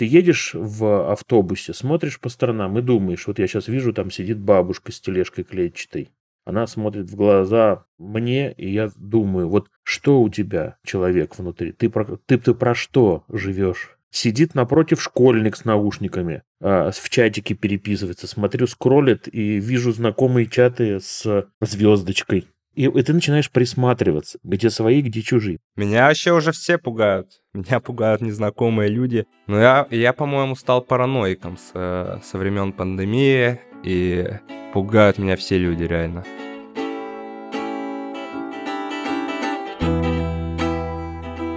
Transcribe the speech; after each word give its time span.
Ты 0.00 0.06
едешь 0.06 0.52
в 0.54 1.12
автобусе, 1.12 1.74
смотришь 1.74 2.20
по 2.20 2.30
сторонам 2.30 2.78
и 2.78 2.80
думаешь, 2.80 3.26
вот 3.26 3.38
я 3.38 3.46
сейчас 3.46 3.68
вижу, 3.68 3.92
там 3.92 4.10
сидит 4.10 4.38
бабушка 4.38 4.92
с 4.92 4.98
тележкой 4.98 5.44
клетчатой. 5.44 6.08
Она 6.46 6.66
смотрит 6.66 7.10
в 7.10 7.16
глаза 7.16 7.84
мне, 7.98 8.50
и 8.52 8.72
я 8.72 8.90
думаю, 8.96 9.50
вот 9.50 9.68
что 9.82 10.22
у 10.22 10.30
тебя, 10.30 10.78
человек 10.86 11.38
внутри? 11.38 11.72
Ты 11.72 11.90
про, 11.90 12.16
ты, 12.16 12.38
ты 12.38 12.54
про 12.54 12.74
что 12.74 13.24
живешь? 13.28 13.98
Сидит 14.10 14.54
напротив 14.54 15.02
школьник 15.02 15.54
с 15.54 15.66
наушниками, 15.66 16.44
а, 16.62 16.92
в 16.92 17.10
чатике 17.10 17.52
переписывается. 17.52 18.26
Смотрю, 18.26 18.68
скроллит 18.68 19.28
и 19.30 19.60
вижу 19.60 19.92
знакомые 19.92 20.46
чаты 20.46 20.98
с 20.98 21.46
звездочкой. 21.60 22.46
И, 22.74 22.84
и 22.84 23.02
ты 23.02 23.12
начинаешь 23.12 23.50
присматриваться, 23.50 24.38
где 24.44 24.70
свои, 24.70 25.02
где 25.02 25.22
чужие. 25.22 25.58
Меня 25.74 26.06
вообще 26.06 26.32
уже 26.32 26.52
все 26.52 26.78
пугают. 26.78 27.28
Меня 27.52 27.80
пугают 27.80 28.20
незнакомые 28.20 28.88
люди. 28.88 29.26
Но 29.48 29.58
я, 29.58 29.88
я 29.90 30.12
по-моему, 30.12 30.54
стал 30.54 30.80
параноиком 30.80 31.56
с, 31.56 31.72
э, 31.74 32.18
со 32.22 32.38
времен 32.38 32.72
пандемии. 32.72 33.60
И 33.82 34.24
пугают 34.72 35.18
меня 35.18 35.36
все 35.36 35.58
люди, 35.58 35.82
реально. 35.82 36.24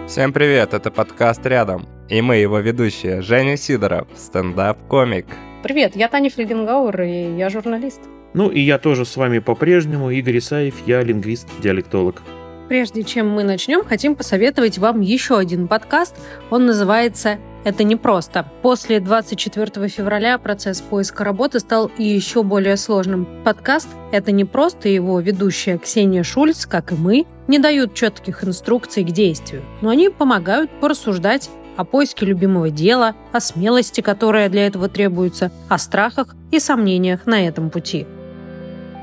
Всем 0.08 0.34
привет, 0.34 0.74
это 0.74 0.92
подкаст 0.92 1.46
«Рядом». 1.46 1.88
И 2.08 2.22
мы 2.22 2.38
его 2.38 2.60
ведущие 2.60 3.22
Женя 3.22 3.58
Сидоров, 3.58 4.08
стендап-комик. 4.16 5.26
Привет, 5.64 5.96
я 5.96 6.08
Таня 6.08 6.30
Фельгенгауэр, 6.30 7.02
и 7.02 7.38
я 7.38 7.50
журналист. 7.50 8.02
Ну 8.34 8.50
и 8.50 8.60
я 8.60 8.80
тоже 8.80 9.06
с 9.06 9.16
вами 9.16 9.40
по-прежнему, 9.40 10.10
Игорь 10.10 10.40
Исаев, 10.40 10.76
я 10.88 11.04
лингвист-диалектолог. 11.04 12.22
Прежде 12.68 13.04
чем 13.04 13.30
мы 13.30 13.44
начнем, 13.44 13.84
хотим 13.84 14.16
посоветовать 14.16 14.78
вам 14.78 15.02
еще 15.02 15.38
один 15.38 15.68
подкаст. 15.68 16.16
Он 16.50 16.66
называется 16.66 17.38
«Это 17.64 17.84
непросто». 17.84 18.48
После 18.62 19.00
24 19.00 19.88
февраля 19.88 20.38
процесс 20.40 20.82
поиска 20.82 21.24
работы 21.24 21.60
стал 21.60 21.92
еще 21.98 22.42
более 22.42 22.78
сложным. 22.78 23.28
Подкаст 23.44 23.90
«Это 24.12 24.32
непросто» 24.32 24.90
и 24.90 24.96
его 24.96 25.20
ведущая 25.20 25.78
Ксения 25.78 26.24
Шульц, 26.24 26.66
как 26.66 26.94
и 26.94 26.96
мы, 26.96 27.26
не 27.48 27.60
дают 27.60 27.94
четких 27.94 28.44
инструкций 28.44 29.04
к 29.04 29.12
действию, 29.12 29.62
но 29.82 29.90
они 29.90 30.10
помогают 30.10 30.72
порассуждать 30.80 31.50
о 31.76 31.84
поиске 31.84 32.26
любимого 32.26 32.70
дела, 32.70 33.16
о 33.32 33.40
смелости, 33.40 34.02
которая 34.02 34.50
для 34.50 34.66
этого 34.66 34.90
требуется, 34.90 35.52
о 35.70 35.78
страхах 35.78 36.36
и 36.52 36.60
сомнениях 36.60 37.26
на 37.26 37.46
этом 37.46 37.70
пути. 37.70 38.08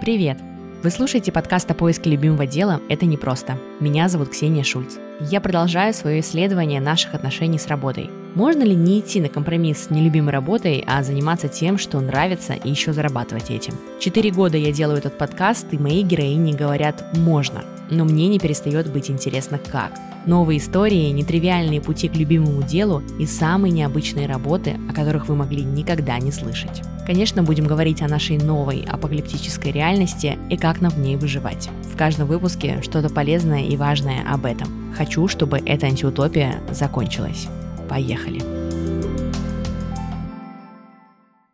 Привет! 0.00 0.38
Вы 0.82 0.88
слушаете 0.88 1.30
подкаст 1.30 1.70
о 1.70 1.74
поиске 1.74 2.08
любимого 2.08 2.46
дела 2.46 2.80
«Это 2.88 3.04
непросто». 3.04 3.58
Меня 3.80 4.08
зовут 4.08 4.30
Ксения 4.30 4.64
Шульц. 4.64 4.94
Я 5.20 5.42
продолжаю 5.42 5.92
свое 5.92 6.20
исследование 6.20 6.80
наших 6.80 7.12
отношений 7.12 7.58
с 7.58 7.66
работой. 7.66 8.08
Можно 8.34 8.62
ли 8.62 8.74
не 8.74 9.00
идти 9.00 9.20
на 9.20 9.28
компромисс 9.28 9.84
с 9.84 9.90
нелюбимой 9.90 10.32
работой, 10.32 10.82
а 10.86 11.02
заниматься 11.02 11.48
тем, 11.48 11.76
что 11.76 12.00
нравится, 12.00 12.54
и 12.54 12.70
еще 12.70 12.94
зарабатывать 12.94 13.50
этим? 13.50 13.74
Четыре 13.98 14.30
года 14.30 14.56
я 14.56 14.72
делаю 14.72 14.96
этот 14.96 15.18
подкаст, 15.18 15.66
и 15.72 15.76
мои 15.76 16.00
героини 16.00 16.56
говорят 16.56 17.04
«можно», 17.18 17.62
но 17.90 18.04
мне 18.04 18.28
не 18.28 18.38
перестает 18.38 18.90
быть 18.92 19.10
интересно 19.10 19.58
как. 19.58 19.92
Новые 20.26 20.58
истории, 20.58 21.10
нетривиальные 21.10 21.80
пути 21.80 22.08
к 22.08 22.16
любимому 22.16 22.62
делу 22.62 23.02
и 23.18 23.26
самые 23.26 23.72
необычные 23.72 24.26
работы, 24.26 24.78
о 24.88 24.92
которых 24.92 25.28
вы 25.28 25.36
могли 25.36 25.62
никогда 25.62 26.18
не 26.18 26.30
слышать. 26.30 26.82
Конечно, 27.06 27.42
будем 27.42 27.66
говорить 27.66 28.02
о 28.02 28.08
нашей 28.08 28.38
новой 28.38 28.84
апокалиптической 28.84 29.72
реальности 29.72 30.38
и 30.50 30.56
как 30.56 30.80
нам 30.80 30.92
в 30.92 30.98
ней 30.98 31.16
выживать. 31.16 31.68
В 31.92 31.96
каждом 31.96 32.28
выпуске 32.28 32.82
что-то 32.82 33.08
полезное 33.08 33.64
и 33.64 33.76
важное 33.76 34.22
об 34.30 34.44
этом. 34.44 34.94
Хочу, 34.96 35.26
чтобы 35.26 35.58
эта 35.58 35.86
антиутопия 35.86 36.60
закончилась. 36.70 37.48
Поехали! 37.88 38.40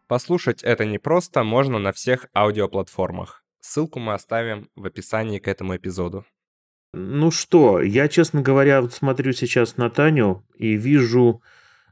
Послушать 0.09 0.63
это 0.63 0.85
непросто 0.85 1.43
можно 1.43 1.79
на 1.79 1.93
всех 1.93 2.27
аудиоплатформах. 2.35 3.46
Ссылку 3.67 3.99
мы 3.99 4.15
оставим 4.15 4.71
в 4.77 4.87
описании 4.87 5.41
к 5.41 5.49
этому 5.49 5.75
эпизоду. 5.77 6.25
Ну 6.95 7.33
что, 7.33 7.83
я, 7.83 8.07
честно 8.07 8.41
говоря, 8.41 8.81
вот 8.81 8.95
смотрю 8.95 9.33
сейчас 9.33 9.77
на 9.77 9.91
Таню 9.91 10.47
и 10.57 10.77
вижу 10.77 11.43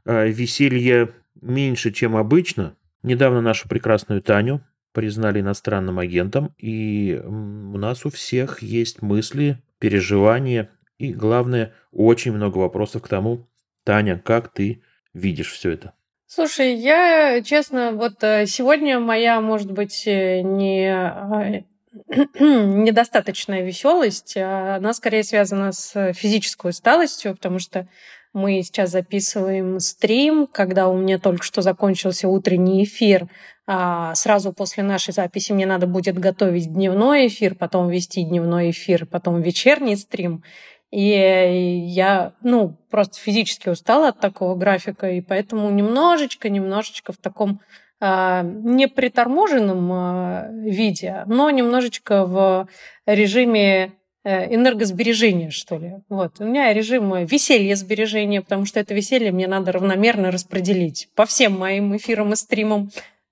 э, 0.05 0.29
веселье 0.29 1.11
меньше, 1.41 1.91
чем 1.91 2.15
обычно. 2.15 2.77
Недавно 3.03 3.41
нашу 3.41 3.67
прекрасную 3.67 4.21
Таню 4.21 4.65
признали 4.93 5.41
иностранным 5.41 5.99
агентом, 5.99 6.55
и 6.57 7.21
у 7.25 7.77
нас 7.77 8.05
у 8.05 8.09
всех 8.09 8.61
есть 8.61 9.01
мысли, 9.01 9.61
переживания 9.77 10.71
и, 10.97 11.11
главное, 11.11 11.73
очень 11.91 12.31
много 12.31 12.59
вопросов 12.59 13.01
к 13.01 13.09
тому, 13.09 13.49
Таня, 13.83 14.17
как 14.17 14.47
ты 14.53 14.81
видишь 15.13 15.51
все 15.51 15.71
это? 15.71 15.93
Слушай, 16.27 16.75
я, 16.75 17.41
честно, 17.43 17.91
вот 17.91 18.23
э, 18.23 18.47
сегодня 18.47 18.99
моя, 18.99 19.39
может 19.41 19.71
быть, 19.71 20.07
э, 20.07 20.41
не 20.41 20.91
а, 20.91 21.63
недостаточная 22.39 23.61
веселость, 23.61 24.35
а 24.37 24.75
она 24.77 24.93
скорее 24.93 25.23
связана 25.23 25.71
с 25.71 26.13
физической 26.13 26.69
усталостью, 26.71 27.35
потому 27.35 27.59
что 27.59 27.87
мы 28.33 28.61
сейчас 28.63 28.91
записываем 28.91 29.79
стрим, 29.79 30.45
когда 30.45 30.89
у 30.89 30.97
меня 30.97 31.19
только 31.19 31.43
что 31.43 31.61
закончился 31.61 32.27
утренний 32.27 32.83
эфир. 32.83 33.29
А 33.65 34.13
сразу 34.13 34.51
после 34.51 34.83
нашей 34.83 35.13
записи 35.13 35.53
мне 35.53 35.65
надо 35.65 35.87
будет 35.87 36.19
готовить 36.19 36.71
дневной 36.71 37.27
эфир, 37.27 37.55
потом 37.55 37.89
вести 37.89 38.23
дневной 38.23 38.71
эфир, 38.71 39.05
потом 39.05 39.41
вечерний 39.41 39.95
стрим. 39.95 40.43
И 40.91 41.81
я, 41.87 42.33
ну, 42.41 42.77
просто 42.89 43.19
физически 43.19 43.69
устала 43.69 44.09
от 44.09 44.19
такого 44.19 44.55
графика, 44.55 45.09
и 45.09 45.21
поэтому 45.21 45.69
немножечко, 45.69 46.49
немножечко 46.49 47.13
в 47.13 47.17
таком 47.17 47.61
не 48.01 48.87
приторможенном 48.87 49.91
э, 49.91 50.69
виде, 50.69 51.23
но 51.27 51.49
немножечко 51.49 52.25
в 52.25 52.67
режиме 53.05 53.93
Э, 54.27 54.51
энергосбережения, 54.51 55.51
что 55.51 55.77
ли. 55.77 55.97
Вот. 56.09 56.39
У 56.39 56.45
меня 56.45 56.73
режим 56.73 57.25
веселья 57.25 57.75
сбережения, 57.75 58.41
потому 58.41 58.65
что 58.65 58.79
это 58.79 58.95
веселье 58.95 59.31
мне 59.31 59.47
надо 59.47 59.71
равномерно 59.71 60.31
распределить 60.31 61.09
по 61.13 61.27
всем 61.27 61.59
моим 61.59 61.95
эфирам 61.95 62.33
и 62.33 62.35
стримам. 62.35 62.89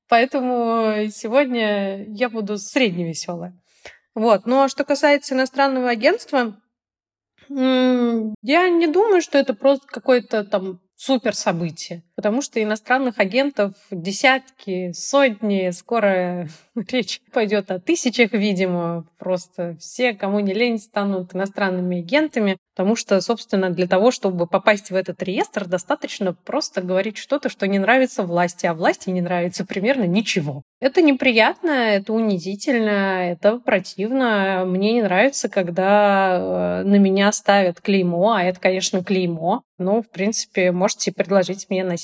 Поэтому 0.07 1.09
сегодня 1.09 2.05
я 2.09 2.29
буду 2.29 2.59
средневеселая. 2.59 3.59
Вот. 4.13 4.45
Но 4.45 4.67
что 4.67 4.83
касается 4.83 5.33
иностранного 5.33 5.89
агентства, 5.89 6.55
я 7.49 8.69
не 8.69 8.85
думаю, 8.85 9.23
что 9.23 9.39
это 9.39 9.55
просто 9.55 9.87
какой-то 9.87 10.43
там 10.43 10.79
супер 10.95 11.35
событие, 11.35 12.03
потому 12.15 12.41
что 12.41 12.61
иностранных 12.61 13.19
агентов 13.19 13.73
десятки, 13.91 14.91
сотни, 14.93 15.71
скоро 15.71 16.47
речь 16.75 17.21
пойдет 17.31 17.71
о 17.71 17.79
тысячах, 17.79 18.33
видимо, 18.33 19.05
просто 19.17 19.75
все, 19.79 20.13
кому 20.13 20.39
не 20.39 20.53
лень, 20.53 20.79
станут 20.79 21.33
иностранными 21.33 21.99
агентами, 21.99 22.57
потому 22.75 22.95
что, 22.95 23.19
собственно, 23.21 23.69
для 23.69 23.87
того, 23.87 24.11
чтобы 24.11 24.47
попасть 24.47 24.91
в 24.91 24.95
этот 24.95 25.21
реестр, 25.23 25.65
достаточно 25.65 26.33
просто 26.33 26.81
говорить 26.81 27.17
что-то, 27.17 27.49
что 27.49 27.67
не 27.67 27.79
нравится 27.79 28.23
власти, 28.23 28.65
а 28.65 28.73
власти 28.73 29.09
не 29.09 29.21
нравится 29.21 29.65
примерно 29.65 30.03
ничего. 30.03 30.63
Это 30.79 31.01
неприятно, 31.01 31.69
это 31.69 32.11
унизительно, 32.11 33.31
это 33.31 33.57
противно. 33.59 34.65
Мне 34.65 34.93
не 34.93 35.01
нравится, 35.01 35.47
когда 35.47 36.81
э, 36.81 36.83
на 36.83 36.95
меня 36.95 37.31
ставят 37.31 37.79
клеймо, 37.79 38.33
а 38.33 38.43
это, 38.43 38.59
конечно, 38.59 39.01
клеймо. 39.03 39.63
Ну, 39.77 40.01
в 40.01 40.09
принципе, 40.09 40.71
можете 40.71 41.11
предложить 41.11 41.69
мне 41.69 41.83
носить 41.83 42.02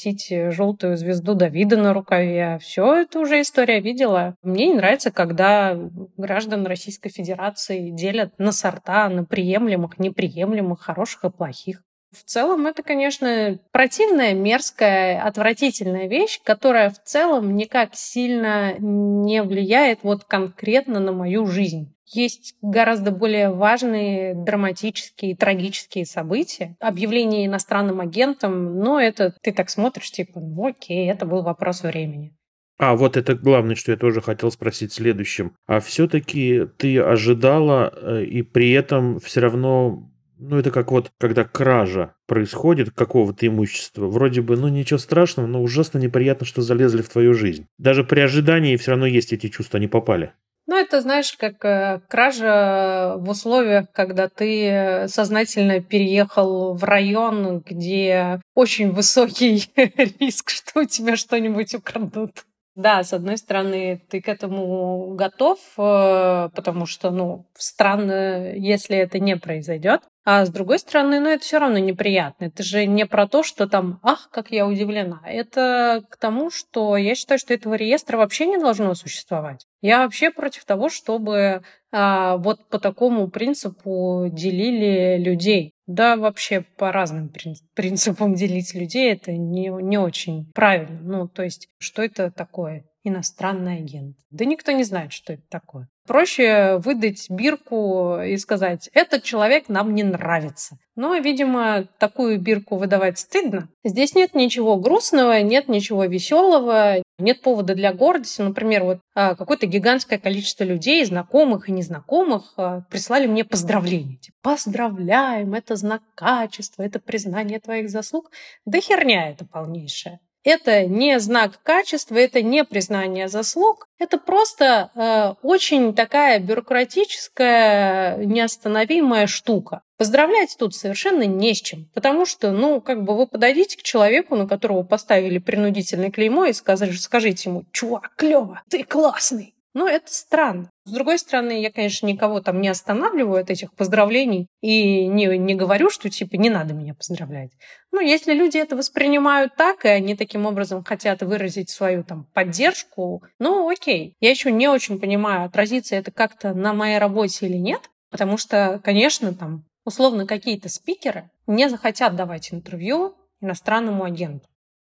желтую 0.52 0.98
звезду 0.98 1.34
Давида 1.36 1.78
на 1.78 1.94
рукаве. 1.94 2.60
Все 2.62 3.02
это 3.02 3.20
уже 3.20 3.42
история 3.42 3.80
видела. 3.80 4.36
Мне 4.42 4.68
не 4.68 4.76
нравится, 4.76 5.12
когда 5.12 5.78
граждан 6.18 6.66
Российской 6.66 7.10
Федерации 7.10 7.90
делят 7.90 8.38
на 8.38 8.52
сорта, 8.52 9.10
на 9.10 9.24
приемлемых, 9.26 10.00
неприемлемых, 10.00 10.82
хороших 10.82 11.26
и 11.26 11.30
плохих. 11.30 11.82
В 12.12 12.24
целом 12.24 12.66
это, 12.66 12.82
конечно, 12.82 13.60
противная, 13.72 14.34
мерзкая, 14.34 15.22
отвратительная 15.22 16.08
вещь, 16.08 16.40
которая 16.44 16.90
в 16.90 17.04
целом 17.04 17.56
никак 17.56 17.92
сильно 17.94 18.74
не 18.80 19.44
влияет 19.44 20.00
вот 20.02 20.24
конкретно 20.24 21.00
на 21.00 21.12
мою 21.12 21.46
жизнь. 21.46 21.94
Есть 22.12 22.56
гораздо 22.62 23.12
более 23.12 23.50
важные, 23.52 24.34
драматические, 24.34 25.36
трагические 25.36 26.06
события. 26.06 26.76
Объявление 26.80 27.46
иностранным 27.46 28.02
агентом, 28.02 28.80
но 28.80 29.00
это 29.00 29.36
ты 29.42 29.52
так 29.52 29.70
смотришь, 29.70 30.12
типа, 30.12 30.40
ну 30.40 30.68
окей, 30.68 31.10
это 31.10 31.26
был 31.26 31.44
вопрос 31.44 31.84
времени. 31.84 32.36
А, 32.80 32.96
вот 32.96 33.18
это 33.18 33.36
главное, 33.36 33.76
что 33.76 33.92
я 33.92 33.98
тоже 33.98 34.22
хотел 34.22 34.50
спросить 34.52 34.94
следующим. 34.94 35.54
А 35.68 35.82
все-таки 35.82 36.66
ты 36.78 37.00
ожидала, 37.00 37.94
э, 37.94 38.24
и 38.24 38.42
при 38.42 38.72
этом 38.72 39.20
все 39.20 39.42
равно 39.42 40.10
ну, 40.40 40.58
это 40.58 40.72
как 40.72 40.92
вот, 40.92 41.12
когда 41.20 41.44
кража 41.44 42.16
происходит 42.26 42.92
какого-то 42.92 43.46
имущества. 43.46 44.08
Вроде 44.08 44.42
бы, 44.42 44.56
ну, 44.56 44.70
ничего 44.70 44.98
страшного, 44.98 45.48
но 45.48 45.62
ужасно 45.62 46.00
неприятно, 46.00 46.46
что 46.46 46.62
залезли 46.62 47.02
в 47.02 47.10
твою 47.10 47.34
жизнь. 47.34 47.66
Даже 47.78 48.06
при 48.06 48.22
ожидании 48.22 48.78
все 48.78 48.92
равно 48.92 49.06
есть 49.06 49.34
эти 49.34 49.50
чувства, 49.50 49.78
они 49.78 49.88
попали. 49.88 50.32
Ну, 50.70 50.76
это, 50.76 51.02
знаешь, 51.02 51.36
как 51.36 51.66
э, 51.66 52.00
кража 52.08 53.16
в 53.18 53.28
условиях, 53.28 53.92
когда 53.92 54.30
ты 54.30 55.06
сознательно 55.08 55.82
переехал 55.82 56.76
в 56.76 56.84
район, 56.84 57.62
где 57.62 58.40
очень 58.54 58.92
высокий 58.92 59.64
риск, 60.20 60.52
что 60.52 60.82
у 60.82 60.86
тебя 60.86 61.16
что-нибудь 61.16 61.74
украдут. 61.74 62.46
Да, 62.76 63.04
с 63.04 63.14
одной 63.14 63.40
стороны, 63.40 64.00
ты 64.12 64.22
к 64.22 64.30
этому 64.30 65.16
готов, 65.16 65.58
э, 65.80 66.50
потому 66.54 66.86
что, 66.86 67.10
ну, 67.10 67.48
странно, 67.58 68.54
если 68.54 68.96
это 68.96 69.18
не 69.18 69.38
произойдет. 69.38 70.04
А 70.32 70.46
с 70.46 70.52
другой 70.52 70.78
стороны, 70.78 71.20
ну, 71.20 71.30
это 71.30 71.44
все 71.44 71.58
равно 71.58 71.80
неприятно. 71.80 72.46
Это 72.46 72.62
же 72.62 72.86
не 72.86 73.08
про 73.08 73.28
то, 73.28 73.42
что 73.42 73.68
там, 73.68 74.00
ах, 74.04 74.30
как 74.32 74.52
я 74.52 74.68
удивлена. 74.68 75.24
Это 75.26 76.04
к 76.08 76.18
тому, 76.18 76.52
что 76.52 76.98
я 76.98 77.16
считаю, 77.16 77.40
что 77.40 77.52
этого 77.56 77.74
реестра 77.74 78.16
вообще 78.16 78.46
не 78.46 78.60
должно 78.60 78.94
существовать. 78.94 79.66
Я 79.82 80.04
вообще 80.04 80.30
против 80.30 80.66
того, 80.66 80.90
чтобы 80.90 81.64
а, 81.92 82.38
вот 82.38 82.70
по 82.70 82.78
такому 82.78 83.28
принципу 83.30 84.28
делили 84.32 85.18
людей. 85.18 85.74
Да, 85.88 86.16
вообще 86.16 86.64
по 86.78 86.92
разным 86.92 87.34
принципам 87.74 88.36
делить 88.36 88.76
людей 88.76 89.12
это 89.12 89.32
не, 89.32 89.70
не 89.82 89.98
очень 89.98 90.52
правильно. 90.54 91.00
Ну, 91.02 91.28
то 91.28 91.42
есть, 91.42 91.70
что 91.80 92.04
это 92.04 92.30
такое? 92.30 92.86
Иностранный 93.04 93.78
агент. 93.78 94.18
Да 94.30 94.46
никто 94.46 94.72
не 94.72 94.84
знает, 94.84 95.14
что 95.14 95.34
это 95.34 95.44
такое. 95.50 95.88
Проще 96.06 96.82
выдать 96.84 97.30
бирку 97.30 98.20
и 98.22 98.36
сказать, 98.38 98.90
этот 98.94 99.24
человек 99.24 99.70
нам 99.70 99.94
не 99.94 100.04
нравится. 100.04 100.78
Но, 100.96 101.16
видимо, 101.16 101.86
такую 101.98 102.42
бирку 102.42 102.76
выдавать 102.76 103.20
стыдно. 103.20 103.70
Здесь 103.86 104.16
нет 104.16 104.34
ничего 104.34 104.76
грустного, 104.76 105.42
нет 105.42 105.70
ничего 105.70 106.04
веселого, 106.06 107.02
нет 107.20 107.42
повода 107.42 107.76
для 107.76 107.94
гордости. 107.94 108.42
Например, 108.42 108.84
вот 108.84 109.00
а, 109.16 109.36
какое-то 109.36 109.66
гигантское 109.66 110.20
количество 110.20 110.64
людей, 110.64 111.06
знакомых 111.06 111.70
и 111.70 111.72
незнакомых, 111.72 112.54
а, 112.58 112.82
прислали 112.90 113.28
мне 113.28 113.46
поздравления. 113.46 114.18
Типа, 114.18 114.36
Поздравляем, 114.42 115.54
это 115.54 115.76
знак 115.76 116.02
качества, 116.16 116.84
это 116.84 117.00
признание 117.00 117.60
твоих 117.60 117.90
заслуг. 117.90 118.32
Да 118.66 118.82
херня 118.82 119.30
это 119.30 119.46
полнейшая. 119.46 120.20
Это 120.44 120.86
не 120.86 121.20
знак 121.20 121.60
качества, 121.64 122.16
это 122.16 122.42
не 122.42 122.64
признание 122.64 123.28
заслуг, 123.28 123.88
это 123.98 124.18
просто 124.18 124.92
э, 124.96 125.34
очень 125.46 125.94
такая 125.94 126.40
бюрократическая, 126.40 128.18
неостановимая 128.18 129.28
штука. 129.28 129.82
Поздравлять 129.98 130.56
тут 130.58 130.74
совершенно 130.74 131.24
не 131.24 131.54
с 131.54 131.62
чем, 131.62 131.90
потому 131.94 132.26
что, 132.26 132.52
ну, 132.52 132.80
как 132.80 133.04
бы 133.04 133.18
вы 133.18 133.28
подойдите 133.28 133.78
к 133.78 133.84
человеку, 133.84 134.36
на 134.38 134.48
которого 134.48 134.84
поставили 134.84 135.40
принудительное 135.40 136.10
клеймо 136.10 136.46
и 136.46 136.54
сказали, 136.54 136.92
скажите 136.94 137.50
ему, 137.50 137.66
чувак, 137.74 138.14
клево, 138.16 138.62
ты 138.70 138.86
классный. 138.86 139.54
Ну, 139.74 139.88
это 139.88 140.12
странно. 140.12 140.70
С 140.86 140.92
другой 140.92 141.20
стороны, 141.20 141.62
я, 141.62 141.72
конечно, 141.72 142.08
никого 142.08 142.42
там 142.42 142.60
не 142.60 142.70
останавливаю 142.70 143.42
от 143.42 143.52
этих 143.52 143.72
поздравлений 143.76 144.48
и 144.62 145.06
не, 145.06 145.38
не 145.38 145.54
говорю, 145.54 145.92
что 145.92 146.10
типа 146.10 146.36
не 146.38 146.50
надо 146.50 146.74
меня 146.74 146.96
поздравлять. 146.96 147.52
Ну, 147.92 148.00
если 148.00 148.34
люди 148.34 148.58
это 148.58 148.76
воспринимают 148.76 149.56
так, 149.56 149.86
и 149.86 149.90
они 149.90 150.16
таким 150.16 150.48
образом 150.48 150.84
хотят 150.84 151.22
выразить 151.22 151.70
свою 151.70 152.04
там 152.04 152.26
поддержку, 152.34 153.24
ну, 153.38 153.70
окей. 153.70 154.16
Я 154.20 154.32
еще 154.32 154.52
не 154.52 154.68
очень 154.68 155.00
понимаю, 155.00 155.46
отразится 155.46 155.96
это 155.96 156.12
как-то 156.12 156.54
на 156.56 156.74
моей 156.74 156.98
работе 156.98 157.46
или 157.46 157.58
нет, 157.58 157.92
потому 158.10 158.38
что, 158.38 158.82
конечно, 158.84 159.36
там 159.36 159.66
условно 159.86 160.26
какие-то 160.26 160.70
спикеры 160.70 161.30
не 161.46 161.70
захотят 161.70 162.16
давать 162.16 162.52
интервью 162.52 163.16
иностранному 163.40 164.04
агенту. 164.04 164.48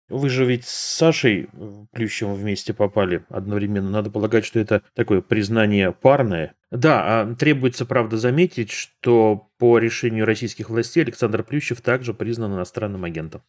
Вы 0.08 0.28
же 0.28 0.44
ведь 0.44 0.66
с 0.66 0.96
Сашей 0.96 1.48
Плющевым 1.92 2.34
вместе 2.34 2.74
попали 2.74 3.24
одновременно. 3.28 3.90
Надо 3.90 4.10
полагать, 4.10 4.44
что 4.44 4.58
это 4.58 4.82
такое 4.94 5.22
признание 5.22 5.92
парное. 5.92 6.54
Да, 6.70 7.20
а 7.20 7.34
требуется, 7.34 7.86
правда, 7.86 8.16
заметить, 8.16 8.70
что 8.70 9.48
по 9.58 9.78
решению 9.78 10.26
российских 10.26 10.70
властей 10.70 11.02
Александр 11.02 11.42
Плющев 11.44 11.80
также 11.80 12.14
признан 12.14 12.54
иностранным 12.54 13.04
агентом. 13.04 13.42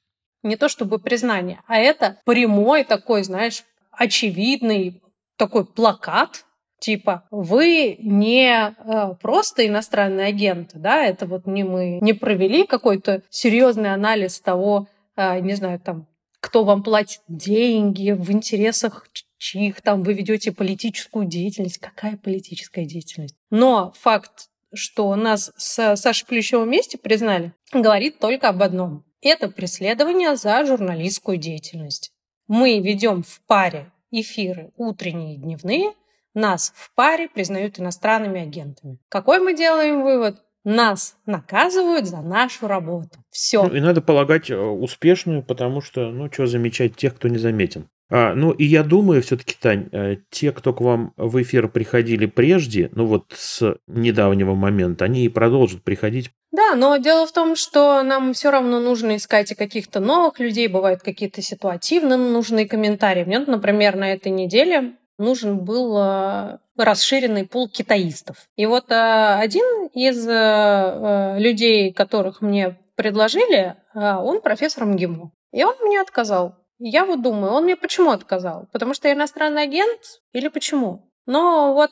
Не 0.44 0.58
то 0.58 0.68
чтобы 0.68 1.00
признание, 1.00 1.62
а 1.68 1.78
это 1.78 2.18
прямой 2.26 2.84
такой, 2.84 3.24
знаешь, 3.24 3.64
очевидный 3.92 5.02
такой 5.38 5.66
плакат, 5.66 6.46
типа 6.80 7.24
вы 7.32 7.96
не 8.00 8.52
э, 8.52 9.16
просто 9.22 9.66
иностранный 9.66 10.28
агент, 10.28 10.72
да, 10.74 11.06
это 11.06 11.26
вот 11.26 11.48
не 11.48 11.64
мы 11.64 12.00
не 12.02 12.12
провели 12.12 12.68
какой-то 12.68 13.24
серьезный 13.30 13.94
анализ 13.94 14.42
того, 14.42 14.88
э, 15.16 15.40
не 15.40 15.54
знаю, 15.54 15.80
там 15.80 16.08
кто 16.44 16.66
вам 16.66 16.84
платит 16.84 17.22
деньги, 17.30 18.12
в 18.12 18.30
интересах 18.30 19.08
чьих 19.38 19.82
там 19.82 20.04
вы 20.04 20.14
ведете 20.14 20.52
политическую 20.52 21.26
деятельность. 21.26 21.78
Какая 21.78 22.18
политическая 22.18 22.86
деятельность? 22.86 23.36
Но 23.50 23.94
факт, 23.98 24.50
что 24.74 25.16
нас 25.16 25.54
с 25.56 25.96
Сашей 25.96 26.28
Плющевым 26.28 26.68
вместе 26.68 26.98
признали, 26.98 27.54
говорит 27.72 28.20
только 28.20 28.50
об 28.50 28.62
одном. 28.62 29.06
Это 29.22 29.48
преследование 29.48 30.36
за 30.36 30.66
журналистскую 30.66 31.38
деятельность. 31.38 32.12
Мы 32.48 32.82
ведем 32.82 33.24
в 33.24 33.40
паре 33.48 33.90
эфиры 34.12 34.74
утренние 34.76 35.36
и 35.36 35.38
дневные, 35.38 35.94
нас 36.34 36.74
в 36.76 36.94
паре 36.94 37.30
признают 37.30 37.80
иностранными 37.80 38.42
агентами. 38.42 39.00
Какой 39.08 39.40
мы 39.40 39.56
делаем 39.56 40.04
вывод? 40.04 40.44
Нас 40.64 41.18
наказывают 41.26 42.06
за 42.06 42.22
нашу 42.22 42.68
работу. 42.68 43.20
Все. 43.30 43.64
Ну, 43.64 43.76
и 43.76 43.80
надо 43.80 44.02
полагать 44.02 44.50
э, 44.50 44.56
успешную, 44.56 45.44
потому 45.44 45.82
что, 45.82 46.12
ну, 46.12 46.32
что 46.32 46.46
замечать 46.46 46.96
тех, 46.96 47.16
кто 47.16 47.28
не 47.28 47.38
заметен. 47.38 47.88
А, 48.10 48.36
ну, 48.36 48.52
и 48.52 48.66
я 48.66 48.84
думаю, 48.84 49.24
все-таки, 49.24 49.56
Тань, 49.60 49.90
э, 49.92 50.18
те, 50.30 50.52
кто 50.52 50.74
к 50.74 50.82
вам 50.82 51.14
в 51.18 51.42
эфир 51.42 51.68
приходили 51.68 52.28
прежде, 52.28 52.90
ну, 52.94 53.06
вот 53.06 53.34
с 53.34 53.76
недавнего 53.88 54.54
момента, 54.54 55.06
они 55.06 55.26
и 55.26 55.30
продолжат 55.30 55.84
приходить. 55.84 56.30
Да, 56.52 56.76
но 56.76 56.98
дело 56.98 57.26
в 57.26 57.32
том, 57.32 57.56
что 57.56 58.04
нам 58.04 58.34
все 58.34 58.52
равно 58.52 58.80
нужно 58.80 59.16
искать 59.16 59.52
и 59.52 59.56
каких-то 59.56 60.00
новых 60.00 60.40
людей, 60.40 60.68
бывают 60.68 61.02
какие-то 61.02 61.42
ситуативно 61.42 62.16
нужные 62.16 62.68
комментарии. 62.68 63.24
Мне, 63.24 63.40
например, 63.40 63.96
на 63.96 64.14
этой 64.14 64.32
неделе 64.32 64.94
нужен 65.18 65.60
был 65.60 65.98
э, 65.98 66.60
расширенный 66.78 67.46
пул 67.46 67.70
китаистов. 67.70 68.48
И 68.56 68.66
вот 68.66 68.92
э, 68.92 69.36
один 69.36 69.88
из 69.94 70.28
э, 70.28 71.36
людей, 71.40 71.94
которых 71.94 72.42
мне 72.42 72.78
предложили, 72.96 73.76
он 73.96 74.42
профессор 74.42 74.86
МГИМО. 74.86 75.32
И 75.52 75.64
он 75.64 75.76
мне 75.82 76.00
отказал. 76.00 76.56
Я 76.78 77.06
вот 77.06 77.22
думаю, 77.24 77.54
он 77.54 77.64
мне 77.64 77.76
почему 77.76 78.12
отказал? 78.12 78.68
Потому 78.72 78.94
что 78.94 79.08
я 79.08 79.16
иностранный 79.16 79.64
агент 79.64 80.00
или 80.32 80.48
почему? 80.48 81.12
Но 81.26 81.74
вот 81.74 81.92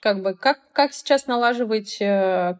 как 0.00 0.22
бы 0.22 0.34
как, 0.34 0.58
как 0.72 0.92
сейчас 0.92 1.26
налаживать 1.26 1.98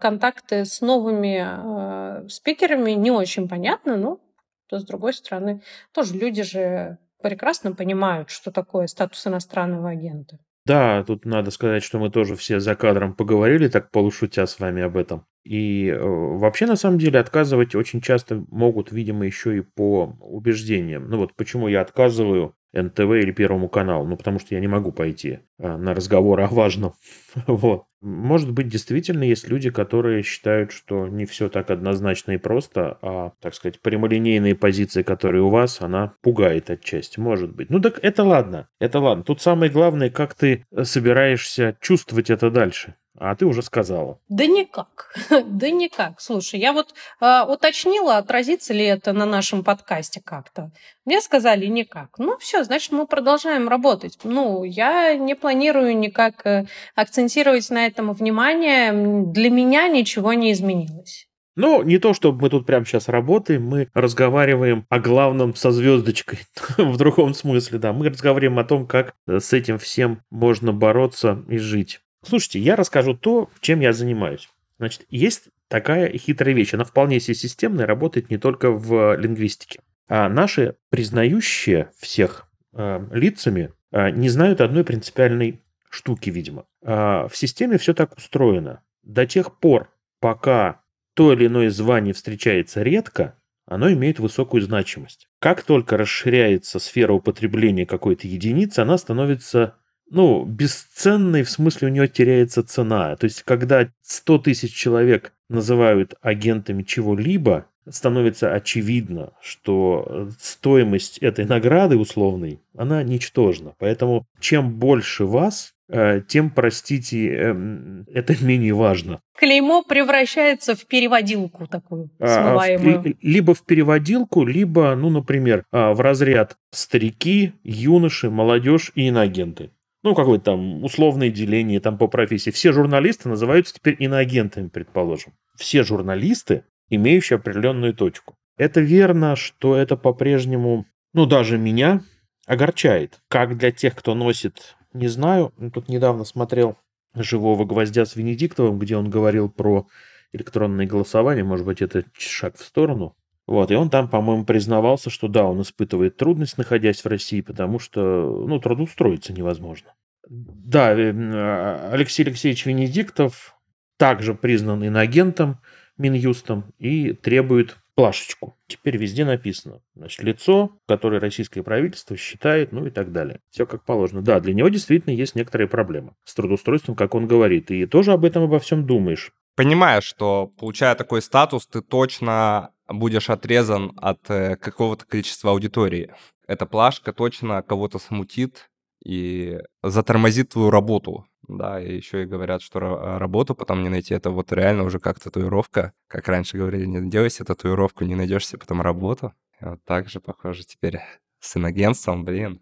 контакты 0.01 0.65
с 0.65 0.81
новыми 0.81 1.45
э, 1.45 2.29
спикерами, 2.29 2.93
не 2.93 3.11
очень 3.11 3.49
понятно, 3.49 3.97
но 3.97 4.21
то 4.69 4.79
с 4.79 4.85
другой 4.85 5.13
стороны, 5.13 5.63
тоже 5.93 6.15
люди 6.15 6.43
же 6.43 6.99
прекрасно 7.21 7.73
понимают, 7.75 8.31
что 8.31 8.53
такое 8.53 8.87
статус 8.87 9.27
иностранного 9.27 9.91
агента. 9.91 10.39
Да, 10.71 11.03
тут 11.03 11.25
надо 11.25 11.51
сказать, 11.51 11.83
что 11.83 11.99
мы 11.99 12.11
тоже 12.11 12.37
все 12.37 12.61
за 12.61 12.77
кадром 12.77 13.15
поговорили, 13.15 13.67
так 13.67 13.91
полушутя 13.91 14.47
с 14.47 14.61
вами 14.61 14.83
об 14.83 14.97
этом. 14.97 15.27
И 15.43 15.89
э, 15.89 15.99
вообще, 16.01 16.67
на 16.67 16.77
самом 16.77 16.99
деле, 16.99 17.19
отказывать 17.19 17.75
очень 17.75 18.01
часто 18.01 18.45
могут, 18.51 18.93
видимо, 18.93 19.27
еще 19.27 19.59
и 19.59 19.63
по 19.63 20.17
убеждениям. 20.21 21.09
Ну 21.09 21.19
вот 21.19 21.35
почему 21.35 21.67
я 21.67 21.81
отказываю 21.81 22.55
НТВ 22.73 23.01
или 23.01 23.33
Первому 23.33 23.69
каналу, 23.69 24.07
ну 24.07 24.17
потому 24.17 24.39
что 24.39 24.55
я 24.55 24.61
не 24.61 24.69
могу 24.69 24.93
пойти 24.93 25.41
э, 25.59 25.77
на 25.77 25.95
разговор 25.95 26.41
о 26.41 26.47
важном. 26.47 26.95
вот. 27.47 27.85
Может 28.01 28.53
быть, 28.53 28.69
действительно 28.69 29.25
есть 29.25 29.47
люди, 29.49 29.69
которые 29.69 30.23
считают, 30.23 30.73
что 30.73 31.07
не 31.07 31.27
все 31.27 31.51
так 31.51 31.71
однозначно 31.71 32.33
и 32.33 32.39
просто, 32.39 32.97
а, 33.03 33.33
так 33.43 33.55
сказать, 33.55 33.81
прямолинейные 33.81 34.55
позиции, 34.55 35.03
которые 35.03 35.43
у 35.43 35.51
вас, 35.51 35.83
она 35.83 36.15
пугает 36.23 36.71
отчасти. 36.71 37.21
Может 37.21 37.55
быть. 37.55 37.69
Ну 37.69 37.79
так 37.79 37.99
это 38.03 38.25
ладно, 38.25 38.69
это 38.79 39.01
ладно. 39.01 39.23
Тут 39.23 39.43
самое 39.43 39.71
главное, 39.71 40.09
как 40.09 40.35
ты 40.35 40.65
собираешься 40.83 41.77
чувствовать 41.81 42.31
это 42.31 42.51
дальше. 42.51 42.95
А 43.21 43.35
ты 43.37 43.45
уже 43.45 43.61
сказала. 43.61 44.19
Да 44.31 44.47
никак. 44.47 45.13
да 45.45 45.71
никак. 45.71 46.19
Слушай, 46.23 46.59
я 46.59 46.73
вот 46.73 46.95
э, 47.21 47.43
уточнила, 47.47 48.17
отразится 48.17 48.73
ли 48.73 48.83
это 48.83 49.13
на 49.13 49.27
нашем 49.27 49.63
подкасте 49.63 50.23
как-то. 50.25 50.71
Мне 51.05 51.21
сказали 51.21 51.67
никак. 51.67 52.19
Ну 52.19 52.39
все, 52.39 52.65
значит, 52.65 52.93
мы 52.93 53.07
продолжаем 53.07 53.69
работать. 53.69 54.19
Ну, 54.25 54.65
я 54.65 55.15
не 55.17 55.35
планирую 55.35 55.99
никак 55.99 56.47
э, 56.47 56.65
акцентировать 56.95 57.69
на 57.69 57.87
этом 57.87 58.15
внимание. 58.15 58.91
Для 59.27 59.51
меня 59.51 59.87
ничего 59.89 60.33
не 60.33 60.53
изменилось. 60.53 61.29
Ну, 61.57 61.83
не 61.83 61.99
то, 61.99 62.15
чтобы 62.15 62.41
мы 62.41 62.49
тут 62.49 62.65
прямо 62.65 62.87
сейчас 62.87 63.11
работаем, 63.11 63.67
мы 63.67 63.89
разговариваем 63.93 64.87
о 64.89 64.99
главном 64.99 65.55
со 65.55 65.73
звездочкой. 65.73 66.39
в 66.79 66.97
другом 66.97 67.35
смысле, 67.35 67.79
да. 67.79 67.93
Мы 67.93 68.09
разговариваем 68.09 68.59
о 68.59 68.65
том, 68.65 68.87
как 68.87 69.13
с 69.27 69.53
этим 69.53 69.79
всем 69.79 70.23
можно 70.31 70.73
бороться 70.73 71.45
и 71.51 71.59
жить. 71.59 72.01
Слушайте, 72.23 72.59
я 72.59 72.77
расскажу 72.77 73.15
то, 73.15 73.51
чем 73.61 73.81
я 73.81 73.93
занимаюсь. 73.93 74.49
Значит, 74.79 75.07
есть 75.11 75.49
такая 75.69 76.17
хитрая 76.17 76.55
вещь. 76.55 76.75
Она 76.75 76.85
вполне 76.85 77.21
себе 77.21 77.35
системная, 77.35 77.87
работает 77.87 78.31
не 78.31 78.39
только 78.39 78.71
в 78.71 79.17
лингвистике. 79.17 79.81
А 80.09 80.29
наши 80.29 80.77
признающие 80.91 81.91
всех 81.99 82.49
э, 82.73 83.07
лицами 83.13 83.73
э, 83.93 84.11
не 84.11 84.29
знают 84.29 84.61
одной 84.61 84.85
принципиальной 84.85 85.63
штуки, 85.89 86.31
видимо. 86.31 86.67
А 86.83 87.29
в 87.29 87.37
системе 87.37 87.79
все 87.79 87.95
так 87.95 88.17
устроено. 88.17 88.83
До 89.03 89.27
тех 89.27 89.59
пор, 89.59 89.91
пока 90.19 90.83
то 91.15 91.33
или 91.33 91.47
иное 91.47 91.71
звание 91.71 92.15
встречается 92.15 92.83
редко, 92.83 93.37
оно 93.67 93.93
имеет 93.93 94.19
высокую 94.19 94.63
значимость. 94.63 95.29
Как 95.39 95.63
только 95.63 95.97
расширяется 95.97 96.81
сфера 96.81 97.13
употребления 97.13 97.87
какой-то 97.87 98.27
единицы, 98.27 98.81
она 98.81 98.99
становится 98.99 99.77
ну, 100.11 100.45
бесценной, 100.45 101.43
в 101.43 101.51
смысле 101.51 101.89
у 101.89 101.91
нее 101.91 102.09
теряется 102.09 102.63
цена. 102.63 103.17
То 103.17 103.25
есть, 103.25 103.43
когда 103.45 103.89
100 104.03 104.39
тысяч 104.39 104.75
человек 104.75 105.33
называют 105.49 106.15
агентами 106.21 106.83
чего-либо, 106.83 107.67
становится 107.89 108.53
очевидно, 108.53 109.33
что 109.41 110.29
стоимость 110.39 111.19
этой 111.19 111.45
награды 111.47 111.97
условной, 111.97 112.61
она 112.77 113.03
ничтожна. 113.03 113.75
Поэтому 113.79 114.27
чем 114.39 114.75
больше 114.75 115.25
вас, 115.25 115.73
э, 115.89 116.21
тем, 116.27 116.51
простите, 116.51 117.29
эм, 117.29 118.07
это 118.13 118.37
менее 118.45 118.75
важно. 118.75 119.21
Клеймо 119.39 119.83
превращается 119.83 120.77
в 120.77 120.87
переводилку 120.87 121.67
такую 121.67 122.11
а, 122.21 122.27
смываемую. 122.27 123.01
А, 123.01 123.27
либо 123.27 123.55
в 123.55 123.65
переводилку, 123.65 124.45
либо, 124.45 124.95
ну, 124.95 125.11
например, 125.11 125.65
а, 125.73 125.95
в 125.95 126.01
разряд 126.01 126.57
старики, 126.71 127.55
юноши, 127.65 128.31
молодежь 128.31 128.93
и 128.95 129.09
иноагенты 129.09 129.71
ну, 130.03 130.15
какое-то 130.15 130.47
там 130.47 130.83
условное 130.83 131.31
деление 131.31 131.81
там 131.81 131.99
по 131.99 132.07
профессии. 132.07 132.51
Все 132.51 132.73
журналисты 132.73 133.29
называются 133.29 133.75
теперь 133.75 133.97
иноагентами, 133.99 134.69
предположим. 134.69 135.35
Все 135.57 135.83
журналисты, 135.83 136.65
имеющие 136.89 137.37
определенную 137.37 137.95
точку. 137.95 138.35
Это 138.57 138.81
верно, 138.81 139.37
что 139.37 139.77
это 139.77 139.97
по-прежнему, 139.97 140.87
ну, 141.13 141.27
даже 141.27 141.59
меня 141.59 142.03
огорчает. 142.47 143.21
Как 143.29 143.57
для 143.57 143.71
тех, 143.71 143.95
кто 143.95 144.15
носит, 144.15 144.77
не 144.93 145.09
знаю. 145.09 145.53
Тут 145.73 145.89
недавно 145.89 146.25
смотрел 146.25 146.77
«Живого 147.15 147.65
гвоздя» 147.65 148.05
с 148.05 148.17
Венедиктовым, 148.17 148.79
где 148.79 148.97
он 148.97 149.11
говорил 149.11 149.51
про 149.51 149.87
электронное 150.33 150.87
голосование. 150.87 151.45
Может 151.45 151.67
быть, 151.67 151.83
это 151.83 152.05
шаг 152.13 152.57
в 152.57 152.65
сторону. 152.65 153.17
Вот, 153.51 153.73
и 153.73 153.75
он 153.75 153.91
там, 153.91 154.07
по-моему, 154.07 154.45
признавался, 154.45 155.11
что 155.11 155.27
да, 155.27 155.45
он 155.45 155.63
испытывает 155.63 156.17
трудность, 156.17 156.57
находясь 156.57 157.05
в 157.05 157.09
России, 157.09 157.41
потому 157.41 157.81
что, 157.81 158.01
ну, 158.47 158.61
трудоустроиться 158.61 159.33
невозможно. 159.33 159.93
Да, 160.29 160.93
э, 160.93 161.13
а, 161.13 161.91
Алексей 161.93 162.23
Алексеевич 162.23 162.65
Венедиктов 162.65 163.57
также 163.97 164.35
признан 164.35 164.85
иноагентом 164.85 165.59
Минюстом 165.99 166.73
и 166.79 167.13
требует 167.13 167.77
плашечку. 167.97 168.57
Теперь 168.69 168.97
везде 168.97 169.25
написано. 169.25 169.81
Значит, 169.97 170.23
лицо, 170.23 170.79
которое 170.87 171.19
российское 171.19 171.65
правительство 171.65 172.17
считает, 172.17 172.71
ну 172.71 172.87
и 172.87 172.91
так 172.91 173.11
далее. 173.11 173.41
Все 173.51 173.67
как 173.67 173.85
положено. 173.85 174.23
Да, 174.23 174.39
для 174.39 174.55
него 174.55 174.69
действительно 174.69 175.13
есть 175.13 175.35
некоторые 175.35 175.67
проблемы 175.67 176.15
с 176.25 176.35
трудоустройством, 176.35 176.95
как 176.95 177.17
он 177.17 177.27
говорит. 177.27 177.73
И 177.73 177.85
тоже 177.87 178.13
об 178.13 178.25
этом 178.25 178.45
обо 178.45 178.61
всем 178.61 178.87
думаешь. 178.87 179.33
Понимаешь, 179.57 180.05
что, 180.05 180.53
получая 180.59 180.95
такой 180.95 181.21
статус, 181.21 181.67
ты 181.67 181.83
точно 181.83 182.71
будешь 182.93 183.31
отрезан 183.31 183.93
от 183.97 184.29
э, 184.31 184.57
какого-то 184.57 185.07
количества 185.07 185.51
аудитории. 185.51 186.15
Эта 186.47 186.67
плашка 186.67 187.13
точно 187.13 187.63
кого-то 187.63 187.99
смутит 187.99 188.71
и 189.05 189.59
затормозит 189.83 190.51
твою 190.51 190.71
работу. 190.71 191.27
Да, 191.49 191.81
и 191.81 191.97
еще 191.97 192.23
и 192.23 192.27
говорят, 192.27 192.63
что 192.63 192.79
работу 193.19 193.55
потом 193.55 193.83
не 193.83 193.89
найти. 193.89 194.15
Это 194.15 194.31
вот 194.31 194.53
реально 194.53 194.85
уже 194.85 195.01
как 195.01 195.19
татуировка. 195.19 195.93
Как 196.07 196.29
раньше 196.29 196.57
говорили, 196.57 196.87
не 196.87 197.11
делай 197.11 197.31
себе 197.31 197.47
татуировку, 197.47 198.05
не 198.05 198.15
найдешь 198.15 198.47
себе 198.47 198.61
потом 198.61 198.83
работу. 198.83 199.33
И 199.61 199.65
вот 199.65 199.83
так 199.85 200.09
же, 200.09 200.21
похоже, 200.21 200.65
теперь 200.65 201.01
с 201.41 201.57
иногенством, 201.57 202.25
блин, 202.25 202.61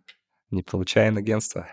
не 0.50 0.62
получая 0.62 1.10
иногенства. 1.10 1.68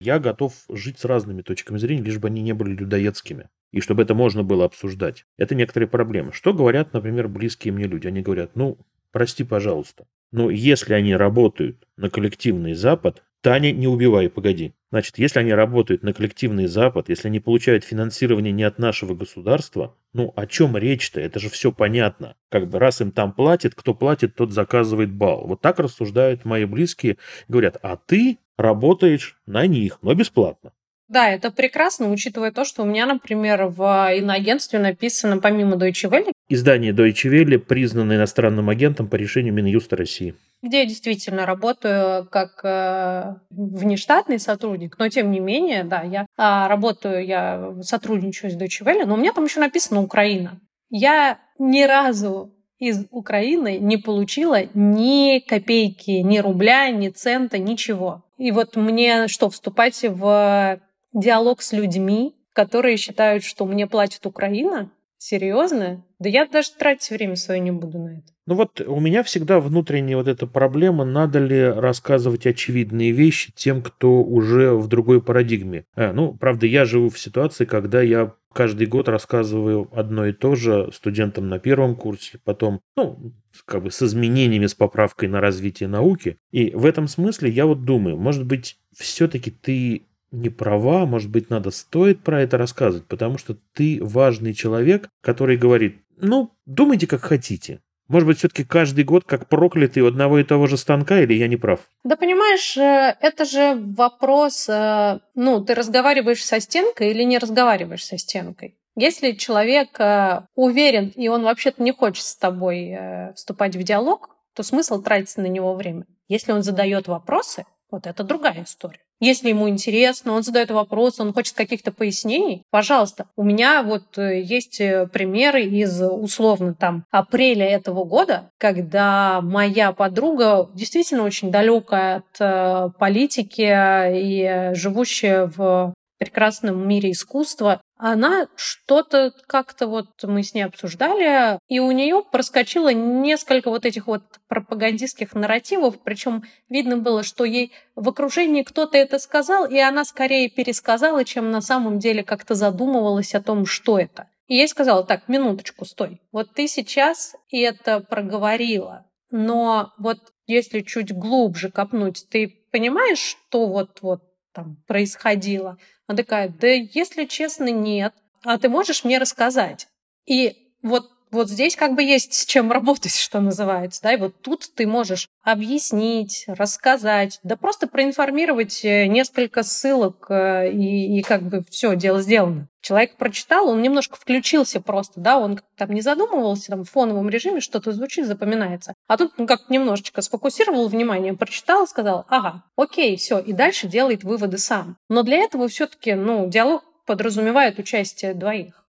Я 0.00 0.18
готов 0.18 0.54
жить 0.68 0.98
с 0.98 1.04
разными 1.04 1.42
точками 1.42 1.78
зрения, 1.78 2.02
лишь 2.02 2.18
бы 2.18 2.28
они 2.28 2.42
не 2.42 2.52
были 2.52 2.74
людоедскими 2.74 3.48
и 3.72 3.80
чтобы 3.80 4.02
это 4.02 4.14
можно 4.14 4.42
было 4.42 4.64
обсуждать. 4.64 5.24
Это 5.36 5.54
некоторые 5.54 5.88
проблемы. 5.88 6.32
Что 6.32 6.52
говорят, 6.52 6.92
например, 6.92 7.28
близкие 7.28 7.72
мне 7.72 7.84
люди? 7.84 8.06
Они 8.06 8.22
говорят, 8.22 8.52
ну, 8.54 8.78
прости, 9.12 9.44
пожалуйста, 9.44 10.06
но 10.32 10.50
если 10.50 10.94
они 10.94 11.14
работают 11.14 11.86
на 11.96 12.10
коллективный 12.10 12.74
Запад, 12.74 13.22
Таня, 13.46 13.70
не 13.70 13.86
убивай, 13.86 14.28
погоди. 14.28 14.74
Значит, 14.90 15.18
если 15.18 15.38
они 15.38 15.52
работают 15.52 16.02
на 16.02 16.12
коллективный 16.12 16.66
Запад, 16.66 17.08
если 17.08 17.28
они 17.28 17.38
получают 17.38 17.84
финансирование 17.84 18.52
не 18.52 18.64
от 18.64 18.78
нашего 18.78 19.14
государства, 19.14 19.94
ну 20.12 20.32
о 20.34 20.46
чем 20.46 20.76
речь-то? 20.76 21.20
Это 21.20 21.38
же 21.38 21.48
все 21.48 21.70
понятно. 21.70 22.34
Как 22.50 22.68
бы 22.68 22.80
раз 22.80 23.00
им 23.00 23.12
там 23.12 23.32
платят, 23.32 23.74
кто 23.76 23.94
платит, 23.94 24.34
тот 24.34 24.52
заказывает 24.52 25.12
бал. 25.12 25.46
Вот 25.46 25.60
так 25.60 25.78
рассуждают 25.78 26.44
мои 26.44 26.64
близкие. 26.64 27.18
Говорят, 27.46 27.78
а 27.82 27.96
ты 27.96 28.38
работаешь 28.58 29.38
на 29.46 29.66
них, 29.66 29.98
но 30.02 30.14
бесплатно. 30.14 30.72
Да, 31.08 31.30
это 31.30 31.52
прекрасно, 31.52 32.10
учитывая 32.10 32.50
то, 32.50 32.64
что 32.64 32.82
у 32.82 32.86
меня, 32.86 33.06
например, 33.06 33.66
в 33.66 34.12
иноагентстве 34.12 34.80
написано 34.80 35.38
помимо 35.38 35.76
Deutsche 35.76 36.10
Welle... 36.10 36.32
Издание 36.48 36.92
Deutsche 36.92 37.30
Welle 37.30 37.58
признано 37.58 38.14
иностранным 38.14 38.68
агентом 38.70 39.08
по 39.08 39.14
решению 39.14 39.54
Минюста 39.54 39.96
России. 39.96 40.34
Где 40.62 40.80
я 40.80 40.86
действительно 40.86 41.46
работаю 41.46 42.26
как 42.26 42.60
э, 42.64 43.34
внештатный 43.50 44.40
сотрудник, 44.40 44.98
но 44.98 45.08
тем 45.08 45.30
не 45.30 45.38
менее, 45.38 45.84
да, 45.84 46.02
я 46.02 46.22
э, 46.22 46.68
работаю, 46.68 47.24
я 47.24 47.74
сотрудничаю 47.82 48.50
с 48.50 48.56
Deutsche 48.56 48.84
Welle, 48.84 49.04
но 49.06 49.14
у 49.14 49.16
меня 49.16 49.32
там 49.32 49.44
еще 49.44 49.60
написано 49.60 50.02
Украина. 50.02 50.60
Я 50.90 51.38
ни 51.58 51.84
разу 51.84 52.52
из 52.78 53.06
Украины 53.10 53.78
не 53.78 53.96
получила 53.96 54.64
ни 54.74 55.38
копейки, 55.38 56.10
ни 56.10 56.38
рубля, 56.38 56.90
ни 56.90 57.08
цента, 57.08 57.58
ничего. 57.58 58.24
И 58.38 58.50
вот 58.50 58.76
мне 58.76 59.28
что, 59.28 59.48
вступать 59.48 60.02
в 60.02 60.80
диалог 61.12 61.62
с 61.62 61.72
людьми, 61.72 62.34
которые 62.52 62.96
считают, 62.96 63.44
что 63.44 63.66
мне 63.66 63.86
платит 63.86 64.26
Украина? 64.26 64.90
Серьезно? 65.18 66.04
Да 66.18 66.28
я 66.28 66.46
даже 66.46 66.70
тратить 66.72 67.10
время 67.10 67.36
свое 67.36 67.60
не 67.60 67.70
буду 67.70 67.98
на 67.98 68.18
это. 68.18 68.32
Ну 68.46 68.54
вот 68.54 68.80
у 68.80 69.00
меня 69.00 69.22
всегда 69.22 69.60
внутренняя 69.60 70.16
вот 70.16 70.28
эта 70.28 70.46
проблема, 70.46 71.04
надо 71.04 71.38
ли 71.40 71.62
рассказывать 71.64 72.46
очевидные 72.46 73.10
вещи 73.10 73.52
тем, 73.54 73.82
кто 73.82 74.22
уже 74.22 74.74
в 74.74 74.88
другой 74.88 75.20
парадигме. 75.20 75.84
А, 75.96 76.12
ну, 76.12 76.34
правда, 76.34 76.66
я 76.66 76.84
живу 76.84 77.10
в 77.10 77.18
ситуации, 77.18 77.64
когда 77.64 78.02
я 78.02 78.34
каждый 78.52 78.86
год 78.86 79.08
рассказываю 79.08 79.90
одно 79.92 80.26
и 80.26 80.32
то 80.32 80.54
же 80.54 80.90
студентам 80.92 81.48
на 81.48 81.58
первом 81.58 81.96
курсе, 81.96 82.38
потом, 82.44 82.80
ну, 82.96 83.32
как 83.64 83.82
бы 83.82 83.90
с 83.90 84.00
изменениями, 84.02 84.66
с 84.66 84.74
поправкой 84.74 85.28
на 85.28 85.40
развитие 85.40 85.88
науки. 85.88 86.38
И 86.52 86.70
в 86.70 86.86
этом 86.86 87.08
смысле 87.08 87.50
я 87.50 87.66
вот 87.66 87.84
думаю, 87.84 88.16
может 88.16 88.46
быть, 88.46 88.78
все-таки 88.96 89.50
ты 89.50 90.06
не 90.36 90.50
права, 90.50 91.06
может 91.06 91.30
быть, 91.30 91.50
надо 91.50 91.70
стоит 91.70 92.22
про 92.22 92.42
это 92.42 92.58
рассказывать, 92.58 93.06
потому 93.06 93.38
что 93.38 93.56
ты 93.74 93.98
важный 94.02 94.54
человек, 94.54 95.08
который 95.22 95.56
говорит, 95.56 96.02
ну, 96.16 96.50
думайте 96.66 97.06
как 97.06 97.22
хотите. 97.22 97.80
Может 98.08 98.28
быть, 98.28 98.38
все-таки 98.38 98.64
каждый 98.64 99.02
год 99.02 99.24
как 99.24 99.48
проклятый 99.48 100.02
у 100.02 100.06
одного 100.06 100.38
и 100.38 100.44
того 100.44 100.66
же 100.66 100.76
станка, 100.76 101.20
или 101.20 101.34
я 101.34 101.48
не 101.48 101.56
прав? 101.56 101.80
Да 102.04 102.16
понимаешь, 102.16 102.76
э, 102.76 103.16
это 103.20 103.44
же 103.44 103.74
вопрос, 103.96 104.68
э, 104.68 105.18
ну, 105.34 105.64
ты 105.64 105.74
разговариваешь 105.74 106.44
со 106.44 106.60
стенкой 106.60 107.10
или 107.10 107.24
не 107.24 107.38
разговариваешь 107.38 108.04
со 108.04 108.16
стенкой? 108.16 108.78
Если 108.94 109.32
человек 109.32 109.98
э, 109.98 110.42
уверен, 110.54 111.12
и 111.16 111.26
он 111.28 111.42
вообще-то 111.42 111.82
не 111.82 111.92
хочет 111.92 112.24
с 112.24 112.36
тобой 112.36 112.96
вступать 113.34 113.74
в 113.74 113.82
диалог, 113.82 114.36
то 114.54 114.62
смысл 114.62 115.02
тратить 115.02 115.36
на 115.36 115.46
него 115.46 115.74
время. 115.74 116.06
Если 116.28 116.52
он 116.52 116.62
задает 116.62 117.08
вопросы, 117.08 117.64
вот 117.90 118.06
это 118.06 118.22
другая 118.22 118.62
история. 118.62 119.00
Если 119.20 119.48
ему 119.48 119.68
интересно, 119.68 120.32
он 120.32 120.42
задает 120.42 120.70
вопрос, 120.70 121.20
он 121.20 121.32
хочет 121.32 121.54
каких-то 121.54 121.90
пояснений, 121.90 122.62
пожалуйста. 122.70 123.26
У 123.34 123.44
меня 123.44 123.82
вот 123.82 124.18
э, 124.18 124.42
есть 124.42 124.80
э, 124.80 125.06
примеры 125.06 125.64
из 125.64 126.02
условно 126.02 126.74
там 126.74 127.04
апреля 127.10 127.66
этого 127.66 128.04
года, 128.04 128.50
когда 128.58 129.40
моя 129.40 129.92
подруга 129.92 130.68
действительно 130.74 131.24
очень 131.24 131.50
далекая 131.50 132.16
от 132.16 132.40
э, 132.40 132.90
политики 132.98 133.66
и 133.66 134.74
живущая 134.74 135.46
в 135.46 135.94
прекрасном 136.18 136.86
мире 136.88 137.10
искусства, 137.12 137.80
она 137.98 138.48
что-то 138.56 139.32
как-то 139.46 139.86
вот 139.86 140.08
мы 140.22 140.42
с 140.42 140.52
ней 140.54 140.62
обсуждали, 140.62 141.58
и 141.68 141.80
у 141.80 141.90
нее 141.90 142.22
проскочило 142.30 142.92
несколько 142.92 143.70
вот 143.70 143.86
этих 143.86 144.06
вот 144.06 144.22
пропагандистских 144.48 145.34
нарративов, 145.34 146.00
причем 146.02 146.44
видно 146.68 146.98
было, 146.98 147.22
что 147.22 147.44
ей 147.44 147.72
в 147.94 148.08
окружении 148.08 148.62
кто-то 148.62 148.98
это 148.98 149.18
сказал, 149.18 149.66
и 149.66 149.78
она 149.78 150.04
скорее 150.04 150.50
пересказала, 150.50 151.24
чем 151.24 151.50
на 151.50 151.60
самом 151.60 151.98
деле 151.98 152.22
как-то 152.22 152.54
задумывалась 152.54 153.34
о 153.34 153.42
том, 153.42 153.64
что 153.64 153.98
это. 153.98 154.28
И 154.46 154.56
я 154.56 154.68
сказала, 154.68 155.04
так, 155.04 155.28
минуточку, 155.28 155.84
стой. 155.84 156.20
Вот 156.32 156.52
ты 156.54 156.68
сейчас 156.68 157.34
это 157.50 158.00
проговорила, 158.00 159.06
но 159.30 159.92
вот 159.98 160.18
если 160.46 160.80
чуть 160.82 161.12
глубже 161.12 161.70
копнуть, 161.70 162.26
ты 162.30 162.66
понимаешь, 162.70 163.18
что 163.18 163.66
вот-вот 163.66 164.25
там 164.56 164.82
происходило? 164.86 165.78
Она 166.06 166.16
такая, 166.16 166.48
да 166.48 166.66
если 166.68 167.26
честно, 167.26 167.70
нет. 167.70 168.14
А 168.42 168.58
ты 168.58 168.68
можешь 168.68 169.04
мне 169.04 169.18
рассказать? 169.18 169.88
И 170.24 170.72
вот 170.82 171.10
Вот 171.36 171.50
здесь 171.50 171.76
как 171.76 171.94
бы 171.94 172.02
есть 172.02 172.32
с 172.32 172.46
чем 172.46 172.72
работать, 172.72 173.14
что 173.14 173.40
называется, 173.40 174.00
да, 174.02 174.14
и 174.14 174.16
вот 174.16 174.40
тут 174.40 174.62
ты 174.74 174.86
можешь 174.86 175.28
объяснить, 175.42 176.44
рассказать, 176.48 177.38
да 177.42 177.56
просто 177.56 177.86
проинформировать 177.86 178.82
э, 178.86 179.06
несколько 179.06 179.62
ссылок, 179.62 180.30
э, 180.30 180.72
и, 180.72 181.18
и 181.18 181.22
как 181.22 181.42
бы 181.42 181.62
все, 181.68 181.94
дело 181.94 182.22
сделано. 182.22 182.68
Человек 182.80 183.18
прочитал, 183.18 183.68
он 183.68 183.82
немножко 183.82 184.16
включился 184.16 184.80
просто, 184.80 185.20
да, 185.20 185.38
он 185.38 185.60
там 185.76 185.90
не 185.90 186.00
задумывался, 186.00 186.68
там 186.68 186.84
в 186.84 186.90
фоновом 186.90 187.28
режиме 187.28 187.60
что-то 187.60 187.92
звучит, 187.92 188.26
запоминается. 188.26 188.94
А 189.06 189.18
тут 189.18 189.32
он 189.36 189.46
как 189.46 189.68
немножечко 189.68 190.22
сфокусировал 190.22 190.88
внимание, 190.88 191.34
прочитал, 191.34 191.86
сказал, 191.86 192.24
ага, 192.28 192.62
окей, 192.76 193.18
все, 193.18 193.40
и 193.40 193.52
дальше 193.52 193.88
делает 193.88 194.24
выводы 194.24 194.56
сам. 194.56 194.96
Но 195.10 195.22
для 195.22 195.36
этого 195.36 195.68
все-таки, 195.68 196.14
ну, 196.14 196.48
диалог 196.48 196.82
подразумевает 197.04 197.78
участие 197.78 198.32
двоих. 198.32 198.85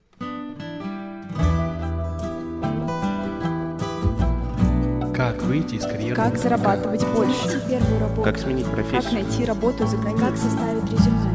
Выйти 5.43 5.75
из 5.75 5.83
карьеры? 5.85 6.15
Как 6.15 6.38
зарабатывать 6.38 7.05
больше? 7.13 7.62
первую 7.69 8.00
работу. 8.00 8.23
Как 8.23 8.38
сменить 8.38 8.65
Как 8.65 8.75
профессию? 8.75 9.13
найти 9.13 9.45
работу 9.45 9.85
за 9.85 9.97
границей? 9.97 10.27
Как 10.27 10.38
составить 10.38 10.91
резюме? 10.91 11.33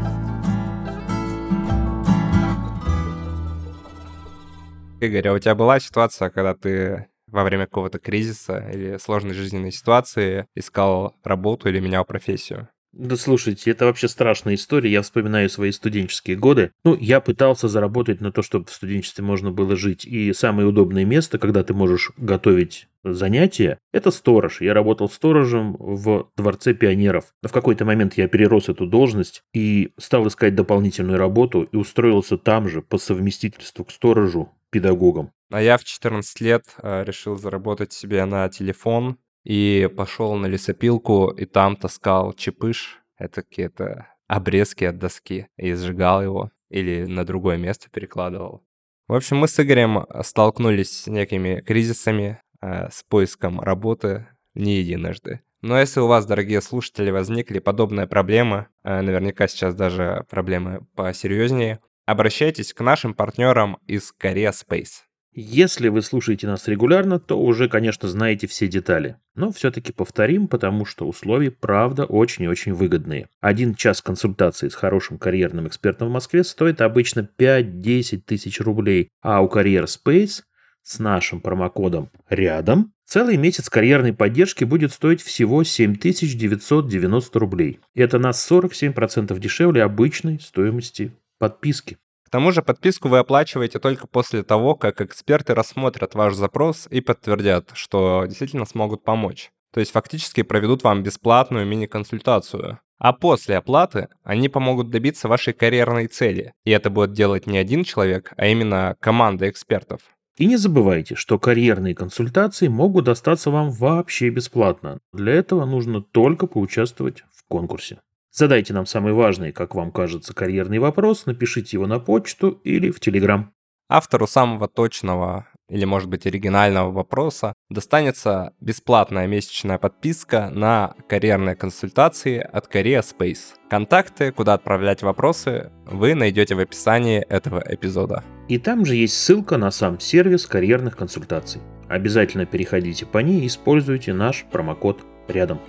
Игорь, 5.01 5.27
а 5.29 5.33
у 5.33 5.39
тебя 5.39 5.55
была 5.55 5.79
ситуация, 5.79 6.29
когда 6.29 6.53
ты 6.53 7.07
во 7.27 7.43
время 7.43 7.65
какого-то 7.67 7.99
кризиса 7.99 8.69
или 8.73 8.97
сложной 8.97 9.33
жизненной 9.33 9.71
ситуации 9.71 10.45
искал 10.55 11.15
работу 11.23 11.69
или 11.69 11.79
менял 11.79 12.03
профессию? 12.03 12.67
Да 12.91 13.15
слушайте, 13.15 13.69
это 13.69 13.85
вообще 13.85 14.07
страшная 14.07 14.55
история. 14.55 14.91
Я 14.91 15.03
вспоминаю 15.03 15.47
свои 15.49 15.71
студенческие 15.71 16.35
годы. 16.35 16.71
Ну, 16.83 16.97
я 16.99 17.21
пытался 17.21 17.67
заработать 17.67 18.19
на 18.19 18.31
то, 18.31 18.41
чтобы 18.41 18.65
в 18.65 18.71
студенчестве 18.73 19.23
можно 19.23 19.51
было 19.51 19.75
жить. 19.75 20.05
И 20.05 20.33
самое 20.33 20.67
удобное 20.67 21.05
место, 21.05 21.37
когда 21.37 21.63
ты 21.63 21.73
можешь 21.75 22.11
готовить 22.17 22.88
занятия, 23.03 23.79
это 23.91 24.11
сторож. 24.11 24.61
Я 24.61 24.73
работал 24.73 25.09
сторожем 25.09 25.75
в 25.79 26.29
Дворце 26.35 26.73
пионеров. 26.73 27.33
В 27.41 27.51
какой-то 27.51 27.85
момент 27.85 28.15
я 28.17 28.27
перерос 28.27 28.69
эту 28.69 28.85
должность 28.85 29.43
и 29.53 29.93
стал 29.97 30.27
искать 30.27 30.55
дополнительную 30.55 31.17
работу 31.17 31.63
и 31.63 31.75
устроился 31.75 32.37
там 32.37 32.67
же 32.67 32.81
по 32.81 32.97
совместительству 32.97 33.85
к 33.85 33.91
сторожу 33.91 34.49
педагогом. 34.71 35.31
А 35.51 35.61
я 35.61 35.77
в 35.77 35.83
14 35.83 36.41
лет 36.41 36.63
э, 36.81 37.03
решил 37.03 37.35
заработать 37.35 37.91
себе 37.91 38.23
на 38.25 38.47
телефон 38.49 39.17
и 39.43 39.89
пошел 39.95 40.35
на 40.35 40.45
лесопилку, 40.45 41.29
и 41.29 41.45
там 41.45 41.75
таскал 41.75 42.33
чепыш, 42.33 42.99
это 43.17 43.41
какие-то 43.41 44.07
обрезки 44.27 44.83
от 44.83 44.99
доски, 44.99 45.47
и 45.57 45.73
сжигал 45.73 46.21
его 46.21 46.51
или 46.69 47.05
на 47.05 47.25
другое 47.25 47.57
место 47.57 47.89
перекладывал. 47.89 48.63
В 49.07 49.15
общем, 49.15 49.37
мы 49.37 49.47
с 49.47 49.59
Игорем 49.59 50.05
столкнулись 50.23 50.91
с 50.91 51.07
некими 51.07 51.61
кризисами, 51.61 52.41
э, 52.61 52.89
с 52.89 53.03
поиском 53.03 53.59
работы 53.59 54.27
не 54.53 54.79
единожды. 54.79 55.41
Но 55.61 55.77
если 55.77 55.99
у 55.99 56.07
вас, 56.07 56.25
дорогие 56.25 56.61
слушатели, 56.61 57.11
возникли 57.11 57.59
подобные 57.59 58.07
проблемы, 58.07 58.67
э, 58.83 59.01
наверняка 59.01 59.47
сейчас 59.47 59.75
даже 59.75 60.25
проблемы 60.29 60.85
посерьезнее, 60.95 61.79
обращайтесь 62.05 62.73
к 62.73 62.81
нашим 62.81 63.13
партнерам 63.13 63.77
из 63.85 64.13
Korea 64.19 64.51
Space. 64.51 65.03
Если 65.31 65.89
вы 65.89 66.01
слушаете 66.01 66.47
нас 66.47 66.67
регулярно, 66.67 67.19
то 67.19 67.39
уже, 67.39 67.69
конечно, 67.69 68.09
знаете 68.09 68.47
все 68.47 68.67
детали. 68.67 69.17
Но 69.35 69.51
все-таки 69.51 69.93
повторим, 69.93 70.47
потому 70.47 70.85
что 70.85 71.07
условия, 71.07 71.51
правда, 71.51 72.05
очень 72.05 72.45
и 72.45 72.47
очень 72.47 72.73
выгодные. 72.73 73.29
Один 73.39 73.75
час 73.75 74.01
консультации 74.01 74.69
с 74.69 74.75
хорошим 74.75 75.19
карьерным 75.19 75.67
экспертом 75.67 76.07
в 76.09 76.11
Москве 76.11 76.43
стоит 76.43 76.81
обычно 76.81 77.29
5-10 77.37 78.23
тысяч 78.25 78.59
рублей, 78.59 79.09
а 79.21 79.41
у 79.41 79.47
Career 79.47 79.85
Space 79.85 80.41
с 80.89 80.97
нашим 80.97 81.39
промокодом 81.39 82.09
«Рядом» 82.29 82.93
целый 83.05 83.37
месяц 83.37 83.69
карьерной 83.69 84.11
поддержки 84.11 84.63
будет 84.63 84.91
стоить 84.91 85.21
всего 85.21 85.63
7990 85.63 87.39
рублей. 87.39 87.79
Это 87.93 88.17
на 88.17 88.31
47% 88.31 89.37
дешевле 89.37 89.83
обычной 89.83 90.39
стоимости 90.39 91.13
подписки. 91.37 91.97
К 92.25 92.31
тому 92.31 92.51
же 92.51 92.63
подписку 92.63 93.07
вы 93.07 93.19
оплачиваете 93.19 93.79
только 93.79 94.07
после 94.07 94.43
того, 94.43 94.75
как 94.75 95.01
эксперты 95.01 95.53
рассмотрят 95.53 96.15
ваш 96.15 96.33
запрос 96.33 96.87
и 96.89 97.01
подтвердят, 97.01 97.69
что 97.73 98.25
действительно 98.25 98.65
смогут 98.65 99.03
помочь. 99.03 99.51
То 99.71 99.79
есть 99.79 99.91
фактически 99.91 100.41
проведут 100.41 100.83
вам 100.83 101.03
бесплатную 101.03 101.67
мини-консультацию. 101.67 102.79
А 102.97 103.13
после 103.13 103.57
оплаты 103.57 104.09
они 104.23 104.49
помогут 104.49 104.89
добиться 104.89 105.27
вашей 105.27 105.53
карьерной 105.53 106.07
цели. 106.07 106.53
И 106.65 106.71
это 106.71 106.89
будет 106.89 107.13
делать 107.13 107.45
не 107.47 107.57
один 107.59 107.83
человек, 107.83 108.33
а 108.37 108.47
именно 108.47 108.95
команда 108.99 109.49
экспертов. 109.49 110.01
И 110.39 110.45
не 110.45 110.55
забывайте, 110.55 111.15
что 111.15 111.37
карьерные 111.37 111.93
консультации 111.93 112.69
могут 112.69 113.03
достаться 113.05 113.51
вам 113.51 113.71
вообще 113.71 114.29
бесплатно. 114.29 114.99
Для 115.11 115.33
этого 115.33 115.65
нужно 115.65 116.01
только 116.01 116.47
поучаствовать 116.47 117.25
в 117.35 117.45
конкурсе. 117.49 117.99
Задайте 118.31 118.73
нам 118.73 118.85
самый 118.85 119.11
важный, 119.11 119.51
как 119.51 119.75
вам 119.75 119.91
кажется, 119.91 120.33
карьерный 120.33 120.79
вопрос, 120.79 121.25
напишите 121.25 121.75
его 121.75 121.87
на 121.87 121.99
почту 121.99 122.51
или 122.63 122.89
в 122.89 123.01
Телеграм. 123.01 123.51
Автору 123.89 124.27
самого 124.27 124.69
точного 124.69 125.47
или, 125.67 125.83
может 125.83 126.07
быть, 126.07 126.25
оригинального 126.25 126.89
вопроса 126.89 127.53
достанется 127.69 128.53
бесплатная 128.61 129.27
месячная 129.27 129.77
подписка 129.77 130.49
на 130.51 130.95
карьерные 131.09 131.57
консультации 131.57 132.39
от 132.39 132.73
Korea 132.73 133.01
Space. 133.01 133.55
Контакты, 133.69 134.31
куда 134.31 134.53
отправлять 134.53 135.01
вопросы, 135.01 135.69
вы 135.85 136.15
найдете 136.15 136.55
в 136.55 136.59
описании 136.59 137.19
этого 137.19 137.61
эпизода. 137.67 138.23
И 138.49 138.57
там 138.57 138.83
же 138.83 138.95
есть 138.95 139.13
ссылка 139.13 139.57
на 139.57 139.69
сам 139.69 139.99
сервис 139.99 140.47
карьерных 140.47 140.97
консультаций. 140.97 141.61
Обязательно 141.87 142.47
переходите 142.47 143.05
по 143.05 143.19
ней 143.19 143.41
и 143.41 143.47
используйте 143.47 144.11
наш 144.11 144.43
промокод 144.51 145.05
рядом. 145.27 145.59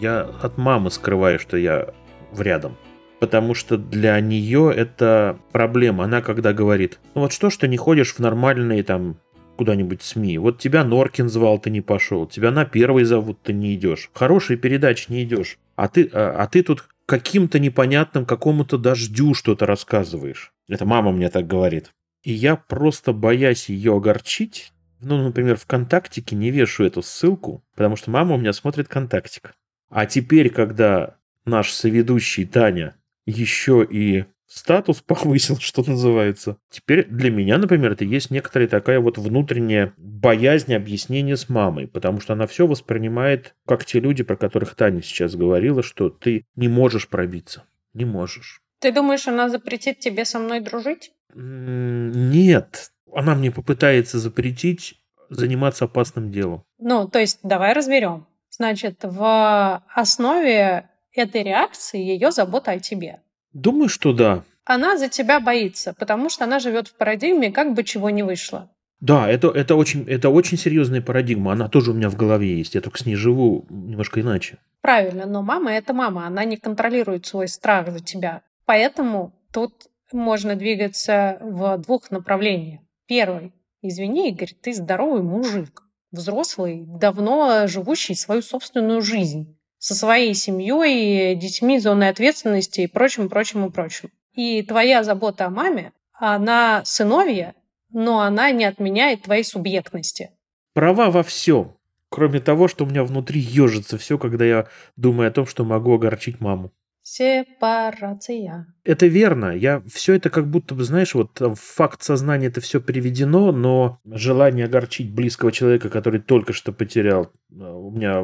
Я 0.00 0.30
от 0.40 0.56
мамы 0.56 0.92
скрываю, 0.92 1.40
что 1.40 1.56
я 1.56 1.92
в 2.30 2.40
рядом. 2.40 2.76
Потому 3.18 3.54
что 3.54 3.76
для 3.76 4.18
нее 4.20 4.72
это 4.74 5.40
проблема. 5.50 6.04
Она 6.04 6.22
когда 6.22 6.52
говорит, 6.52 7.00
ну 7.16 7.22
вот 7.22 7.32
что 7.32 7.50
ты 7.50 7.66
не 7.66 7.76
ходишь 7.76 8.14
в 8.14 8.20
нормальные 8.20 8.84
там 8.84 9.16
куда-нибудь 9.56 10.00
СМИ. 10.02 10.38
Вот 10.38 10.58
тебя 10.58 10.84
Норкин 10.84 11.28
звал, 11.28 11.58
ты 11.58 11.70
не 11.70 11.80
пошел. 11.80 12.26
Тебя 12.26 12.52
на 12.52 12.64
первый 12.64 13.02
зовут, 13.02 13.42
ты 13.42 13.52
не 13.52 13.74
идешь. 13.74 14.10
Хорошие 14.14 14.56
передачи 14.56 15.10
не 15.10 15.24
идешь. 15.24 15.58
А 15.74 15.88
ты, 15.88 16.08
а, 16.12 16.36
а 16.38 16.46
ты 16.46 16.62
тут 16.62 16.84
каким-то 17.10 17.58
непонятным 17.58 18.24
какому-то 18.24 18.78
дождю 18.78 19.34
что-то 19.34 19.66
рассказываешь. 19.66 20.52
Это 20.68 20.86
мама 20.86 21.10
мне 21.10 21.28
так 21.28 21.44
говорит. 21.44 21.90
И 22.22 22.30
я 22.30 22.54
просто 22.54 23.12
боясь 23.12 23.68
ее 23.68 23.96
огорчить, 23.96 24.72
ну, 25.00 25.20
например, 25.20 25.56
ВКонтактике 25.56 26.36
не 26.36 26.52
вешу 26.52 26.84
эту 26.84 27.02
ссылку, 27.02 27.64
потому 27.74 27.96
что 27.96 28.12
мама 28.12 28.36
у 28.36 28.38
меня 28.38 28.52
смотрит 28.52 28.86
ВКонтактик. 28.86 29.54
А 29.88 30.06
теперь, 30.06 30.50
когда 30.50 31.16
наш 31.44 31.72
соведущий 31.72 32.46
Таня 32.46 32.94
еще 33.26 33.84
и 33.84 34.26
статус 34.50 35.00
повысил, 35.06 35.56
что 35.58 35.82
называется. 35.86 36.58
Теперь 36.70 37.06
для 37.06 37.30
меня, 37.30 37.58
например, 37.58 37.92
это 37.92 38.04
есть 38.04 38.30
некоторая 38.30 38.68
такая 38.68 39.00
вот 39.00 39.16
внутренняя 39.16 39.94
боязнь 39.96 40.74
объяснения 40.74 41.36
с 41.36 41.48
мамой, 41.48 41.86
потому 41.86 42.20
что 42.20 42.34
она 42.34 42.46
все 42.46 42.66
воспринимает, 42.66 43.54
как 43.66 43.84
те 43.84 44.00
люди, 44.00 44.22
про 44.22 44.36
которых 44.36 44.74
Таня 44.74 45.02
сейчас 45.02 45.34
говорила, 45.34 45.82
что 45.82 46.10
ты 46.10 46.44
не 46.56 46.68
можешь 46.68 47.08
пробиться. 47.08 47.64
Не 47.94 48.04
можешь. 48.04 48.60
Ты 48.80 48.92
думаешь, 48.92 49.26
она 49.28 49.48
запретит 49.48 50.00
тебе 50.00 50.24
со 50.24 50.38
мной 50.38 50.60
дружить? 50.60 51.12
Нет. 51.34 52.92
Она 53.12 53.34
мне 53.34 53.50
попытается 53.50 54.18
запретить 54.18 54.96
заниматься 55.28 55.84
опасным 55.84 56.30
делом. 56.32 56.64
Ну, 56.78 57.08
то 57.08 57.18
есть 57.18 57.40
давай 57.42 57.72
разберем. 57.72 58.26
Значит, 58.50 59.00
в 59.02 59.82
основе 59.94 60.88
этой 61.12 61.42
реакции 61.42 62.00
ее 62.00 62.30
забота 62.30 62.72
о 62.72 62.78
тебе. 62.78 63.20
Думаю, 63.52 63.88
что 63.88 64.12
да. 64.12 64.44
Она 64.64 64.96
за 64.96 65.08
тебя 65.08 65.40
боится, 65.40 65.94
потому 65.98 66.30
что 66.30 66.44
она 66.44 66.60
живет 66.60 66.88
в 66.88 66.94
парадигме, 66.94 67.50
как 67.50 67.74
бы 67.74 67.82
чего 67.82 68.10
не 68.10 68.22
вышло. 68.22 68.70
Да, 69.00 69.28
это, 69.28 69.48
это, 69.48 69.76
очень, 69.76 70.04
это 70.06 70.28
очень 70.28 70.58
серьезная 70.58 71.00
парадигма. 71.00 71.52
Она 71.52 71.68
тоже 71.68 71.90
у 71.90 71.94
меня 71.94 72.10
в 72.10 72.16
голове 72.16 72.58
есть. 72.58 72.74
Я 72.74 72.82
только 72.82 72.98
с 72.98 73.06
ней 73.06 73.16
живу 73.16 73.66
немножко 73.70 74.20
иначе. 74.20 74.58
Правильно, 74.82 75.26
но 75.26 75.42
мама 75.42 75.72
это 75.72 75.92
мама, 75.94 76.26
она 76.26 76.44
не 76.44 76.56
контролирует 76.56 77.26
свой 77.26 77.48
страх 77.48 77.90
за 77.90 78.00
тебя. 78.00 78.42
Поэтому 78.66 79.32
тут 79.52 79.72
можно 80.12 80.54
двигаться 80.54 81.38
в 81.40 81.78
двух 81.78 82.10
направлениях. 82.10 82.80
Первый. 83.06 83.52
Извини, 83.82 84.30
Игорь, 84.30 84.52
ты 84.60 84.74
здоровый 84.74 85.22
мужик, 85.22 85.82
взрослый, 86.12 86.84
давно 86.86 87.66
живущий 87.66 88.14
свою 88.14 88.42
собственную 88.42 89.00
жизнь 89.00 89.56
со 89.80 89.94
своей 89.94 90.34
семьей, 90.34 91.34
детьми, 91.34 91.78
зоной 91.78 92.10
ответственности 92.10 92.82
и 92.82 92.86
прочим, 92.86 93.28
прочим 93.28 93.64
и 93.64 93.70
прочим. 93.70 94.10
И 94.34 94.62
твоя 94.62 95.02
забота 95.02 95.46
о 95.46 95.50
маме, 95.50 95.92
она 96.12 96.82
сыновья, 96.84 97.54
но 97.90 98.20
она 98.20 98.52
не 98.52 98.66
отменяет 98.66 99.22
твоей 99.22 99.42
субъектности. 99.42 100.30
Права 100.74 101.10
во 101.10 101.22
всем. 101.22 101.74
Кроме 102.10 102.40
того, 102.40 102.68
что 102.68 102.84
у 102.84 102.88
меня 102.88 103.04
внутри 103.04 103.40
ежится 103.40 103.96
все, 103.96 104.18
когда 104.18 104.44
я 104.44 104.66
думаю 104.96 105.28
о 105.28 105.32
том, 105.32 105.46
что 105.46 105.64
могу 105.64 105.94
огорчить 105.94 106.40
маму. 106.40 106.72
Сепарация. 107.02 108.66
Это 108.84 109.06
верно. 109.06 109.56
Я 109.56 109.82
все 109.92 110.14
это 110.14 110.28
как 110.28 110.48
будто 110.48 110.74
бы, 110.74 110.84
знаешь, 110.84 111.14
вот 111.14 111.40
факт 111.56 112.02
сознания 112.02 112.48
это 112.48 112.60
все 112.60 112.80
приведено, 112.80 113.50
но 113.52 113.98
желание 114.04 114.66
огорчить 114.66 115.10
близкого 115.10 115.50
человека, 115.50 115.88
который 115.88 116.20
только 116.20 116.52
что 116.52 116.72
потерял, 116.72 117.32
э, 117.50 117.54
у 117.54 117.90
меня 117.90 118.22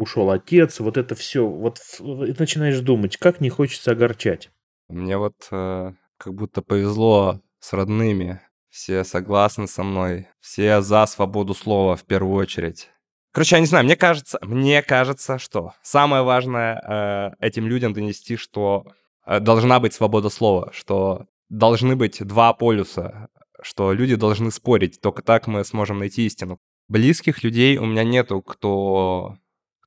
ушел 0.00 0.30
отец, 0.30 0.80
вот 0.80 0.96
это 0.96 1.14
все, 1.14 1.46
вот 1.46 1.78
и 2.00 2.34
начинаешь 2.38 2.80
думать, 2.80 3.16
как 3.18 3.40
не 3.40 3.50
хочется 3.50 3.92
огорчать. 3.92 4.50
Мне 4.88 5.18
вот 5.18 5.34
э, 5.50 5.92
как 6.16 6.34
будто 6.34 6.62
повезло 6.62 7.40
с 7.60 7.72
родными. 7.72 8.40
Все 8.70 9.04
согласны 9.04 9.66
со 9.66 9.82
мной, 9.82 10.28
все 10.40 10.80
за 10.80 11.04
свободу 11.06 11.54
слова 11.54 11.96
в 11.96 12.04
первую 12.04 12.36
очередь. 12.36 12.88
Короче, 13.32 13.56
я 13.56 13.60
не 13.60 13.66
знаю, 13.66 13.84
мне 13.84 13.96
кажется, 13.96 14.38
мне 14.42 14.82
кажется, 14.82 15.38
что 15.38 15.72
самое 15.82 16.22
важное 16.22 16.80
э, 16.80 17.44
этим 17.44 17.66
людям 17.66 17.92
донести, 17.92 18.36
что 18.36 18.86
э, 19.26 19.38
должна 19.40 19.80
быть 19.80 19.92
свобода 19.92 20.30
слова, 20.30 20.70
что 20.72 21.26
должны 21.48 21.94
быть 21.94 22.24
два 22.24 22.52
полюса, 22.54 23.28
что 23.60 23.92
люди 23.92 24.14
должны 24.14 24.50
спорить, 24.50 25.00
только 25.00 25.22
так 25.22 25.46
мы 25.46 25.64
сможем 25.64 25.98
найти 25.98 26.26
истину. 26.26 26.58
Близких 26.88 27.42
людей 27.42 27.76
у 27.76 27.86
меня 27.86 28.04
нету, 28.04 28.40
кто 28.40 29.36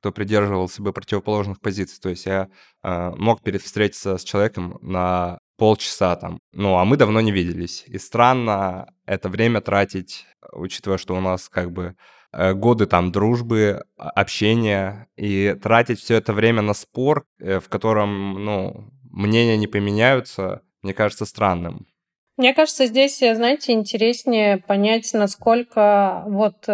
кто 0.04 0.12
придерживался 0.12 0.84
бы 0.84 0.94
противоположных 0.94 1.60
позиций. 1.62 1.98
То 2.02 2.10
есть 2.10 2.26
я 2.26 2.50
э, 2.84 3.12
мог 3.18 3.42
встретиться 3.42 4.18
с 4.18 4.24
человеком 4.24 4.78
на 4.82 5.40
полчаса 5.58 6.16
там, 6.16 6.40
ну, 6.52 6.78
а 6.78 6.86
мы 6.86 6.98
давно 6.98 7.22
не 7.22 7.32
виделись. 7.32 7.86
И 7.88 7.98
странно 7.98 8.94
это 9.06 9.30
время 9.30 9.62
тратить, 9.62 10.26
учитывая, 10.52 10.98
что 10.98 11.16
у 11.16 11.22
нас 11.22 11.48
как 11.48 11.72
бы 11.72 11.96
Э, 12.34 12.54
годы 12.54 12.88
там 12.88 13.12
дружбы, 13.12 13.84
а, 13.96 14.10
общения, 14.10 15.08
и 15.16 15.56
тратить 15.62 16.00
все 16.00 16.16
это 16.16 16.34
время 16.34 16.64
на 16.64 16.74
спор, 16.74 17.26
э, 17.40 17.60
в 17.60 17.70
котором, 17.70 18.44
ну, 18.44 18.90
мнения 19.12 19.56
не 19.56 19.68
поменяются, 19.68 20.62
мне 20.82 20.96
кажется 20.96 21.26
странным. 21.26 21.86
Мне 22.38 22.56
кажется, 22.56 22.88
здесь, 22.88 23.22
э, 23.22 23.36
знаете, 23.36 23.74
интереснее 23.74 24.58
понять, 24.58 25.14
насколько 25.14 26.24
вот 26.26 26.68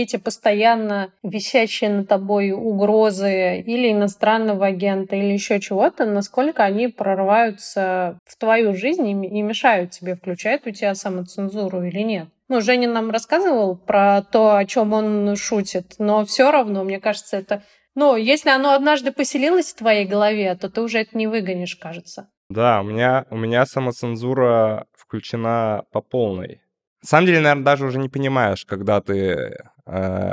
эти 0.00 0.16
постоянно 0.16 1.12
висящие 1.22 1.90
над 1.90 2.08
тобой 2.08 2.52
угрозы 2.52 3.60
или 3.60 3.92
иностранного 3.92 4.66
агента, 4.66 5.16
или 5.16 5.32
еще 5.32 5.60
чего-то, 5.60 6.04
насколько 6.04 6.64
они 6.64 6.88
прорываются 6.88 8.18
в 8.26 8.36
твою 8.38 8.74
жизнь 8.74 9.08
и 9.08 9.42
мешают 9.42 9.92
тебе, 9.92 10.16
включают 10.16 10.66
у 10.66 10.70
тебя 10.70 10.94
самоцензуру 10.94 11.82
или 11.84 12.00
нет. 12.00 12.28
Ну, 12.48 12.60
Женя 12.60 12.88
нам 12.90 13.10
рассказывал 13.10 13.76
про 13.76 14.22
то, 14.22 14.56
о 14.56 14.64
чем 14.66 14.92
он 14.92 15.34
шутит, 15.36 15.94
но 15.98 16.24
все 16.24 16.50
равно, 16.50 16.84
мне 16.84 17.00
кажется, 17.00 17.36
это... 17.36 17.62
Ну, 17.94 18.16
если 18.16 18.50
оно 18.50 18.74
однажды 18.74 19.12
поселилось 19.12 19.72
в 19.72 19.76
твоей 19.76 20.04
голове, 20.04 20.54
то 20.56 20.68
ты 20.68 20.80
уже 20.82 20.98
это 20.98 21.16
не 21.16 21.26
выгонишь, 21.26 21.76
кажется. 21.76 22.28
Да, 22.50 22.80
у 22.80 22.84
меня, 22.84 23.24
у 23.30 23.36
меня 23.36 23.64
самоцензура 23.64 24.86
включена 24.92 25.84
по 25.92 26.00
полной. 26.02 26.60
На 27.04 27.08
самом 27.08 27.26
деле, 27.26 27.40
наверное, 27.40 27.64
даже 27.64 27.84
уже 27.84 27.98
не 27.98 28.08
понимаешь, 28.08 28.64
когда 28.64 29.02
ты 29.02 29.58
э, 29.86 30.32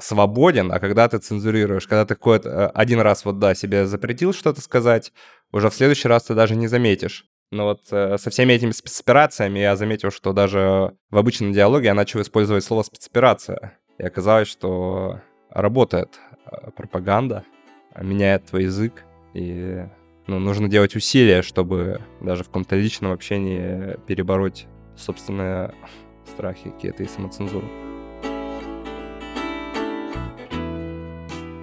свободен, 0.00 0.72
а 0.72 0.80
когда 0.80 1.08
ты 1.08 1.18
цензурируешь. 1.18 1.86
Когда 1.86 2.04
ты 2.04 2.16
какой-то 2.16 2.48
э, 2.48 2.66
один 2.74 2.98
раз 3.00 3.24
вот, 3.24 3.38
да, 3.38 3.54
себе 3.54 3.86
запретил 3.86 4.32
что-то 4.32 4.60
сказать, 4.60 5.12
уже 5.52 5.70
в 5.70 5.74
следующий 5.74 6.08
раз 6.08 6.24
ты 6.24 6.34
даже 6.34 6.56
не 6.56 6.66
заметишь. 6.66 7.24
Но 7.52 7.66
вот 7.66 7.82
э, 7.92 8.18
со 8.18 8.30
всеми 8.30 8.52
этими 8.52 8.72
спецоперациями 8.72 9.60
я 9.60 9.76
заметил, 9.76 10.10
что 10.10 10.32
даже 10.32 10.96
в 11.08 11.16
обычном 11.16 11.52
диалоге 11.52 11.86
я 11.86 11.94
начал 11.94 12.20
использовать 12.20 12.64
слово 12.64 12.82
спецоперация. 12.82 13.78
И 13.98 14.02
оказалось, 14.02 14.48
что 14.48 15.20
работает 15.50 16.18
э, 16.50 16.72
пропаганда, 16.72 17.44
меняет 17.96 18.46
твой 18.46 18.64
язык, 18.64 19.04
и 19.34 19.84
ну, 20.26 20.40
нужно 20.40 20.68
делать 20.68 20.96
усилия, 20.96 21.42
чтобы 21.42 22.00
даже 22.20 22.42
в 22.42 22.48
каком-то 22.48 22.74
личном 22.74 23.12
общении 23.12 23.96
перебороть 24.08 24.66
собственные 24.96 25.74
страхи 26.28 26.70
какие-то 26.70 27.02
и 27.02 27.08
самоцензуру. 27.08 27.66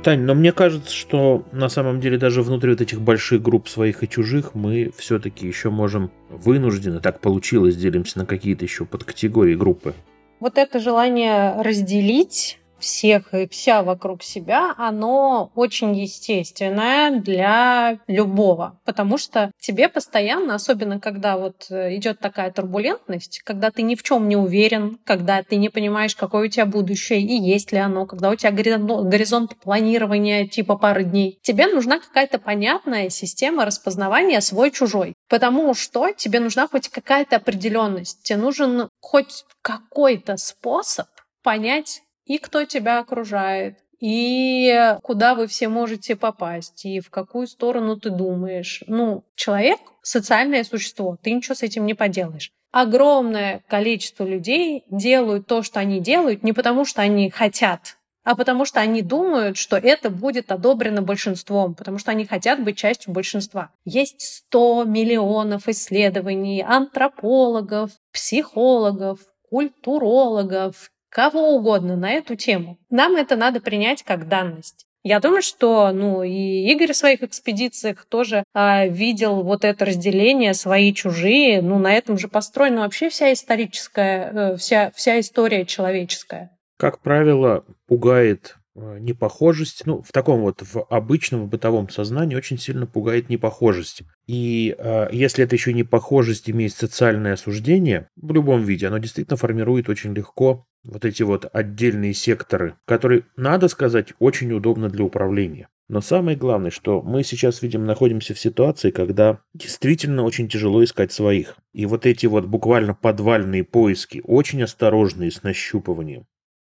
Тань, 0.05 0.21
но 0.21 0.35
мне 0.35 0.51
кажется, 0.51 0.93
что 0.93 1.45
на 1.51 1.67
самом 1.67 1.99
деле 1.99 2.19
даже 2.19 2.43
внутри 2.43 2.69
вот 2.69 2.79
этих 2.79 3.01
больших 3.01 3.41
групп 3.41 3.67
своих 3.67 4.03
и 4.03 4.07
чужих 4.07 4.53
мы 4.53 4.91
все-таки 4.95 5.47
еще 5.47 5.71
можем 5.71 6.11
вынуждены, 6.29 6.99
так 6.99 7.21
получилось, 7.21 7.75
делимся 7.75 8.19
на 8.19 8.27
какие-то 8.27 8.65
еще 8.65 8.85
подкатегории 8.85 9.55
группы. 9.55 9.95
Вот 10.39 10.59
это 10.59 10.79
желание 10.79 11.59
разделить 11.59 12.59
всех 12.79 13.33
и 13.33 13.47
вся 13.47 13.83
вокруг 13.83 14.23
себя, 14.23 14.73
оно 14.77 15.51
очень 15.55 15.95
естественное 15.95 17.19
для 17.19 17.99
любого, 18.07 18.79
потому 18.85 19.17
что 19.17 19.51
тебе 19.59 19.89
постоянно, 19.89 20.55
особенно 20.55 20.99
когда 20.99 21.37
вот 21.37 21.67
э, 21.69 21.95
идет 21.95 22.19
такая 22.19 22.51
турбулентность, 22.51 23.41
когда 23.43 23.71
ты 23.71 23.81
ни 23.81 23.95
в 23.95 24.03
чем 24.03 24.27
не 24.27 24.35
уверен, 24.35 24.97
когда 25.03 25.43
ты 25.43 25.55
не 25.55 25.69
понимаешь, 25.69 26.15
какое 26.15 26.47
у 26.47 26.49
тебя 26.49 26.65
будущее 26.65 27.21
и 27.21 27.35
есть 27.35 27.71
ли 27.71 27.77
оно, 27.77 28.05
когда 28.05 28.29
у 28.29 28.35
тебя 28.35 28.51
горизонт 28.51 29.55
планирования 29.57 30.47
типа 30.47 30.77
пары 30.77 31.03
дней, 31.03 31.39
тебе 31.41 31.67
нужна 31.67 31.99
какая-то 31.99 32.39
понятная 32.39 33.09
система 33.09 33.65
распознавания 33.65 34.41
свой-чужой. 34.41 35.13
Потому 35.29 35.73
что 35.73 36.11
тебе 36.11 36.39
нужна 36.39 36.67
хоть 36.67 36.89
какая-то 36.89 37.37
определенность, 37.37 38.23
тебе 38.23 38.37
нужен 38.37 38.89
хоть 39.01 39.45
какой-то 39.61 40.37
способ 40.37 41.07
понять, 41.43 42.01
и 42.25 42.37
кто 42.37 42.65
тебя 42.65 42.99
окружает, 42.99 43.77
и 43.99 44.97
куда 45.03 45.35
вы 45.35 45.47
все 45.47 45.67
можете 45.67 46.15
попасть, 46.15 46.85
и 46.85 46.99
в 46.99 47.09
какую 47.09 47.47
сторону 47.47 47.97
ты 47.97 48.09
думаешь. 48.09 48.83
Ну, 48.87 49.23
человек— 49.35 49.79
социальное 50.01 50.63
существо, 50.63 51.17
ты 51.21 51.31
ничего 51.31 51.55
с 51.55 51.63
этим 51.63 51.85
не 51.85 51.93
поделаешь. 51.93 52.51
Огромное 52.71 53.63
количество 53.69 54.25
людей 54.25 54.83
делают 54.89 55.47
то, 55.47 55.63
что 55.63 55.79
они 55.79 56.01
делают, 56.01 56.43
не 56.43 56.51
потому 56.51 56.83
что 56.83 57.01
они 57.01 57.29
хотят, 57.29 57.97
а 58.25 58.35
потому 58.35 58.65
что 58.65 58.81
они 58.81 59.01
думают, 59.01 59.55
что 59.55 59.77
это 59.77 60.09
будет 60.09 60.51
одобрено 60.51 61.01
большинством, 61.01 61.73
потому 61.73 61.99
что 61.99 62.11
они 62.11 62.25
хотят 62.25 62.61
быть 62.61 62.75
частью 62.75 63.13
большинства. 63.13 63.69
Есть 63.85 64.21
100 64.47 64.83
миллионов 64.85 65.69
исследований 65.69 66.61
антропологов, 66.61 67.91
психологов, 68.11 69.19
культурологов, 69.49 70.91
кого 71.15 71.55
угодно 71.55 71.95
на 71.95 72.11
эту 72.11 72.35
тему. 72.35 72.77
Нам 72.89 73.15
это 73.15 73.37
надо 73.37 73.61
принять 73.61 74.03
как 74.03 74.27
данность. 74.27 74.85
Я 75.01 75.21
думаю, 75.21 75.41
что 75.41 75.91
ну, 75.93 76.23
и 76.23 76.69
Игорь 76.69 76.91
в 76.91 76.97
своих 76.97 77.23
экспедициях 77.23 78.05
тоже 78.05 78.43
а, 78.53 78.85
видел 78.85 79.41
вот 79.43 79.63
это 79.63 79.85
разделение 79.85 80.53
свои 80.53 80.93
чужие. 80.93 81.61
Ну, 81.61 81.79
на 81.79 81.93
этом 81.93 82.17
же 82.17 82.27
построена 82.27 82.81
вообще 82.81 83.07
вся 83.07 83.31
историческая, 83.31 84.31
э, 84.33 84.55
вся, 84.57 84.91
вся 84.93 85.17
история 85.21 85.63
человеческая. 85.63 86.51
Как 86.77 86.99
правило, 86.99 87.63
пугает 87.87 88.57
непохожесть, 88.75 89.85
ну, 89.85 90.01
в 90.01 90.11
таком 90.11 90.41
вот, 90.41 90.61
в 90.61 90.83
обычном 90.89 91.47
бытовом 91.47 91.89
сознании 91.89 92.35
очень 92.35 92.57
сильно 92.57 92.85
пугает 92.85 93.29
непохожесть. 93.29 94.03
И 94.27 94.75
э, 94.77 95.07
если 95.11 95.43
это 95.43 95.55
еще 95.55 95.73
непохожесть 95.73 96.49
имеет 96.49 96.73
социальное 96.73 97.33
осуждение, 97.33 98.09
в 98.15 98.33
любом 98.33 98.63
виде, 98.63 98.87
оно 98.87 98.97
действительно 98.97 99.37
формирует 99.37 99.89
очень 99.89 100.13
легко 100.13 100.67
вот 100.83 101.05
эти 101.05 101.23
вот 101.23 101.49
отдельные 101.51 102.13
секторы, 102.13 102.75
которые, 102.85 103.23
надо 103.35 103.67
сказать, 103.67 104.13
очень 104.19 104.51
удобно 104.51 104.89
для 104.89 105.03
управления. 105.03 105.69
Но 105.87 106.01
самое 106.01 106.35
главное, 106.35 106.71
что 106.71 107.01
мы 107.01 107.23
сейчас, 107.23 107.61
видим, 107.61 107.85
находимся 107.85 108.33
в 108.33 108.39
ситуации, 108.39 108.89
когда 108.89 109.41
действительно 109.53 110.23
очень 110.23 110.49
тяжело 110.49 110.83
искать 110.83 111.11
своих. 111.11 111.57
И 111.73 111.85
вот 111.85 112.05
эти 112.07 112.25
вот 112.25 112.45
буквально 112.45 112.95
подвальные 112.95 113.63
поиски, 113.63 114.21
очень 114.23 114.63
осторожные 114.63 115.29
с 115.29 115.43
нащупыванием. 115.43 116.25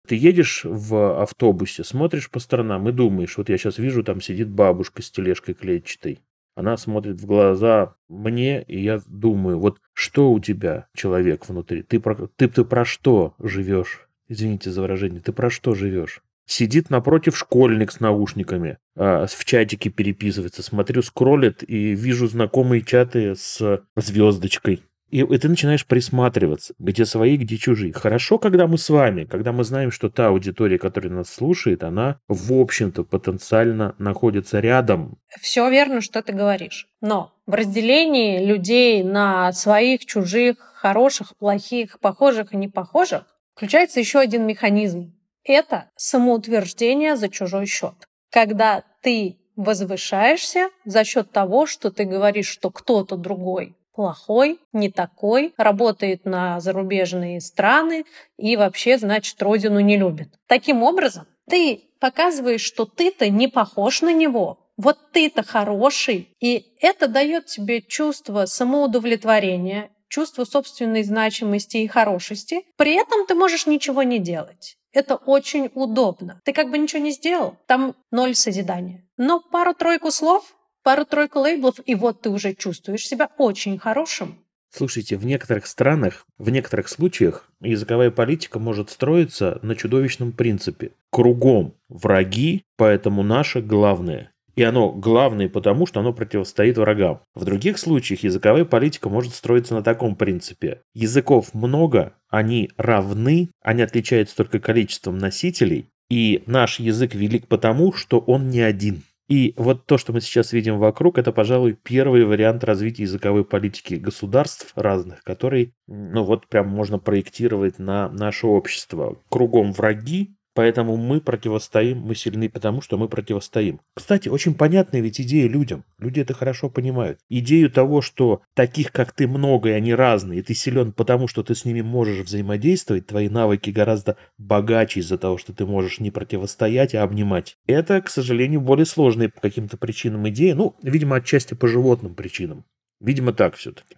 Ты 0.07 0.15
едешь 0.15 0.61
в 0.63 1.21
автобусе, 1.21 1.83
смотришь 1.83 2.29
по 2.29 2.39
сторонам 2.39 2.87
и 2.89 2.91
думаешь, 2.91 3.37
вот 3.37 3.49
я 3.49 3.57
сейчас 3.57 3.77
вижу, 3.77 4.03
там 4.03 4.21
сидит 4.21 4.49
бабушка 4.49 5.01
с 5.01 5.11
тележкой 5.11 5.53
клетчатой. 5.53 6.19
Она 6.55 6.77
смотрит 6.77 7.21
в 7.21 7.25
глаза 7.25 7.95
мне, 8.09 8.63
и 8.63 8.81
я 8.81 8.99
думаю, 9.05 9.59
вот 9.59 9.79
что 9.93 10.31
у 10.31 10.39
тебя, 10.39 10.87
человек 10.95 11.47
внутри? 11.47 11.83
Ты 11.83 11.99
про, 11.99 12.15
ты, 12.35 12.47
ты 12.47 12.63
про 12.63 12.83
что 12.83 13.35
живешь? 13.39 14.07
извините 14.27 14.71
за 14.71 14.81
выражение, 14.81 15.21
ты 15.21 15.31
про 15.31 15.49
что 15.49 15.73
живешь? 15.73 16.21
Сидит 16.45 16.89
напротив 16.89 17.37
школьник 17.37 17.91
с 17.91 17.99
наушниками, 17.99 18.77
а, 18.95 19.25
в 19.27 19.45
чатике 19.45 19.89
переписывается, 19.89 20.63
смотрю, 20.63 21.01
скроллит 21.01 21.63
и 21.67 21.93
вижу 21.93 22.27
знакомые 22.27 22.81
чаты 22.83 23.35
с 23.35 23.83
звездочкой. 23.97 24.81
И, 25.09 25.19
и 25.21 25.37
ты 25.37 25.47
начинаешь 25.47 25.85
присматриваться, 25.85 26.73
где 26.79 27.05
свои, 27.05 27.37
где 27.37 27.57
чужие. 27.57 27.93
Хорошо, 27.93 28.37
когда 28.37 28.67
мы 28.67 28.77
с 28.77 28.89
вами, 28.89 29.23
когда 29.23 29.51
мы 29.53 29.63
знаем, 29.63 29.91
что 29.91 30.09
та 30.09 30.27
аудитория, 30.27 30.77
которая 30.77 31.13
нас 31.13 31.29
слушает, 31.29 31.83
она, 31.83 32.19
в 32.27 32.51
общем-то, 32.53 33.03
потенциально 33.03 33.95
находится 33.99 34.59
рядом. 34.59 35.17
Все 35.39 35.69
верно, 35.69 36.01
что 36.01 36.21
ты 36.21 36.33
говоришь. 36.33 36.87
Но 36.99 37.31
в 37.45 37.53
разделении 37.53 38.45
людей 38.45 39.03
на 39.03 39.53
своих, 39.53 40.05
чужих, 40.05 40.57
хороших, 40.75 41.37
плохих, 41.37 41.99
похожих 41.99 42.53
и 42.53 42.57
непохожих 42.57 43.23
включается 43.55 43.99
еще 43.99 44.19
один 44.19 44.45
механизм. 44.45 45.13
Это 45.45 45.89
самоутверждение 45.95 47.15
за 47.15 47.29
чужой 47.29 47.65
счет. 47.65 47.93
Когда 48.29 48.83
ты 49.01 49.37
возвышаешься 49.55 50.69
за 50.83 51.05
счет 51.05 51.31
того, 51.31 51.65
что 51.65 51.91
ты 51.91 52.03
говоришь, 52.03 52.47
что 52.47 52.69
кто-то 52.69 53.15
другой 53.15 53.76
плохой, 53.97 54.59
не 54.73 54.91
такой, 54.91 55.55
работает 55.57 56.23
на 56.23 56.59
зарубежные 56.59 57.41
страны 57.41 58.05
и 58.37 58.55
вообще, 58.55 58.99
значит, 58.99 59.41
родину 59.41 59.79
не 59.79 59.97
любит. 59.97 60.29
Таким 60.45 60.83
образом, 60.83 61.25
ты 61.49 61.81
показываешь, 61.99 62.61
что 62.61 62.85
ты-то 62.85 63.27
не 63.27 63.47
похож 63.47 64.03
на 64.03 64.13
него, 64.13 64.59
вот 64.77 64.99
ты-то 65.11 65.41
хороший, 65.41 66.29
и 66.39 66.75
это 66.79 67.07
дает 67.07 67.47
тебе 67.47 67.81
чувство 67.81 68.45
самоудовлетворения, 68.45 69.89
чувство 70.09 70.45
собственной 70.45 71.01
значимости 71.01 71.77
и 71.77 71.87
хорошести. 71.87 72.65
При 72.77 72.93
этом 72.93 73.25
ты 73.25 73.33
можешь 73.33 73.65
ничего 73.65 74.03
не 74.03 74.19
делать. 74.19 74.77
Это 74.93 75.15
очень 75.15 75.71
удобно. 75.73 76.39
Ты 76.45 76.53
как 76.53 76.69
бы 76.69 76.77
ничего 76.77 77.01
не 77.01 77.11
сделал, 77.11 77.57
там 77.65 77.95
ноль 78.11 78.35
созидания. 78.35 79.07
Но 79.17 79.39
пару-тройку 79.39 80.11
слов, 80.11 80.55
пару-тройку 80.87 81.39
лейблов, 81.39 81.81
и 81.85 81.95
вот 81.95 82.21
ты 82.21 82.29
уже 82.29 82.53
чувствуешь 82.53 83.05
себя 83.05 83.27
очень 83.37 83.77
хорошим. 83.77 84.37
Слушайте, 84.73 85.17
в 85.17 85.25
некоторых 85.25 85.67
странах, 85.67 86.25
в 86.37 86.49
некоторых 86.49 86.87
случаях 86.87 87.51
языковая 87.59 88.09
политика 88.09 88.57
может 88.57 88.89
строиться 88.89 89.59
на 89.63 89.75
чудовищном 89.75 90.31
принципе. 90.31 90.91
Кругом 91.09 91.73
враги, 91.89 92.63
поэтому 92.77 93.21
наше 93.21 93.59
главное. 93.59 94.31
И 94.55 94.63
оно 94.63 94.93
главное 94.93 95.49
потому, 95.49 95.87
что 95.87 95.99
оно 95.99 96.13
противостоит 96.13 96.77
врагам. 96.77 97.19
В 97.35 97.43
других 97.43 97.79
случаях 97.79 98.23
языковая 98.23 98.63
политика 98.63 99.09
может 99.09 99.35
строиться 99.35 99.73
на 99.73 99.83
таком 99.83 100.15
принципе. 100.15 100.79
Языков 100.93 101.53
много, 101.53 102.13
они 102.29 102.71
равны, 102.77 103.49
они 103.61 103.81
отличаются 103.81 104.37
только 104.37 104.61
количеством 104.61 105.17
носителей, 105.17 105.89
и 106.09 106.43
наш 106.45 106.79
язык 106.79 107.13
велик 107.13 107.47
потому, 107.47 107.91
что 107.91 108.19
он 108.19 108.47
не 108.47 108.61
один. 108.61 109.03
И 109.27 109.53
вот 109.57 109.85
то, 109.85 109.97
что 109.97 110.13
мы 110.13 110.21
сейчас 110.21 110.53
видим 110.53 110.77
вокруг, 110.77 111.17
это, 111.17 111.33
пожалуй, 111.33 111.73
первый 111.73 112.23
вариант 112.23 112.63
развития 112.63 113.03
языковой 113.03 113.43
политики 113.43 113.95
государств 113.95 114.71
разных, 114.75 115.21
который, 115.23 115.73
ну 115.87 116.23
вот 116.23 116.47
прям 116.47 116.69
можно 116.69 116.97
проектировать 116.97 117.77
на 117.77 118.09
наше 118.09 118.47
общество. 118.47 119.21
Кругом 119.29 119.73
враги, 119.73 120.36
Поэтому 120.57 120.97
мы 120.97 121.21
противостоим, 121.21 121.99
мы 121.99 122.15
сильны 122.15 122.49
потому, 122.49 122.81
что 122.81 122.97
мы 122.97 123.07
противостоим. 123.07 123.79
Кстати, 123.93 124.27
очень 124.27 124.55
понятная 124.55 125.01
ведь 125.01 125.21
идея 125.21 125.47
людям. 125.47 125.85
Люди 125.99 126.19
это 126.19 126.33
хорошо 126.33 126.67
понимают. 126.67 127.19
Идею 127.29 127.69
того, 127.69 128.01
что 128.01 128.41
таких, 128.55 128.91
как 128.91 129.11
ты, 129.11 129.27
много, 129.27 129.69
и 129.69 129.73
они 129.73 129.93
разные, 129.93 130.39
и 130.39 130.41
ты 130.41 130.55
силен 130.55 130.93
потому, 130.93 131.27
что 131.27 131.43
ты 131.43 131.53
с 131.53 131.63
ними 131.63 131.81
можешь 131.81 132.25
взаимодействовать, 132.25 133.05
твои 133.05 133.29
навыки 133.29 133.69
гораздо 133.69 134.17
богаче 134.39 135.01
из-за 135.01 135.19
того, 135.19 135.37
что 135.37 135.53
ты 135.53 135.67
можешь 135.67 135.99
не 135.99 136.09
противостоять, 136.09 136.95
а 136.95 137.03
обнимать. 137.03 137.55
Это, 137.67 138.01
к 138.01 138.09
сожалению, 138.09 138.59
более 138.59 138.87
сложные 138.87 139.29
по 139.29 139.39
каким-то 139.39 139.77
причинам 139.77 140.27
идеи. 140.29 140.53
Ну, 140.53 140.75
видимо, 140.81 141.17
отчасти 141.17 141.53
по 141.53 141.67
животным 141.67 142.15
причинам. 142.15 142.65
Видимо, 142.99 143.31
так 143.31 143.57
все-таки. 143.57 143.97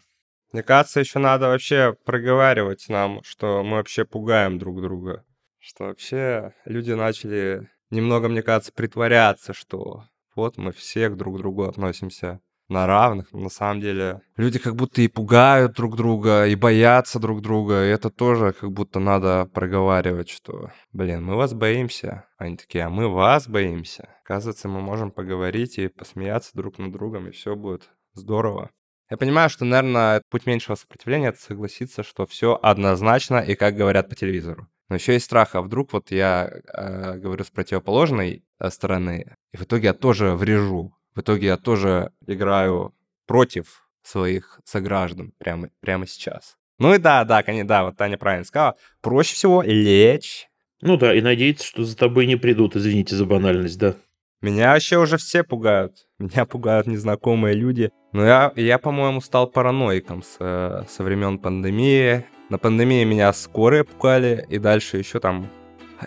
Мне 0.52 0.64
кажется, 0.64 1.00
еще 1.00 1.20
надо 1.20 1.48
вообще 1.48 1.96
проговаривать 2.04 2.90
нам, 2.90 3.22
что 3.24 3.64
мы 3.64 3.78
вообще 3.78 4.04
пугаем 4.04 4.60
друг 4.60 4.82
друга 4.82 5.24
что 5.60 5.86
вообще 5.86 6.54
люди 6.66 6.92
начали 6.92 7.70
немного, 7.90 8.30
мне 8.30 8.42
кажется, 8.42 8.72
притворяться, 8.74 9.54
что 9.54 10.04
вот 10.36 10.58
мы 10.58 10.72
все 10.72 11.10
друг 11.10 11.36
к 11.36 11.38
другу 11.40 11.64
относимся 11.64 12.40
на 12.70 12.86
равных. 12.86 13.34
На 13.34 13.50
самом 13.50 13.82
деле 13.82 14.22
люди 14.38 14.60
как 14.60 14.76
будто 14.76 15.02
и 15.02 15.08
пугают 15.08 15.74
друг 15.74 15.98
друга, 15.98 16.46
и 16.46 16.56
боятся 16.56 17.20
друг 17.20 17.42
друга. 17.42 17.86
И 17.86 17.90
это 17.90 18.10
тоже 18.10 18.54
как 18.54 18.72
будто 18.72 19.00
надо 19.00 19.50
проговаривать, 19.54 20.30
что, 20.30 20.72
блин, 20.94 21.26
мы 21.26 21.36
вас 21.36 21.54
боимся. 21.54 22.26
Они 22.38 22.56
такие, 22.56 22.86
а 22.86 22.90
мы 22.90 23.10
вас 23.10 23.48
боимся. 23.48 24.10
Оказывается, 24.24 24.70
мы 24.70 24.82
можем 24.82 25.12
поговорить 25.12 25.78
и 25.80 25.88
посмеяться 25.88 26.52
друг 26.54 26.78
над 26.78 26.92
другом, 26.92 27.28
и 27.28 27.32
все 27.32 27.56
будет 27.56 27.90
здорово. 28.14 28.70
Я 29.10 29.18
понимаю, 29.18 29.50
что, 29.50 29.66
наверное, 29.66 30.22
путь 30.30 30.46
меньшего 30.46 30.76
сопротивления— 30.76 31.28
это 31.30 31.42
согласиться, 31.42 32.04
что 32.04 32.28
все 32.28 32.60
однозначно 32.62 33.38
и 33.38 33.56
как 33.56 33.76
говорят 33.76 34.08
по 34.08 34.16
телевизору. 34.16 34.68
Но 34.90 34.96
еще 34.96 35.14
есть 35.14 35.26
страх, 35.26 35.56
а 35.56 35.62
вдруг 35.62 35.94
вот 35.94 36.12
я 36.12 36.50
э, 36.50 37.18
говорю 37.18 37.44
с 37.44 37.52
противоположной 37.52 38.44
э, 38.60 38.70
стороны, 38.70 39.36
и 39.52 39.58
в 39.58 39.64
итоге 39.64 39.88
я 39.88 39.94
тоже 39.94 40.36
врежу. 40.36 40.94
В 41.16 41.22
итоге 41.22 41.48
я 41.48 41.58
тоже 41.58 42.12
играю 42.26 42.94
против 43.28 43.88
своих 44.04 44.60
сограждан 44.66 45.34
прямо, 45.38 45.70
прямо 45.82 46.08
сейчас. 46.08 46.56
Ну 46.80 46.94
и 46.94 46.98
да, 46.98 47.24
да, 47.26 47.44
конечно, 47.44 47.68
да, 47.68 47.84
вот 47.84 47.98
Таня 47.98 48.18
правильно 48.18 48.46
сказала. 48.46 48.76
Проще 49.02 49.36
всего 49.36 49.62
лечь. 49.62 50.48
Ну 50.82 50.98
да, 50.98 51.14
и 51.14 51.22
надеяться, 51.22 51.68
что 51.68 51.84
за 51.84 51.96
тобой 51.96 52.26
не 52.26 52.38
придут, 52.38 52.76
извините 52.76 53.16
за 53.16 53.26
банальность, 53.26 53.78
да. 53.78 53.96
Меня 54.42 54.72
вообще 54.72 54.98
уже 54.98 55.18
все 55.18 55.44
пугают. 55.44 56.08
Меня 56.20 56.46
пугают 56.46 56.88
незнакомые 56.88 57.54
люди. 57.54 57.92
Но 58.14 58.26
я, 58.26 58.54
я 58.56 58.80
по-моему, 58.80 59.22
стал 59.22 59.48
параноиком 59.48 60.24
с, 60.24 60.38
э, 60.40 60.84
со 60.88 61.04
времен 61.04 61.38
пандемии. 61.38 62.26
На 62.50 62.58
пандемии 62.58 63.04
меня 63.04 63.32
скорые 63.32 63.84
пугали, 63.84 64.44
и 64.50 64.58
дальше 64.58 64.98
еще 64.98 65.20
там... 65.20 65.48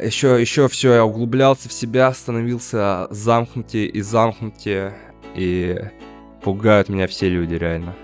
Еще, 0.00 0.40
еще 0.40 0.66
все, 0.66 0.94
я 0.94 1.04
углублялся 1.04 1.68
в 1.68 1.72
себя, 1.72 2.12
становился 2.12 3.06
замкнутее 3.10 3.86
и 3.86 4.00
замкнутее, 4.00 4.94
и 5.36 5.78
пугают 6.42 6.88
меня 6.88 7.06
все 7.06 7.28
люди, 7.28 7.54
реально. 7.54 7.94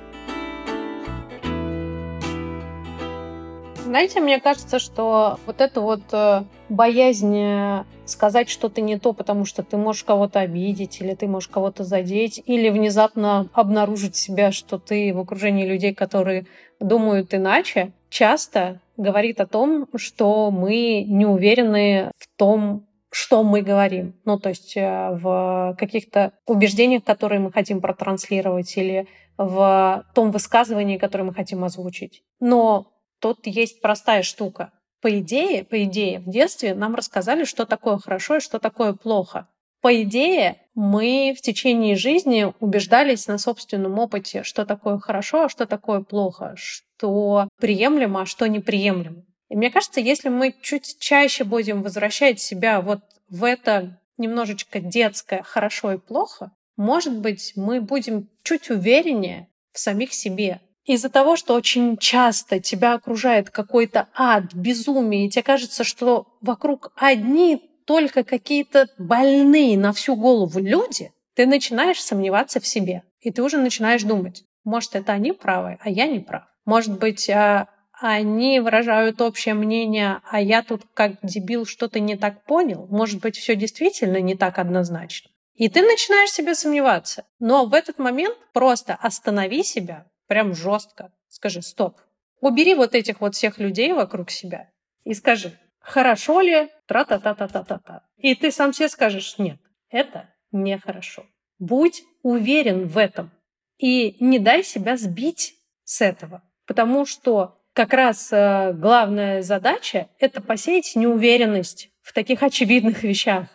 Знаете, 3.85 4.21
мне 4.21 4.39
кажется, 4.39 4.79
что 4.79 5.41
вот 5.47 5.61
это 5.61 5.81
вот 5.81 6.03
э, 6.13 6.45
боязнь 6.69 7.37
э, 7.37 7.85
сказать 8.11 8.49
что-то 8.49 8.81
не 8.81 8.99
то, 8.99 9.13
потому 9.13 9.45
что 9.45 9.63
ты 9.63 9.77
можешь 9.77 10.05
кого-то 10.05 10.41
обидеть, 10.41 11.01
или 11.01 11.15
ты 11.15 11.27
можешь 11.27 11.49
кого-то 11.49 11.85
задеть, 11.85 12.43
или 12.47 12.69
внезапно 12.69 13.49
обнаружить 13.53 14.17
себя, 14.17 14.53
что 14.53 14.79
ты 14.79 15.13
в 15.13 15.19
окружении 15.19 15.67
людей, 15.67 15.95
которые 15.95 16.47
думают 16.81 17.35
иначе, 17.35 17.93
часто 18.11 18.81
говорит 18.97 19.41
о 19.41 19.47
том, 19.47 19.89
что 19.97 20.51
мы 20.51 21.05
не 21.07 21.27
уверены 21.27 22.11
в 22.19 22.29
том, 22.37 22.87
что 23.11 23.43
мы 23.43 23.63
говорим. 23.63 24.15
Ну, 24.25 24.39
то 24.39 24.51
есть 24.51 24.77
э, 24.77 25.11
в 25.13 25.77
каких-то 25.79 26.33
убеждениях, 26.47 27.05
которые 27.05 27.41
мы 27.41 27.51
хотим 27.51 27.81
протранслировать, 27.81 28.77
или 28.77 29.07
в 29.39 30.05
том 30.15 30.31
высказывании, 30.31 30.99
которое 30.99 31.25
мы 31.25 31.35
хотим 31.35 31.65
озвучить. 31.65 32.23
Но 32.41 32.93
тут 33.21 33.47
есть 33.47 33.81
простая 33.81 34.23
штука. 34.23 34.73
По 35.01 35.19
идее, 35.19 35.65
по 35.65 35.83
идее, 35.85 36.21
в 36.21 36.29
детстве 36.29 36.75
нам 36.75 36.95
рассказали, 36.95 37.45
что 37.45 37.67
такое 37.67 37.99
хорошо 37.99 38.37
и 38.37 38.41
что 38.41 38.59
такое 38.59 38.95
плохо. 38.95 39.49
По 39.81 40.03
идее, 40.03 40.61
мы 40.75 41.35
в 41.39 41.41
течение 41.41 41.95
жизни 41.95 42.53
убеждались 42.59 43.29
на 43.29 43.39
собственном 43.39 43.99
опыте, 43.99 44.43
что 44.43 44.67
такое 44.67 44.99
хорошо, 44.99 45.45
а 45.45 45.49
что 45.49 45.67
такое 45.67 46.01
плохо, 46.01 46.55
что 46.57 47.49
приемлемо, 47.61 48.23
а 48.23 48.27
что 48.27 48.49
неприемлемо. 48.49 49.25
И 49.49 49.57
мне 49.57 49.71
кажется, 49.71 50.01
если 50.01 50.29
мы 50.29 50.55
чуть 50.61 50.99
чаще 50.99 51.45
будем 51.45 51.83
возвращать 51.83 52.41
себя 52.41 52.81
вот 52.81 53.01
в 53.29 53.45
это 53.45 54.01
немножечко 54.17 54.81
детское 54.81 55.43
хорошо 55.43 55.93
и 55.93 55.99
плохо, 55.99 56.51
может 56.77 57.17
быть, 57.17 57.53
мы 57.55 57.81
будем 57.81 58.29
чуть 58.43 58.71
увереннее 58.71 59.49
в 59.73 59.79
самих 59.79 60.13
себе. 60.13 60.61
Из-за 60.89 61.11
того, 61.11 61.37
что 61.37 61.53
очень 61.53 61.99
часто 61.99 62.61
тебя 62.61 62.95
окружает 62.95 63.51
какой-то 63.51 64.09
ад, 64.15 64.55
безумие, 64.55 65.27
и 65.27 65.29
тебе 65.29 65.43
кажется, 65.43 65.85
что 65.85 66.39
вокруг 66.41 66.93
одни 66.97 67.61
только 67.85 68.25
какие-то 68.25 68.89
больные 68.97 69.77
на 69.77 69.93
всю 69.93 70.17
голову 70.17 70.59
люди, 70.59 71.13
ты 71.35 71.45
начинаешь 71.45 72.03
сомневаться 72.03 72.59
в 72.59 72.67
себе. 72.67 73.03
И 73.21 73.31
ты 73.31 73.43
уже 73.43 73.59
начинаешь 73.59 74.03
думать, 74.03 74.45
может, 74.65 74.97
это 74.97 75.13
они 75.13 75.33
правы, 75.33 75.77
а 75.83 75.91
я 75.91 76.07
не 76.07 76.21
прав. 76.21 76.45
Может 76.65 76.99
быть, 76.99 77.29
а, 77.29 77.69
они 77.93 78.59
выражают 78.61 79.21
общее 79.21 79.53
мнение, 79.53 80.23
а 80.31 80.41
я 80.41 80.63
тут 80.63 80.85
как 80.95 81.19
дебил 81.23 81.67
что-то 81.67 82.01
не 82.01 82.17
так 82.17 82.47
понял. 82.47 82.87
Может 82.91 83.21
быть, 83.21 83.37
все 83.37 83.57
действительно 83.57 84.23
не 84.23 84.37
так 84.37 84.59
однозначно. 84.59 85.29
И 85.55 85.69
ты 85.69 85.83
начинаешь 85.83 86.31
себе 86.31 86.55
сомневаться. 86.55 87.27
Но 87.41 87.67
в 87.67 87.75
этот 87.75 87.99
момент 87.99 88.39
просто 88.55 88.95
останови 88.95 89.63
себя 89.63 90.07
прям 90.29 90.55
жестко. 90.55 91.13
Скажи, 91.29 91.63
стоп. 91.63 91.99
Убери 92.41 92.75
вот 92.75 92.95
этих 92.95 93.21
вот 93.21 93.35
всех 93.35 93.59
людей 93.59 93.93
вокруг 93.93 94.31
себя 94.31 94.71
и 95.05 95.15
скажи, 95.15 95.59
хорошо 95.81 96.41
ли, 96.41 96.69
тра-та-та-та-та-та-та. 96.87 98.03
И 98.19 98.35
ты 98.35 98.53
сам 98.53 98.73
себе 98.73 98.89
скажешь, 98.89 99.39
нет, 99.39 99.59
это 99.91 100.29
нехорошо. 100.53 101.27
Будь 101.59 102.05
уверен 102.23 102.87
в 102.87 102.97
этом 102.99 103.31
и 103.79 104.17
не 104.21 104.39
дай 104.39 104.63
себя 104.63 104.97
сбить 104.97 105.55
с 105.85 106.01
этого, 106.01 106.43
потому 106.67 107.07
что 107.07 107.59
как 107.73 107.93
раз 107.93 108.33
э, 108.33 108.73
главная 108.75 109.43
задача— 109.43 110.09
это 110.19 110.41
посеять 110.41 110.95
неуверенность 110.95 111.91
в 112.03 112.13
таких 112.13 112.43
очевидных 112.43 113.03
вещах. 113.03 113.49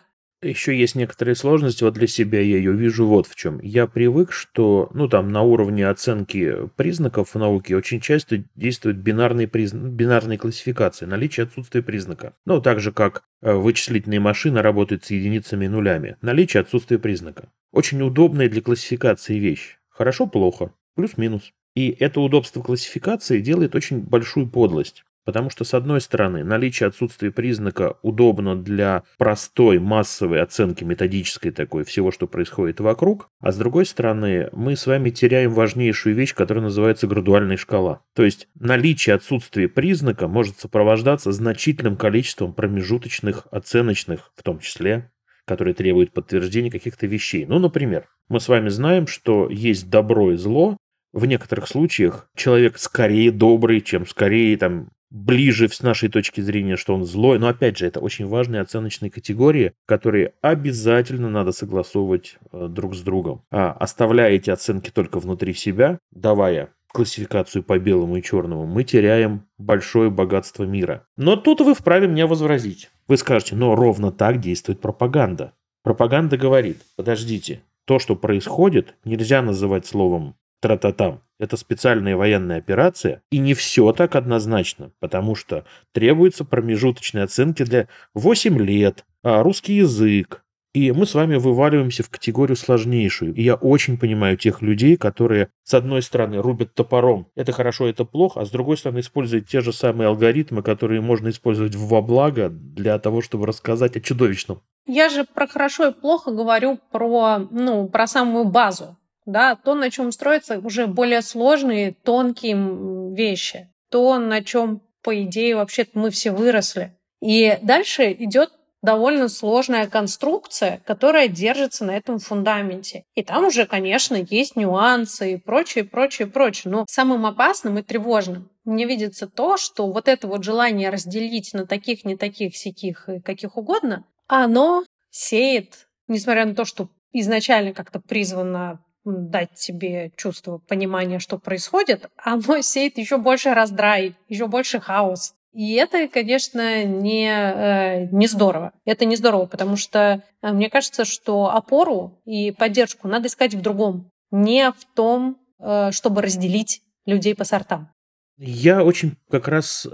Еще 0.48 0.78
есть 0.78 0.94
некоторые 0.94 1.34
сложности, 1.34 1.84
вот 1.84 1.94
для 1.94 2.06
себя 2.06 2.40
я 2.40 2.56
ее 2.56 2.72
вижу 2.72 3.06
вот 3.06 3.26
в 3.26 3.34
чем. 3.34 3.60
Я 3.60 3.86
привык, 3.86 4.32
что, 4.32 4.90
ну, 4.94 5.08
там, 5.08 5.30
на 5.30 5.42
уровне 5.42 5.88
оценки 5.88 6.68
признаков 6.76 7.34
в 7.34 7.38
науке 7.38 7.76
очень 7.76 8.00
часто 8.00 8.44
действуют 8.54 8.98
бинарные, 8.98 9.48
призна... 9.48 9.88
бинарные 9.88 10.38
классификации, 10.38 11.06
наличие 11.06 11.44
отсутствия 11.44 11.82
признака. 11.82 12.34
Ну, 12.46 12.60
так 12.60 12.80
же, 12.80 12.92
как 12.92 13.24
э, 13.42 13.52
вычислительные 13.54 14.20
машины 14.20 14.62
работают 14.62 15.04
с 15.04 15.10
единицами 15.10 15.64
и 15.64 15.68
нулями. 15.68 16.16
Наличие 16.22 16.60
отсутствия 16.60 16.98
признака. 16.98 17.48
Очень 17.72 18.02
удобная 18.02 18.48
для 18.48 18.62
классификации 18.62 19.38
вещь. 19.38 19.78
Хорошо-плохо, 19.88 20.72
плюс-минус. 20.96 21.52
И 21.74 21.96
это 21.98 22.20
удобство 22.20 22.62
классификации 22.62 23.40
делает 23.40 23.74
очень 23.74 24.00
большую 24.00 24.48
подлость. 24.48 25.04
Потому 25.24 25.48
что, 25.48 25.64
с 25.64 25.72
одной 25.72 26.00
стороны, 26.00 26.44
наличие 26.44 26.88
отсутствия 26.88 27.30
признака 27.30 27.96
удобно 28.02 28.56
для 28.56 29.04
простой 29.16 29.78
массовой 29.78 30.42
оценки 30.42 30.84
методической 30.84 31.50
такой 31.50 31.84
всего, 31.84 32.10
что 32.10 32.26
происходит 32.26 32.80
вокруг, 32.80 33.30
а 33.40 33.52
с 33.52 33.56
другой 33.56 33.86
стороны, 33.86 34.50
мы 34.52 34.76
с 34.76 34.86
вами 34.86 35.10
теряем 35.10 35.52
важнейшую 35.52 36.14
вещь, 36.14 36.34
которая 36.34 36.64
называется 36.64 37.06
градуальная 37.06 37.56
шкала. 37.56 38.02
То 38.14 38.24
есть 38.24 38.48
наличие 38.58 39.14
отсутствия 39.14 39.68
признака 39.68 40.28
может 40.28 40.58
сопровождаться 40.58 41.32
значительным 41.32 41.96
количеством 41.96 42.52
промежуточных 42.52 43.46
оценочных, 43.50 44.30
в 44.36 44.42
том 44.42 44.58
числе, 44.58 45.10
которые 45.46 45.74
требуют 45.74 46.12
подтверждения 46.12 46.70
каких-то 46.70 47.06
вещей. 47.06 47.46
Ну, 47.46 47.58
например, 47.58 48.08
мы 48.28 48.40
с 48.40 48.48
вами 48.48 48.68
знаем, 48.68 49.06
что 49.06 49.48
есть 49.50 49.88
добро 49.88 50.32
и 50.32 50.36
зло, 50.36 50.76
в 51.14 51.26
некоторых 51.26 51.68
случаях 51.68 52.28
человек 52.36 52.76
скорее 52.76 53.30
добрый, 53.30 53.80
чем 53.80 54.04
скорее 54.04 54.56
там 54.56 54.88
ближе 55.14 55.68
с 55.68 55.80
нашей 55.80 56.08
точки 56.08 56.40
зрения, 56.40 56.76
что 56.76 56.94
он 56.94 57.04
злой. 57.04 57.38
Но 57.38 57.46
опять 57.46 57.78
же, 57.78 57.86
это 57.86 58.00
очень 58.00 58.26
важные 58.26 58.60
оценочные 58.60 59.10
категории, 59.10 59.72
которые 59.86 60.34
обязательно 60.42 61.30
надо 61.30 61.52
согласовывать 61.52 62.36
э, 62.52 62.66
друг 62.68 62.96
с 62.96 63.00
другом. 63.00 63.42
А 63.50 63.70
оставляя 63.72 64.32
эти 64.32 64.50
оценки 64.50 64.90
только 64.90 65.20
внутри 65.20 65.54
себя, 65.54 65.98
давая 66.10 66.70
классификацию 66.88 67.62
по 67.62 67.78
белому 67.78 68.16
и 68.16 68.22
черному, 68.22 68.66
мы 68.66 68.82
теряем 68.84 69.46
большое 69.56 70.10
богатство 70.10 70.64
мира. 70.64 71.06
Но 71.16 71.36
тут 71.36 71.60
вы 71.60 71.74
вправе 71.74 72.08
меня 72.08 72.26
возразить. 72.26 72.90
Вы 73.08 73.16
скажете, 73.16 73.54
но 73.56 73.74
ровно 73.74 74.10
так 74.10 74.40
действует 74.40 74.80
пропаганда. 74.80 75.52
Пропаганда 75.82 76.36
говорит, 76.36 76.78
подождите, 76.96 77.62
то, 77.84 77.98
что 77.98 78.16
происходит, 78.16 78.94
нельзя 79.04 79.42
называть 79.42 79.86
словом 79.86 80.34
тра-та-там. 80.64 81.20
Это 81.38 81.58
специальная 81.58 82.16
военная 82.16 82.56
операция, 82.56 83.22
и 83.30 83.36
не 83.36 83.52
все 83.52 83.92
так 83.92 84.16
однозначно, 84.16 84.92
потому 84.98 85.34
что 85.34 85.66
требуются 85.92 86.46
промежуточные 86.46 87.24
оценки 87.24 87.64
для 87.64 87.88
8 88.14 88.58
лет, 88.62 89.04
а 89.22 89.42
русский 89.42 89.74
язык, 89.74 90.42
и 90.72 90.90
мы 90.90 91.04
с 91.04 91.12
вами 91.12 91.36
вываливаемся 91.36 92.02
в 92.02 92.08
категорию 92.08 92.56
сложнейшую. 92.56 93.34
И 93.34 93.42
я 93.42 93.56
очень 93.56 93.98
понимаю 93.98 94.38
тех 94.38 94.62
людей, 94.62 94.96
которые, 94.96 95.50
с 95.64 95.74
одной 95.74 96.00
стороны, 96.00 96.40
рубят 96.40 96.72
топором. 96.72 97.26
Это 97.34 97.52
хорошо, 97.52 97.86
это 97.86 98.06
плохо, 98.06 98.40
а 98.40 98.46
с 98.46 98.50
другой 98.50 98.78
стороны, 98.78 99.00
используют 99.00 99.46
те 99.46 99.60
же 99.60 99.74
самые 99.74 100.08
алгоритмы, 100.08 100.62
которые 100.62 101.02
можно 101.02 101.28
использовать 101.28 101.74
во 101.74 102.00
благо 102.00 102.48
для 102.48 102.98
того, 102.98 103.20
чтобы 103.20 103.46
рассказать 103.46 103.98
о 103.98 104.00
чудовищном. 104.00 104.62
Я 104.86 105.10
же 105.10 105.24
про 105.24 105.46
хорошо 105.46 105.88
и 105.88 105.92
плохо 105.92 106.30
говорю 106.30 106.78
про, 106.90 107.38
ну, 107.50 107.86
про 107.86 108.06
самую 108.06 108.46
базу 108.46 108.96
да, 109.26 109.56
то, 109.56 109.74
на 109.74 109.90
чем 109.90 110.12
строятся 110.12 110.58
уже 110.58 110.86
более 110.86 111.22
сложные, 111.22 111.92
тонкие 111.92 113.14
вещи, 113.14 113.70
то, 113.90 114.18
на 114.18 114.42
чем, 114.42 114.82
по 115.02 115.22
идее, 115.22 115.56
вообще 115.56 115.86
мы 115.94 116.10
все 116.10 116.30
выросли. 116.30 116.96
И 117.20 117.58
дальше 117.62 118.12
идет 118.12 118.50
довольно 118.84 119.28
сложная 119.30 119.88
конструкция, 119.88 120.82
которая 120.84 121.28
держится 121.28 121.86
на 121.86 121.96
этом 121.96 122.18
фундаменте. 122.18 123.04
И 123.14 123.22
там 123.22 123.46
уже, 123.46 123.64
конечно, 123.64 124.14
есть 124.28 124.56
нюансы 124.56 125.32
и 125.32 125.36
прочее, 125.38 125.84
прочее, 125.84 126.28
прочее. 126.28 126.70
Но 126.70 126.84
самым 126.86 127.24
опасным 127.24 127.78
и 127.78 127.82
тревожным 127.82 128.50
мне 128.64 128.84
видится 128.84 129.26
то, 129.26 129.56
что 129.56 129.90
вот 129.90 130.06
это 130.06 130.28
вот 130.28 130.44
желание 130.44 130.90
разделить 130.90 131.54
на 131.54 131.66
таких, 131.66 132.04
не 132.04 132.14
таких, 132.16 132.56
сяких 132.56 133.08
и 133.08 133.20
каких 133.20 133.56
угодно, 133.56 134.04
оно 134.26 134.84
сеет, 135.10 135.88
несмотря 136.06 136.44
на 136.44 136.54
то, 136.54 136.66
что 136.66 136.90
изначально 137.12 137.72
как-то 137.72 138.00
призвано 138.00 138.83
дать 139.04 139.54
тебе 139.54 140.10
чувство 140.16 140.58
понимания, 140.58 141.18
что 141.18 141.38
происходит, 141.38 142.10
оно 142.16 142.60
сеет 142.62 142.98
еще 142.98 143.18
больше 143.18 143.54
раздрай, 143.54 144.14
еще 144.28 144.46
больше 144.46 144.80
хаос. 144.80 145.34
И 145.54 145.74
это, 145.74 146.08
конечно, 146.08 146.84
не, 146.84 147.28
э, 147.28 148.08
не 148.10 148.26
здорово. 148.26 148.72
Это 148.84 149.04
не 149.04 149.14
здорово, 149.14 149.46
потому 149.46 149.76
что 149.76 150.22
э, 150.42 150.52
мне 150.52 150.68
кажется, 150.68 151.04
что 151.04 151.50
опору 151.50 152.20
и 152.24 152.50
поддержку 152.50 153.06
надо 153.06 153.28
искать 153.28 153.54
в 153.54 153.60
другом, 153.60 154.10
не 154.32 154.72
в 154.72 154.84
том, 154.96 155.38
э, 155.60 155.92
чтобы 155.92 156.22
разделить 156.22 156.82
людей 157.06 157.36
по 157.36 157.44
сортам. 157.44 157.88
Я 158.36 158.82
очень 158.82 159.16
как 159.30 159.46
раз, 159.46 159.86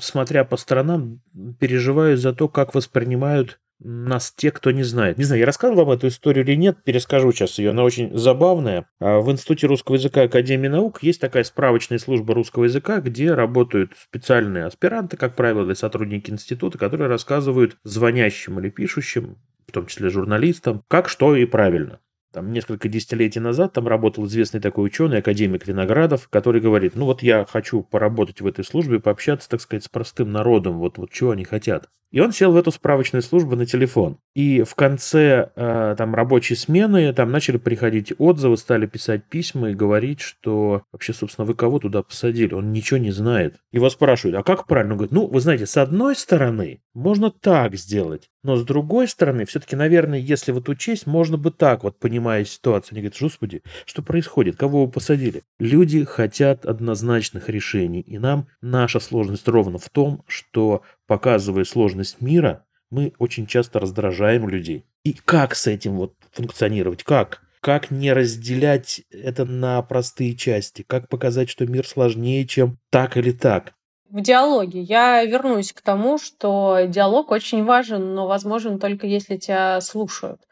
смотря 0.00 0.44
по 0.44 0.56
сторонам, 0.56 1.22
переживаю 1.60 2.16
за 2.16 2.32
то, 2.32 2.48
как 2.48 2.74
воспринимают 2.74 3.60
нас 3.84 4.32
те, 4.34 4.50
кто 4.50 4.70
не 4.70 4.82
знает. 4.82 5.18
Не 5.18 5.24
знаю, 5.24 5.40
я 5.40 5.46
рассказывал 5.46 5.84
вам 5.84 5.94
эту 5.94 6.08
историю 6.08 6.44
или 6.44 6.56
нет, 6.56 6.82
перескажу 6.82 7.32
сейчас 7.32 7.58
ее, 7.58 7.70
она 7.70 7.84
очень 7.84 8.16
забавная. 8.16 8.86
А, 8.98 9.20
в 9.20 9.30
Институте 9.30 9.66
русского 9.66 9.96
языка 9.96 10.22
Академии 10.22 10.68
наук 10.68 11.02
есть 11.02 11.20
такая 11.20 11.44
справочная 11.44 11.98
служба 11.98 12.34
русского 12.34 12.64
языка, 12.64 13.00
где 13.00 13.34
работают 13.34 13.92
специальные 13.96 14.64
аспиранты, 14.64 15.16
как 15.16 15.36
правило, 15.36 15.64
или 15.66 15.74
сотрудники 15.74 16.30
института, 16.30 16.78
которые 16.78 17.08
рассказывают 17.08 17.76
звонящим 17.84 18.58
или 18.58 18.70
пишущим, 18.70 19.36
в 19.66 19.72
том 19.72 19.86
числе 19.86 20.08
журналистам, 20.08 20.82
как, 20.88 21.08
что 21.08 21.36
и 21.36 21.44
правильно 21.44 22.00
там, 22.34 22.52
несколько 22.52 22.88
десятилетий 22.88 23.38
назад 23.38 23.72
там 23.74 23.86
работал 23.86 24.26
известный 24.26 24.60
такой 24.60 24.86
ученый, 24.86 25.18
академик 25.18 25.66
Виноградов, 25.66 26.28
который 26.28 26.60
говорит, 26.60 26.96
ну 26.96 27.04
вот 27.04 27.22
я 27.22 27.46
хочу 27.48 27.82
поработать 27.82 28.40
в 28.40 28.46
этой 28.46 28.64
службе, 28.64 28.98
пообщаться, 28.98 29.48
так 29.48 29.60
сказать, 29.60 29.84
с 29.84 29.88
простым 29.88 30.32
народом, 30.32 30.78
вот, 30.78 30.98
вот 30.98 31.10
чего 31.12 31.30
они 31.30 31.44
хотят. 31.44 31.88
И 32.14 32.20
он 32.20 32.30
сел 32.30 32.52
в 32.52 32.56
эту 32.56 32.70
справочную 32.70 33.24
службу 33.24 33.56
на 33.56 33.66
телефон. 33.66 34.18
И 34.36 34.62
в 34.62 34.76
конце 34.76 35.50
э, 35.56 35.96
там 35.98 36.14
рабочей 36.14 36.54
смены 36.54 37.12
там 37.12 37.32
начали 37.32 37.56
приходить 37.56 38.12
отзывы, 38.18 38.56
стали 38.56 38.86
писать 38.86 39.24
письма 39.24 39.70
и 39.70 39.74
говорить, 39.74 40.20
что 40.20 40.84
вообще, 40.92 41.12
собственно, 41.12 41.44
вы 41.44 41.54
кого 41.54 41.80
туда 41.80 42.04
посадили? 42.04 42.54
Он 42.54 42.70
ничего 42.70 42.98
не 42.98 43.10
знает. 43.10 43.56
Его 43.72 43.90
спрашивают, 43.90 44.38
а 44.38 44.44
как 44.44 44.68
правильно? 44.68 44.92
Он 44.92 44.98
говорит, 44.98 45.12
ну, 45.12 45.26
вы 45.26 45.40
знаете, 45.40 45.66
с 45.66 45.76
одной 45.76 46.14
стороны, 46.14 46.82
можно 46.94 47.32
так 47.32 47.74
сделать, 47.74 48.30
но 48.44 48.54
с 48.54 48.64
другой 48.64 49.08
стороны, 49.08 49.46
все-таки, 49.46 49.74
наверное, 49.74 50.20
если 50.20 50.52
вот 50.52 50.68
учесть, 50.68 51.08
можно 51.08 51.36
бы 51.36 51.50
так 51.50 51.82
вот, 51.82 51.98
понимая 51.98 52.44
ситуацию. 52.44 52.92
Они 52.92 53.00
говорят, 53.00 53.20
господи, 53.20 53.62
что 53.86 54.02
происходит? 54.02 54.56
Кого 54.56 54.84
вы 54.84 54.92
посадили? 54.92 55.42
Люди 55.58 56.04
хотят 56.04 56.64
однозначных 56.64 57.48
решений, 57.48 58.02
и 58.02 58.18
нам 58.18 58.46
наша 58.60 59.00
сложность 59.00 59.48
ровно 59.48 59.78
в 59.78 59.88
том, 59.90 60.22
что 60.28 60.82
показывая 61.06 61.64
сложность 61.64 62.20
мира, 62.20 62.64
мы 62.90 63.12
очень 63.18 63.46
часто 63.46 63.80
раздражаем 63.80 64.48
людей. 64.48 64.86
И 65.02 65.12
как 65.12 65.54
с 65.54 65.66
этим 65.66 65.96
вот 65.96 66.14
функционировать? 66.32 67.02
Как? 67.02 67.42
Как 67.60 67.90
не 67.90 68.12
разделять 68.12 69.02
это 69.10 69.44
на 69.44 69.80
простые 69.82 70.36
части? 70.36 70.82
Как 70.86 71.08
показать, 71.08 71.48
что 71.48 71.66
мир 71.66 71.86
сложнее, 71.86 72.46
чем 72.46 72.78
так 72.90 73.16
или 73.16 73.32
так? 73.32 73.72
В 74.10 74.20
диалоге 74.20 74.80
я 74.80 75.24
вернусь 75.24 75.72
к 75.72 75.80
тому, 75.80 76.18
что 76.18 76.80
диалог 76.86 77.30
очень 77.30 77.64
важен, 77.64 78.14
но 78.14 78.26
возможен 78.26 78.78
только 78.78 79.06
если 79.06 79.36
тебя 79.36 79.80
слушают. 79.80 80.42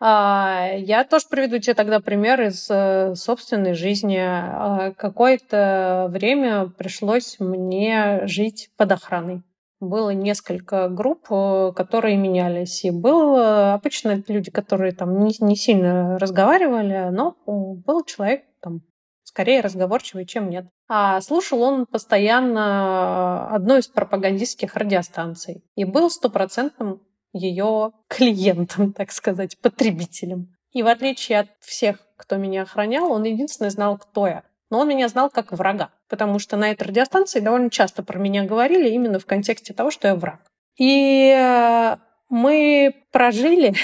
А, 0.00 0.68
я 0.76 1.04
тоже 1.04 1.26
приведу 1.30 1.58
тебе 1.58 1.74
тогда 1.74 2.00
пример 2.00 2.40
из 2.42 2.68
э, 2.70 3.14
собственной 3.14 3.74
жизни. 3.74 4.18
А, 4.20 4.92
какое-то 4.92 6.08
время 6.10 6.66
пришлось 6.68 7.36
мне 7.40 8.20
жить 8.26 8.70
под 8.76 8.92
охраной 8.92 9.42
было 9.80 10.10
несколько 10.10 10.88
групп, 10.88 11.26
э, 11.30 11.72
которые 11.74 12.16
менялись. 12.16 12.84
И 12.84 12.90
был 12.90 13.36
э, 13.36 13.72
обычно 13.72 14.22
люди, 14.26 14.50
которые 14.50 14.92
там 14.92 15.18
не, 15.20 15.34
не 15.40 15.56
сильно 15.56 16.18
разговаривали, 16.18 17.10
но 17.10 17.36
был 17.46 18.04
человек 18.04 18.44
там 18.60 18.80
скорее 19.22 19.60
разговорчивый, 19.60 20.26
чем 20.26 20.50
нет. 20.50 20.66
А 20.88 21.20
слушал 21.20 21.62
он 21.62 21.86
постоянно 21.86 23.48
одну 23.50 23.76
из 23.76 23.86
пропагандистских 23.86 24.74
радиостанций 24.74 25.62
и 25.74 25.84
был 25.84 26.10
стопроцентным 26.10 27.02
ее 27.32 27.92
клиентом, 28.08 28.92
так 28.96 29.12
сказать, 29.12 29.60
потребителем. 29.60 30.54
И 30.72 30.82
в 30.82 30.88
отличие 30.88 31.40
от 31.40 31.48
всех, 31.60 31.98
кто 32.16 32.36
меня 32.36 32.62
охранял, 32.62 33.12
он 33.12 33.24
единственный 33.24 33.70
знал, 33.70 33.96
кто 33.98 34.26
я 34.26 34.44
но 34.70 34.80
он 34.80 34.88
меня 34.88 35.08
знал 35.08 35.30
как 35.30 35.52
врага, 35.52 35.90
потому 36.08 36.38
что 36.38 36.56
на 36.56 36.70
этой 36.70 36.88
радиостанции 36.88 37.40
довольно 37.40 37.70
часто 37.70 38.02
про 38.02 38.18
меня 38.18 38.44
говорили 38.44 38.88
именно 38.90 39.18
в 39.18 39.26
контексте 39.26 39.74
того, 39.74 39.90
что 39.90 40.08
я 40.08 40.14
враг. 40.14 40.40
И 40.76 41.30
э, 41.36 41.96
мы 42.28 42.94
прожили 43.10 43.74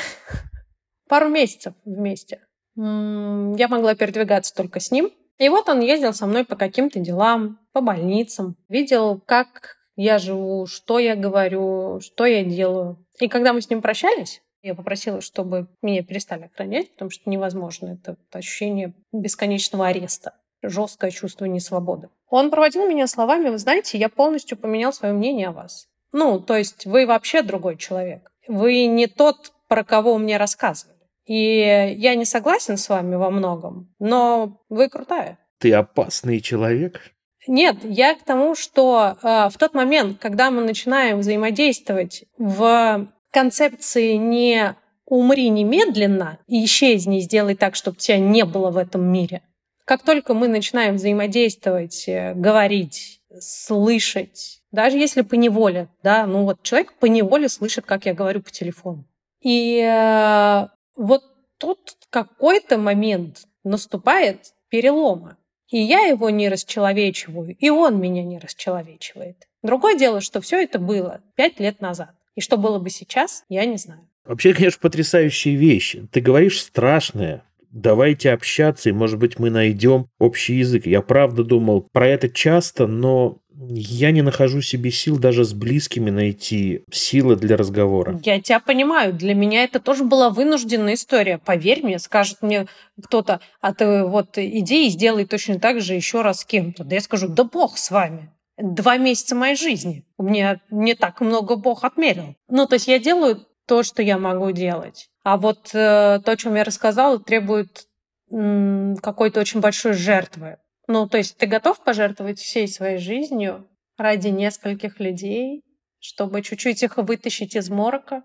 пару 1.08 1.28
месяцев 1.28 1.74
вместе. 1.84 2.40
Я 2.76 3.68
могла 3.68 3.94
передвигаться 3.94 4.54
только 4.54 4.80
с 4.80 4.90
ним. 4.90 5.10
И 5.38 5.48
вот 5.48 5.68
он 5.68 5.80
ездил 5.80 6.12
со 6.12 6.26
мной 6.26 6.44
по 6.44 6.56
каким-то 6.56 7.00
делам, 7.00 7.58
по 7.72 7.80
больницам, 7.80 8.56
видел, 8.68 9.20
как 9.24 9.76
я 9.96 10.18
живу, 10.18 10.66
что 10.66 10.98
я 10.98 11.16
говорю, 11.16 12.00
что 12.00 12.24
я 12.24 12.44
делаю. 12.44 13.04
И 13.20 13.28
когда 13.28 13.52
мы 13.52 13.60
с 13.60 13.70
ним 13.70 13.80
прощались, 13.82 14.42
Я 14.62 14.74
попросила, 14.74 15.20
чтобы 15.20 15.68
меня 15.82 16.02
перестали 16.02 16.44
охранять, 16.44 16.90
потому 16.92 17.10
что 17.10 17.28
невозможно. 17.28 17.98
Это 18.00 18.16
ощущение 18.32 18.94
бесконечного 19.12 19.88
ареста, 19.88 20.32
жесткое 20.68 21.10
чувство 21.10 21.44
несвободы. 21.46 22.08
Он 22.28 22.50
проводил 22.50 22.86
меня 22.88 23.06
словами, 23.06 23.48
вы 23.48 23.58
знаете, 23.58 23.98
я 23.98 24.08
полностью 24.08 24.58
поменял 24.58 24.92
свое 24.92 25.14
мнение 25.14 25.48
о 25.48 25.52
вас. 25.52 25.86
Ну, 26.12 26.40
то 26.40 26.56
есть 26.56 26.86
вы 26.86 27.06
вообще 27.06 27.42
другой 27.42 27.76
человек. 27.76 28.30
Вы 28.46 28.86
не 28.86 29.06
тот, 29.06 29.52
про 29.68 29.84
кого 29.84 30.18
мне 30.18 30.36
рассказывали. 30.36 30.94
И 31.26 31.94
я 31.96 32.14
не 32.14 32.24
согласен 32.24 32.76
с 32.76 32.88
вами 32.88 33.16
во 33.16 33.30
многом, 33.30 33.94
но 33.98 34.60
вы 34.68 34.88
крутая. 34.88 35.38
Ты 35.58 35.72
опасный 35.72 36.40
человек? 36.40 37.00
Нет, 37.46 37.78
я 37.82 38.14
к 38.14 38.22
тому, 38.22 38.54
что 38.54 39.16
э, 39.22 39.48
в 39.50 39.58
тот 39.58 39.74
момент, 39.74 40.18
когда 40.18 40.50
мы 40.50 40.62
начинаем 40.62 41.18
взаимодействовать 41.18 42.24
в 42.38 43.08
концепции 43.30 44.14
не 44.14 44.76
умри 45.06 45.48
немедленно 45.48 46.38
и 46.46 46.64
исчезни, 46.64 47.20
сделай 47.20 47.54
так, 47.54 47.74
чтобы 47.74 47.98
тебя 47.98 48.18
не 48.18 48.44
было 48.44 48.70
в 48.70 48.76
этом 48.76 49.04
мире. 49.04 49.42
Как 49.84 50.02
только 50.02 50.34
мы 50.34 50.48
начинаем 50.48 50.96
взаимодействовать, 50.96 52.08
э, 52.08 52.34
говорить, 52.34 53.20
слышать, 53.40 54.62
даже 54.72 54.96
если 54.96 55.22
по 55.22 55.34
неволе, 55.34 55.88
да, 56.02 56.26
ну 56.26 56.44
вот 56.44 56.62
человек 56.62 56.94
по 56.94 57.06
неволе 57.06 57.48
слышит, 57.48 57.84
как 57.84 58.06
я 58.06 58.14
говорю 58.14 58.42
по 58.42 58.50
телефону. 58.50 59.04
И 59.40 59.78
э, 59.80 60.68
вот 60.96 61.22
тут 61.58 61.96
какой-то 62.10 62.78
момент 62.78 63.44
наступает 63.64 64.54
перелома. 64.68 65.36
И 65.68 65.78
я 65.78 66.06
его 66.06 66.30
не 66.30 66.48
расчеловечиваю, 66.48 67.56
и 67.58 67.70
он 67.70 68.00
меня 68.00 68.22
не 68.22 68.38
расчеловечивает. 68.38 69.48
Другое 69.62 69.96
дело, 69.96 70.20
что 70.20 70.40
все 70.40 70.62
это 70.62 70.78
было 70.78 71.22
пять 71.34 71.58
лет 71.58 71.80
назад. 71.80 72.14
И 72.36 72.40
что 72.40 72.56
было 72.56 72.78
бы 72.78 72.90
сейчас, 72.90 73.44
я 73.48 73.64
не 73.64 73.76
знаю. 73.76 74.08
Вообще, 74.24 74.54
конечно, 74.54 74.78
потрясающие 74.80 75.56
вещи. 75.56 76.06
Ты 76.12 76.20
говоришь 76.20 76.62
страшное. 76.62 77.44
Давайте 77.74 78.30
общаться, 78.30 78.88
и, 78.88 78.92
может 78.92 79.18
быть, 79.18 79.40
мы 79.40 79.50
найдем 79.50 80.06
общий 80.20 80.54
язык. 80.54 80.86
Я 80.86 81.02
правда 81.02 81.42
думал 81.42 81.88
про 81.92 82.06
это 82.06 82.28
часто, 82.28 82.86
но 82.86 83.38
я 83.50 84.12
не 84.12 84.22
нахожу 84.22 84.60
себе 84.60 84.92
сил 84.92 85.18
даже 85.18 85.44
с 85.44 85.52
близкими 85.52 86.10
найти 86.10 86.84
силы 86.92 87.34
для 87.34 87.56
разговора. 87.56 88.20
Я 88.24 88.40
тебя 88.40 88.60
понимаю. 88.60 89.12
Для 89.12 89.34
меня 89.34 89.64
это 89.64 89.80
тоже 89.80 90.04
была 90.04 90.30
вынужденная 90.30 90.94
история. 90.94 91.38
Поверь 91.38 91.82
мне, 91.82 91.98
скажет 91.98 92.42
мне 92.42 92.68
кто-то, 93.02 93.40
а 93.60 93.74
ты 93.74 94.04
вот 94.04 94.38
иди 94.38 94.86
и 94.86 94.90
сделай 94.90 95.24
точно 95.24 95.58
так 95.58 95.80
же 95.80 95.94
еще 95.94 96.22
раз 96.22 96.42
с 96.42 96.44
кем-то. 96.44 96.84
Да 96.84 96.94
я 96.94 97.00
скажу, 97.00 97.26
да 97.26 97.42
бог 97.42 97.76
с 97.76 97.90
вами 97.90 98.30
два 98.56 98.98
месяца 98.98 99.34
моей 99.34 99.56
жизни. 99.56 100.04
У 100.16 100.22
меня 100.22 100.60
не 100.70 100.94
так 100.94 101.20
много 101.20 101.56
Бог 101.56 101.84
отмерил. 101.84 102.36
Ну, 102.48 102.66
то 102.66 102.74
есть 102.74 102.86
я 102.86 102.98
делаю 102.98 103.44
то, 103.66 103.82
что 103.82 104.00
я 104.00 104.18
могу 104.18 104.52
делать. 104.52 105.10
А 105.24 105.38
вот 105.38 105.70
э, 105.74 106.20
то, 106.24 106.32
о 106.32 106.36
чем 106.36 106.54
я 106.54 106.64
рассказала, 106.64 107.18
требует 107.18 107.86
м, 108.30 108.96
какой-то 109.02 109.40
очень 109.40 109.60
большой 109.60 109.94
жертвы. 109.94 110.58
Ну, 110.86 111.08
то 111.08 111.16
есть 111.16 111.38
ты 111.38 111.46
готов 111.46 111.82
пожертвовать 111.82 112.38
всей 112.38 112.68
своей 112.68 112.98
жизнью 112.98 113.66
ради 113.96 114.28
нескольких 114.28 115.00
людей, 115.00 115.62
чтобы 115.98 116.42
чуть-чуть 116.42 116.82
их 116.82 116.98
вытащить 116.98 117.56
из 117.56 117.70
морока? 117.70 118.22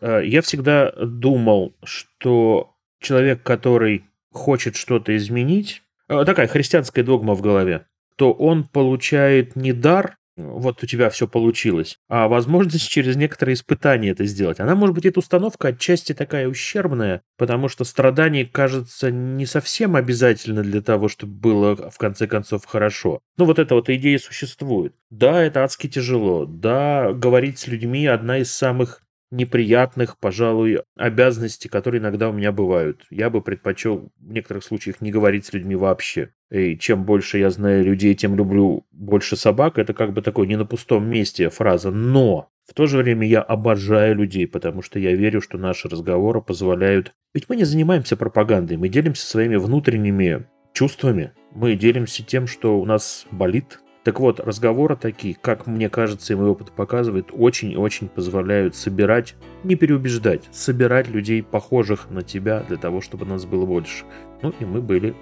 Э, 0.00 0.22
я 0.24 0.40
всегда 0.40 0.90
думал, 0.92 1.76
что 1.84 2.74
человек, 2.98 3.42
который 3.42 4.06
хочет 4.32 4.74
что-то 4.76 5.14
изменить, 5.16 5.82
э, 6.08 6.24
такая 6.24 6.46
христианская 6.48 7.02
догма 7.02 7.34
в 7.34 7.42
голове, 7.42 7.86
то 8.16 8.32
он 8.32 8.66
получает 8.66 9.54
не 9.54 9.72
дар, 9.72 10.16
вот 10.38 10.82
у 10.82 10.86
тебя 10.86 11.10
все 11.10 11.26
получилось, 11.26 11.98
а 12.08 12.28
возможность 12.28 12.88
через 12.88 13.16
некоторые 13.16 13.54
испытания 13.54 14.10
это 14.10 14.24
сделать. 14.24 14.60
Она, 14.60 14.74
может 14.74 14.94
быть, 14.94 15.06
эта 15.06 15.18
установка 15.18 15.68
отчасти 15.68 16.14
такая 16.14 16.48
ущербная, 16.48 17.22
потому 17.36 17.68
что 17.68 17.84
страдание 17.84 18.46
кажется 18.46 19.10
не 19.10 19.46
совсем 19.46 19.96
обязательно 19.96 20.62
для 20.62 20.80
того, 20.80 21.08
чтобы 21.08 21.32
было 21.32 21.90
в 21.90 21.98
конце 21.98 22.26
концов 22.26 22.64
хорошо. 22.64 23.20
Ну, 23.36 23.44
вот 23.44 23.58
эта 23.58 23.74
вот 23.74 23.88
идея 23.90 24.18
существует. 24.18 24.94
Да, 25.10 25.42
это 25.42 25.64
адски 25.64 25.88
тяжело. 25.88 26.46
Да, 26.46 27.12
говорить 27.12 27.58
с 27.58 27.66
людьми 27.66 28.06
одна 28.06 28.38
из 28.38 28.52
самых 28.52 29.02
неприятных, 29.30 30.18
пожалуй, 30.18 30.80
обязанностей, 30.96 31.68
которые 31.68 32.00
иногда 32.00 32.30
у 32.30 32.32
меня 32.32 32.52
бывают. 32.52 33.04
Я 33.10 33.30
бы 33.30 33.42
предпочел 33.42 34.10
в 34.18 34.32
некоторых 34.32 34.64
случаях 34.64 35.00
не 35.00 35.10
говорить 35.10 35.46
с 35.46 35.52
людьми 35.52 35.76
вообще. 35.76 36.30
И 36.50 36.78
чем 36.78 37.04
больше 37.04 37.38
я 37.38 37.50
знаю 37.50 37.84
людей, 37.84 38.14
тем 38.14 38.36
люблю 38.36 38.86
больше 38.90 39.36
собак. 39.36 39.78
Это 39.78 39.92
как 39.92 40.12
бы 40.12 40.22
такой 40.22 40.46
не 40.46 40.56
на 40.56 40.64
пустом 40.64 41.08
месте 41.08 41.50
фраза. 41.50 41.90
Но 41.90 42.50
в 42.66 42.74
то 42.74 42.86
же 42.86 42.98
время 42.98 43.26
я 43.26 43.42
обожаю 43.42 44.14
людей, 44.16 44.46
потому 44.46 44.82
что 44.82 44.98
я 44.98 45.14
верю, 45.14 45.40
что 45.40 45.58
наши 45.58 45.88
разговоры 45.88 46.40
позволяют... 46.40 47.12
Ведь 47.34 47.48
мы 47.48 47.56
не 47.56 47.64
занимаемся 47.64 48.16
пропагандой, 48.16 48.76
мы 48.76 48.88
делимся 48.88 49.26
своими 49.26 49.56
внутренними 49.56 50.46
чувствами. 50.72 51.32
Мы 51.54 51.76
делимся 51.76 52.22
тем, 52.22 52.46
что 52.46 52.78
у 52.78 52.84
нас 52.84 53.26
болит, 53.30 53.80
так 54.04 54.20
вот, 54.20 54.40
разговоры 54.40 54.96
такие, 54.96 55.34
как 55.34 55.66
мне 55.66 55.88
кажется, 55.88 56.32
и 56.32 56.36
мой 56.36 56.48
опыт 56.48 56.72
показывает, 56.72 57.28
очень 57.32 57.72
и 57.72 57.76
очень 57.76 58.08
позволяют 58.08 58.74
собирать, 58.74 59.34
не 59.64 59.74
переубеждать, 59.74 60.48
собирать 60.50 61.08
людей, 61.08 61.42
похожих 61.42 62.08
на 62.10 62.22
тебя, 62.22 62.60
для 62.68 62.76
того, 62.76 63.00
чтобы 63.00 63.26
нас 63.26 63.44
было 63.44 63.66
больше. 63.66 64.04
Ну 64.40 64.54
и 64.60 64.64
мы 64.64 64.80
были 64.80 65.14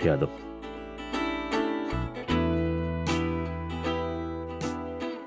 рядом. 0.00 0.30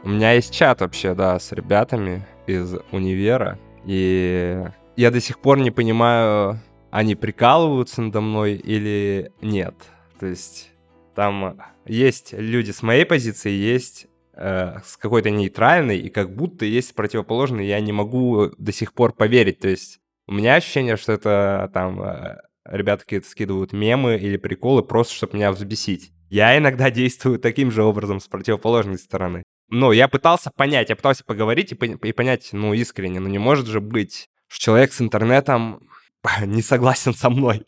У 0.03 0.09
меня 0.09 0.33
есть 0.33 0.53
чат 0.53 0.81
вообще, 0.81 1.13
да, 1.13 1.39
с 1.39 1.51
ребятами 1.51 2.25
из 2.47 2.75
универа, 2.91 3.59
и 3.85 4.63
я 4.95 5.11
до 5.11 5.19
сих 5.21 5.39
пор 5.39 5.59
не 5.59 5.71
понимаю, 5.71 6.59
они 6.91 7.15
прикалываются 7.15 8.01
надо 8.01 8.21
мной 8.21 8.55
или 8.55 9.31
нет. 9.41 9.75
То 10.19 10.27
есть 10.27 10.70
там 11.15 11.59
есть 11.85 12.33
люди 12.33 12.71
с 12.71 12.81
моей 12.81 13.05
позиции, 13.05 13.51
есть 13.51 14.07
э, 14.33 14.79
с 14.83 14.97
какой-то 14.97 15.29
нейтральной, 15.29 15.97
и 15.97 16.09
как 16.09 16.35
будто 16.35 16.65
есть 16.65 16.95
противоположный, 16.95 17.67
я 17.67 17.79
не 17.79 17.91
могу 17.91 18.51
до 18.57 18.71
сих 18.71 18.93
пор 18.93 19.13
поверить. 19.13 19.59
То 19.59 19.69
есть 19.69 19.99
у 20.27 20.33
меня 20.33 20.55
ощущение, 20.55 20.97
что 20.97 21.13
это 21.13 21.69
там 21.73 22.01
э, 22.01 22.37
ребята 22.65 23.03
какие-то 23.03 23.27
скидывают 23.27 23.73
мемы 23.73 24.17
или 24.17 24.37
приколы 24.37 24.83
просто, 24.83 25.13
чтобы 25.13 25.35
меня 25.35 25.51
взбесить. 25.51 26.11
Я 26.29 26.57
иногда 26.57 26.89
действую 26.91 27.39
таким 27.39 27.71
же 27.71 27.83
образом 27.83 28.19
с 28.19 28.27
противоположной 28.27 28.97
стороны. 28.97 29.43
Но 29.69 29.93
я 29.93 30.07
пытался 30.07 30.51
понять, 30.51 30.89
я 30.89 30.95
пытался 30.95 31.23
поговорить 31.23 31.71
и, 31.71 31.75
и 31.75 32.11
понять, 32.11 32.49
ну, 32.51 32.73
искренне, 32.73 33.21
ну 33.21 33.29
не 33.29 33.39
может 33.39 33.67
же 33.67 33.79
быть, 33.79 34.27
что 34.47 34.65
человек 34.65 34.91
с 34.91 35.01
интернетом 35.01 35.87
не 36.45 36.61
согласен 36.61 37.13
со 37.13 37.29
мной. 37.29 37.65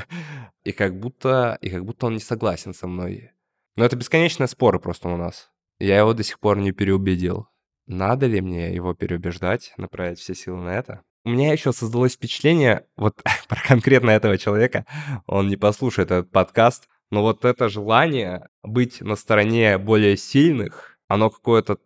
И 0.64 0.72
как 0.72 0.98
будто, 0.98 1.58
и 1.60 1.68
как 1.68 1.84
будто 1.84 2.06
он 2.06 2.14
не 2.14 2.20
согласен 2.20 2.72
со 2.72 2.86
мной. 2.86 3.32
Но 3.76 3.84
это 3.84 3.96
бесконечные 3.96 4.48
споры 4.48 4.80
просто 4.80 5.08
у 5.08 5.16
нас. 5.18 5.50
Я 5.78 5.98
его 5.98 6.14
до 6.14 6.22
сих 6.22 6.40
пор 6.40 6.58
не 6.58 6.72
переубедил. 6.72 7.48
Надо 7.86 8.26
ли 8.26 8.40
мне 8.40 8.74
его 8.74 8.94
переубеждать, 8.94 9.74
направить 9.76 10.18
все 10.18 10.34
силы 10.34 10.62
на 10.62 10.70
это? 10.70 11.02
У 11.24 11.30
меня 11.30 11.52
еще 11.52 11.72
создалось 11.72 12.14
впечатление, 12.14 12.86
вот 12.96 13.22
про 13.48 13.60
конкретно 13.60 14.10
этого 14.10 14.38
человека, 14.38 14.86
он 15.26 15.48
не 15.48 15.56
послушает 15.56 16.10
этот 16.10 16.30
подкаст, 16.30 16.88
но 17.10 17.22
вот 17.22 17.44
это 17.44 17.68
желание 17.68 18.48
быть 18.62 19.00
на 19.00 19.16
стороне 19.16 19.76
более 19.76 20.16
сильных, 20.16 20.98
оно 21.08 21.30
какое-то, 21.30 21.78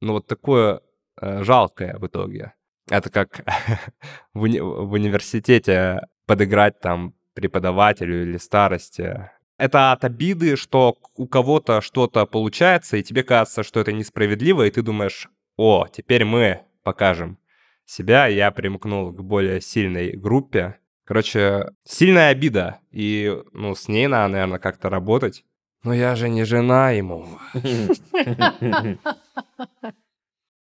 ну 0.00 0.14
вот 0.14 0.26
такое 0.26 0.80
э, 1.20 1.42
жалкое 1.44 1.98
в 1.98 2.06
итоге. 2.06 2.54
Это 2.90 3.10
как 3.10 3.44
в, 4.34 4.44
уни- 4.44 4.60
в 4.60 4.92
университете 4.92 6.00
подыграть 6.26 6.80
там 6.80 7.14
преподавателю 7.34 8.22
или 8.22 8.36
старости. 8.36 9.30
Это 9.56 9.92
от 9.92 10.04
обиды, 10.04 10.56
что 10.56 10.96
у 11.16 11.26
кого-то 11.26 11.80
что-то 11.80 12.26
получается, 12.26 12.96
и 12.96 13.02
тебе 13.02 13.22
кажется, 13.22 13.62
что 13.62 13.80
это 13.80 13.92
несправедливо, 13.92 14.66
и 14.66 14.70
ты 14.70 14.82
думаешь, 14.82 15.28
о, 15.56 15.86
теперь 15.86 16.24
мы 16.24 16.62
покажем 16.82 17.38
себя, 17.86 18.26
я 18.26 18.50
примкнул 18.50 19.12
к 19.12 19.22
более 19.22 19.60
сильной 19.60 20.16
группе. 20.16 20.78
Короче, 21.04 21.70
сильная 21.84 22.30
обида, 22.30 22.80
и, 22.90 23.36
ну, 23.52 23.74
с 23.74 23.88
ней 23.88 24.06
надо, 24.06 24.32
наверное, 24.32 24.58
как-то 24.58 24.88
работать. 24.90 25.44
Но 25.84 25.92
я 25.92 26.16
же 26.16 26.28
не 26.28 26.44
жена 26.44 26.90
ему. 26.90 27.28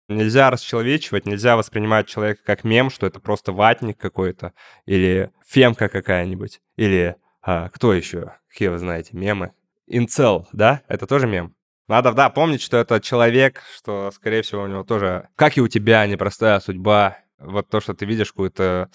Нельзя 0.09 0.49
расчеловечивать, 0.49 1.27
нельзя 1.27 1.55
воспринимать 1.55 2.07
человека 2.07 2.41
как 2.43 2.63
мем, 2.63 2.89
что 2.89 3.05
это 3.05 3.19
просто 3.19 3.51
ватник 3.51 3.99
какой-то, 3.99 4.53
или 4.87 5.31
фемка 5.45 5.87
какая-нибудь, 5.87 6.61
или 6.77 7.15
а, 7.43 7.69
кто 7.69 7.93
еще? 7.93 8.33
Какие 8.49 8.69
вы 8.69 8.79
знаете 8.79 9.11
мемы? 9.15 9.53
Инцел, 9.85 10.47
да? 10.51 10.81
Это 10.87 11.05
тоже 11.05 11.27
мем? 11.27 11.55
Надо, 11.87 12.11
да, 12.13 12.29
помнить, 12.29 12.61
что 12.61 12.77
это 12.77 12.99
человек, 12.99 13.61
что, 13.75 14.09
скорее 14.11 14.41
всего, 14.41 14.63
у 14.63 14.67
него 14.67 14.83
тоже, 14.83 15.29
как 15.35 15.57
и 15.57 15.61
у 15.61 15.67
тебя, 15.67 16.05
непростая 16.07 16.59
судьба. 16.59 17.19
Вот 17.37 17.69
то, 17.69 17.79
что 17.79 17.93
ты 17.93 18.05
видишь 18.05 18.31
какую-то 18.31 18.89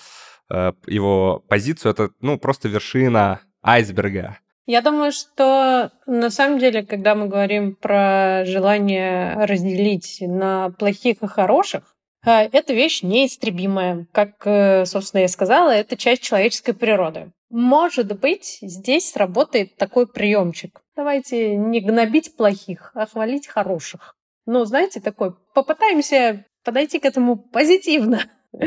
э, 0.51 0.73
его 0.87 1.45
позицию, 1.49 1.93
это, 1.93 2.11
ну, 2.21 2.39
просто 2.39 2.69
вершина 2.69 3.41
айсберга. 3.63 4.39
Я 4.67 4.81
думаю, 4.81 5.13
что 5.13 5.93
на 6.07 6.31
самом 6.31 6.59
деле, 6.59 6.85
когда 6.85 7.15
мы 7.15 7.29
говорим 7.29 7.77
про 7.77 8.45
желание 8.47 9.35
разделить 9.45 10.19
на 10.21 10.71
плохих 10.71 11.23
и 11.23 11.27
хороших, 11.27 11.95
Э, 12.25 12.49
эта 12.53 12.73
вещь 12.73 13.03
неистребимая. 13.03 14.07
Как, 14.13 14.47
э, 14.47 14.87
собственно, 14.87 15.23
я 15.23 15.29
сказала, 15.29 15.71
это 15.71 15.97
часть 15.97 16.23
человеческой 16.23 16.73
природы. 16.73 17.33
Может 17.51 18.19
быть, 18.19 18.59
здесь 18.63 19.11
сработает 19.11 19.77
такой 19.77 20.07
приемчик. 20.07 20.81
Давайте 20.97 21.57
не 21.57 21.81
гнобить 21.81 22.37
плохих, 22.37 22.93
а 22.95 23.07
хвалить 23.07 23.47
хороших. 23.47 24.15
Ну, 24.47 24.65
знаете, 24.65 25.01
такой, 25.01 25.35
попытаемся 25.55 26.47
подойти 26.65 26.99
к 26.99 27.05
этому 27.05 27.37
позитивно. 27.37 28.21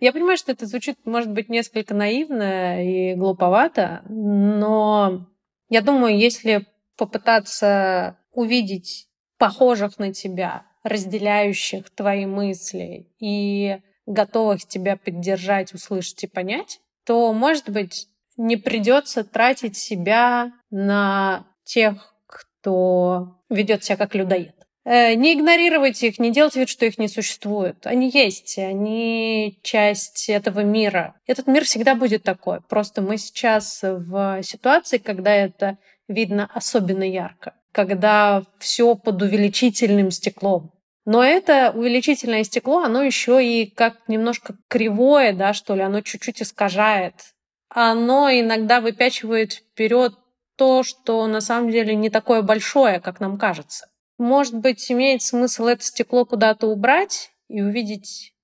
Я 0.00 0.12
понимаю, 0.12 0.36
что 0.36 0.52
это 0.52 0.66
звучит, 0.66 0.96
может 1.04 1.32
быть, 1.32 1.48
несколько 1.48 1.94
наивно 1.94 2.84
и 2.84 3.14
глуповато, 3.14 4.02
но 4.08 5.26
я 5.68 5.82
думаю, 5.82 6.18
если 6.18 6.66
попытаться 6.96 8.18
увидеть 8.32 9.08
похожих 9.38 9.98
на 9.98 10.12
тебя, 10.12 10.64
разделяющих 10.82 11.90
твои 11.90 12.26
мысли 12.26 13.08
и 13.20 13.78
готовых 14.06 14.66
тебя 14.66 14.96
поддержать, 14.96 15.74
услышать 15.74 16.24
и 16.24 16.26
понять, 16.26 16.80
то, 17.04 17.32
может 17.32 17.68
быть, 17.68 18.08
не 18.36 18.56
придется 18.56 19.24
тратить 19.24 19.76
себя 19.76 20.52
на 20.70 21.46
тех, 21.64 22.14
кто 22.26 23.36
ведет 23.50 23.84
себя 23.84 23.96
как 23.96 24.14
людоед. 24.14 24.57
Э, 24.90 25.12
не 25.12 25.34
игнорировать 25.34 26.02
их, 26.02 26.18
не 26.18 26.30
делать 26.30 26.56
вид, 26.56 26.70
что 26.70 26.86
их 26.86 26.96
не 26.96 27.08
существует. 27.08 27.86
Они 27.86 28.08
есть, 28.08 28.56
они 28.56 29.58
часть 29.62 30.30
этого 30.30 30.60
мира. 30.60 31.14
Этот 31.26 31.46
мир 31.46 31.64
всегда 31.64 31.94
будет 31.94 32.22
такой. 32.22 32.62
Просто 32.62 33.02
мы 33.02 33.18
сейчас 33.18 33.80
в 33.82 34.42
ситуации, 34.42 34.96
когда 34.96 35.34
это 35.34 35.76
видно 36.08 36.48
особенно 36.54 37.02
ярко, 37.02 37.52
когда 37.70 38.44
все 38.58 38.94
под 38.94 39.20
увеличительным 39.20 40.10
стеклом. 40.10 40.72
Но 41.04 41.22
это 41.22 41.70
увеличительное 41.74 42.42
стекло, 42.44 42.78
оно 42.82 43.02
еще 43.02 43.44
и 43.44 43.66
как 43.66 44.08
немножко 44.08 44.54
кривое, 44.68 45.34
да, 45.34 45.52
что 45.52 45.74
ли, 45.74 45.82
оно 45.82 46.00
чуть-чуть 46.00 46.40
искажает. 46.40 47.14
Оно 47.68 48.30
иногда 48.30 48.80
выпячивает 48.80 49.52
вперед 49.52 50.14
то, 50.56 50.82
что 50.82 51.26
на 51.26 51.42
самом 51.42 51.70
деле 51.70 51.94
не 51.94 52.08
такое 52.08 52.40
большое, 52.40 53.00
как 53.00 53.20
нам 53.20 53.36
кажется. 53.36 53.86
Может 54.18 54.56
быть, 54.56 54.90
имеет 54.90 55.22
смысл 55.22 55.66
это 55.66 55.84
стекло 55.84 56.24
куда-то 56.24 56.66
убрать 56.66 57.30
и 57.48 57.62
увидеть, 57.62 58.34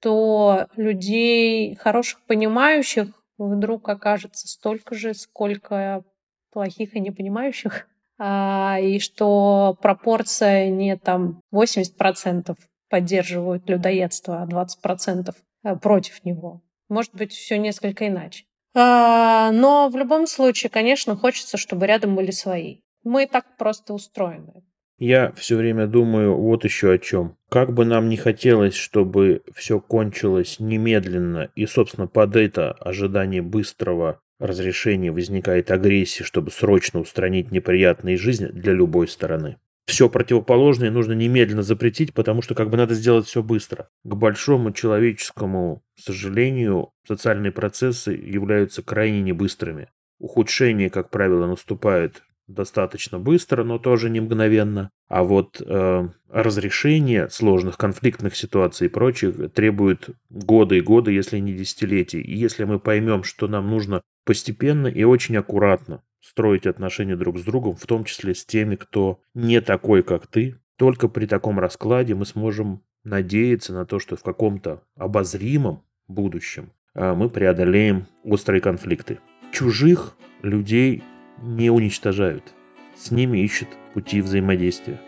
что 0.00 0.66
людей 0.76 1.74
хороших, 1.76 2.22
понимающих 2.22 3.08
вдруг 3.36 3.88
окажется 3.88 4.48
столько 4.48 4.94
же, 4.94 5.14
сколько 5.14 6.02
плохих 6.50 6.94
и 6.94 7.00
непонимающих, 7.00 7.86
а, 8.18 8.78
и 8.80 8.98
что 8.98 9.76
пропорция 9.80 10.70
не 10.70 10.96
там 10.96 11.40
80% 11.52 12.56
поддерживают 12.88 13.68
людоедство, 13.68 14.42
а 14.42 14.46
20% 14.46 15.34
э, 15.64 15.76
против 15.76 16.24
него. 16.24 16.62
Может 16.88 17.14
быть, 17.14 17.32
все 17.32 17.58
несколько 17.58 18.08
иначе. 18.08 18.44
А, 18.74 19.50
но 19.52 19.88
в 19.88 19.96
любом 19.96 20.26
случае, 20.26 20.70
конечно, 20.70 21.16
хочется, 21.16 21.56
чтобы 21.56 21.86
рядом 21.86 22.14
были 22.14 22.30
свои. 22.30 22.80
Мы 23.02 23.26
так 23.26 23.56
просто 23.56 23.94
устроены. 23.94 24.62
Я 25.04 25.32
все 25.32 25.56
время 25.56 25.88
думаю 25.88 26.36
вот 26.36 26.62
еще 26.62 26.92
о 26.92 26.98
чем. 26.98 27.36
Как 27.48 27.72
бы 27.72 27.84
нам 27.84 28.08
не 28.08 28.16
хотелось, 28.16 28.76
чтобы 28.76 29.42
все 29.52 29.80
кончилось 29.80 30.60
немедленно, 30.60 31.50
и, 31.56 31.66
собственно, 31.66 32.06
под 32.06 32.36
это 32.36 32.70
ожидание 32.70 33.42
быстрого 33.42 34.20
разрешения 34.38 35.10
возникает 35.10 35.72
агрессия, 35.72 36.22
чтобы 36.22 36.52
срочно 36.52 37.00
устранить 37.00 37.50
неприятные 37.50 38.16
жизни 38.16 38.46
для 38.46 38.74
любой 38.74 39.08
стороны. 39.08 39.56
Все 39.86 40.08
противоположное 40.08 40.92
нужно 40.92 41.14
немедленно 41.14 41.64
запретить, 41.64 42.14
потому 42.14 42.40
что 42.40 42.54
как 42.54 42.70
бы 42.70 42.76
надо 42.76 42.94
сделать 42.94 43.26
все 43.26 43.42
быстро. 43.42 43.88
К 44.04 44.14
большому 44.14 44.70
человеческому 44.70 45.82
сожалению, 45.96 46.90
социальные 47.08 47.50
процессы 47.50 48.12
являются 48.12 48.84
крайне 48.84 49.20
небыстрыми. 49.20 49.88
Ухудшение, 50.20 50.90
как 50.90 51.10
правило, 51.10 51.48
наступает 51.48 52.22
достаточно 52.54 53.18
быстро, 53.18 53.64
но 53.64 53.78
тоже 53.78 54.10
не 54.10 54.20
мгновенно. 54.20 54.90
А 55.08 55.24
вот 55.24 55.60
э, 55.60 56.08
разрешение 56.28 57.28
сложных 57.28 57.76
конфликтных 57.76 58.36
ситуаций 58.36 58.86
и 58.86 58.90
прочих 58.90 59.52
требует 59.52 60.10
годы 60.30 60.78
и 60.78 60.80
годы, 60.80 61.12
если 61.12 61.38
не 61.38 61.52
десятилетий. 61.52 62.20
И 62.20 62.36
если 62.36 62.64
мы 62.64 62.78
поймем, 62.78 63.22
что 63.24 63.48
нам 63.48 63.68
нужно 63.68 64.02
постепенно 64.24 64.86
и 64.86 65.04
очень 65.04 65.36
аккуратно 65.36 66.02
строить 66.20 66.66
отношения 66.66 67.16
друг 67.16 67.38
с 67.38 67.42
другом, 67.42 67.74
в 67.74 67.86
том 67.86 68.04
числе 68.04 68.34
с 68.34 68.44
теми, 68.44 68.76
кто 68.76 69.20
не 69.34 69.60
такой, 69.60 70.02
как 70.02 70.26
ты, 70.26 70.58
только 70.76 71.08
при 71.08 71.26
таком 71.26 71.58
раскладе 71.58 72.14
мы 72.14 72.24
сможем 72.24 72.82
надеяться 73.04 73.72
на 73.72 73.84
то, 73.84 73.98
что 73.98 74.16
в 74.16 74.22
каком-то 74.22 74.82
обозримом 74.96 75.82
будущем 76.08 76.72
э, 76.94 77.14
мы 77.14 77.28
преодолеем 77.28 78.06
острые 78.24 78.60
конфликты. 78.60 79.18
Чужих 79.52 80.16
людей 80.42 81.02
не 81.42 81.70
уничтожают. 81.70 82.54
С 82.96 83.10
ними 83.10 83.38
ищут 83.38 83.68
пути 83.94 84.20
взаимодействия. 84.20 85.00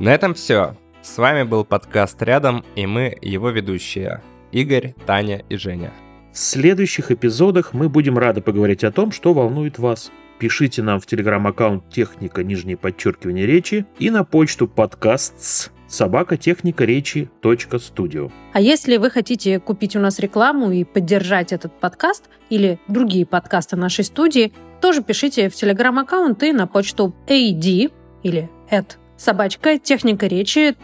На 0.00 0.14
этом 0.14 0.34
все. 0.34 0.76
С 1.02 1.18
вами 1.18 1.42
был 1.42 1.64
подкаст 1.64 2.22
«Рядом» 2.22 2.64
и 2.76 2.86
мы, 2.86 3.16
его 3.20 3.50
ведущие. 3.50 4.22
Игорь, 4.52 4.94
Таня 5.06 5.42
и 5.48 5.56
Женя. 5.56 5.92
В 6.32 6.38
следующих 6.38 7.10
эпизодах 7.10 7.72
мы 7.72 7.88
будем 7.88 8.16
рады 8.16 8.40
поговорить 8.40 8.84
о 8.84 8.92
том, 8.92 9.10
что 9.10 9.34
волнует 9.34 9.78
вас. 9.78 10.12
Пишите 10.38 10.82
нам 10.82 11.00
в 11.00 11.06
телеграм-аккаунт 11.06 11.90
«Техника, 11.90 12.44
нижнее 12.44 12.76
подчеркивание 12.76 13.44
речи» 13.44 13.86
и 13.98 14.10
на 14.10 14.22
почту 14.22 14.68
подкастс 14.68 15.72
собакотехника 15.88 16.84
речи 16.84 17.30
.студио. 17.78 18.30
А 18.52 18.60
если 18.60 18.96
вы 18.96 19.10
хотите 19.10 19.58
купить 19.58 19.96
у 19.96 20.00
нас 20.00 20.18
рекламу 20.18 20.70
и 20.70 20.84
поддержать 20.84 21.52
этот 21.52 21.78
подкаст 21.80 22.28
или 22.50 22.78
другие 22.88 23.26
подкасты 23.26 23.76
нашей 23.76 24.04
студии, 24.04 24.52
тоже 24.80 25.02
пишите 25.02 25.48
в 25.48 25.54
телеграм-аккаунт 25.54 26.42
и 26.42 26.52
на 26.52 26.66
почту 26.66 27.14
ad 27.26 27.92
или 28.22 28.50
at 28.70 28.96
собачка 29.16 29.78
техника 29.78 30.26
речи 30.26 30.76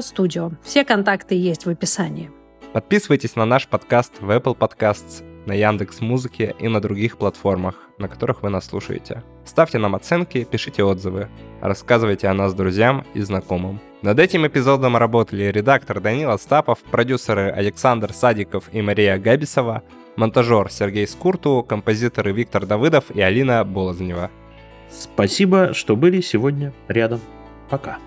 .студио. 0.00 0.50
Все 0.62 0.84
контакты 0.84 1.34
есть 1.36 1.66
в 1.66 1.70
описании. 1.70 2.30
Подписывайтесь 2.72 3.36
на 3.36 3.46
наш 3.46 3.68
подкаст 3.68 4.20
в 4.20 4.30
Apple 4.30 4.56
Podcasts, 4.56 5.22
на 5.46 5.52
Яндекс 5.52 6.00
Музыке 6.00 6.54
и 6.58 6.68
на 6.68 6.80
других 6.80 7.16
платформах, 7.16 7.88
на 7.98 8.08
которых 8.08 8.42
вы 8.42 8.50
нас 8.50 8.66
слушаете. 8.66 9.22
Ставьте 9.44 9.78
нам 9.78 9.94
оценки, 9.94 10.44
пишите 10.44 10.84
отзывы, 10.84 11.28
рассказывайте 11.60 12.28
о 12.28 12.34
нас 12.34 12.52
друзьям 12.52 13.06
и 13.14 13.20
знакомым. 13.20 13.80
Над 14.02 14.18
этим 14.18 14.46
эпизодом 14.46 14.96
работали 14.96 15.44
редактор 15.44 16.00
Данил 16.00 16.30
Остапов, 16.30 16.80
продюсеры 16.90 17.50
Александр 17.50 18.12
Садиков 18.12 18.64
и 18.72 18.82
Мария 18.82 19.18
Габисова, 19.18 19.82
монтажер 20.16 20.70
Сергей 20.70 21.06
Скурту, 21.06 21.64
композиторы 21.66 22.32
Виктор 22.32 22.66
Давыдов 22.66 23.10
и 23.10 23.20
Алина 23.20 23.64
Болознева. 23.64 24.30
Спасибо, 24.90 25.74
что 25.74 25.96
были 25.96 26.20
сегодня 26.20 26.72
рядом. 26.88 27.20
Пока. 27.68 27.98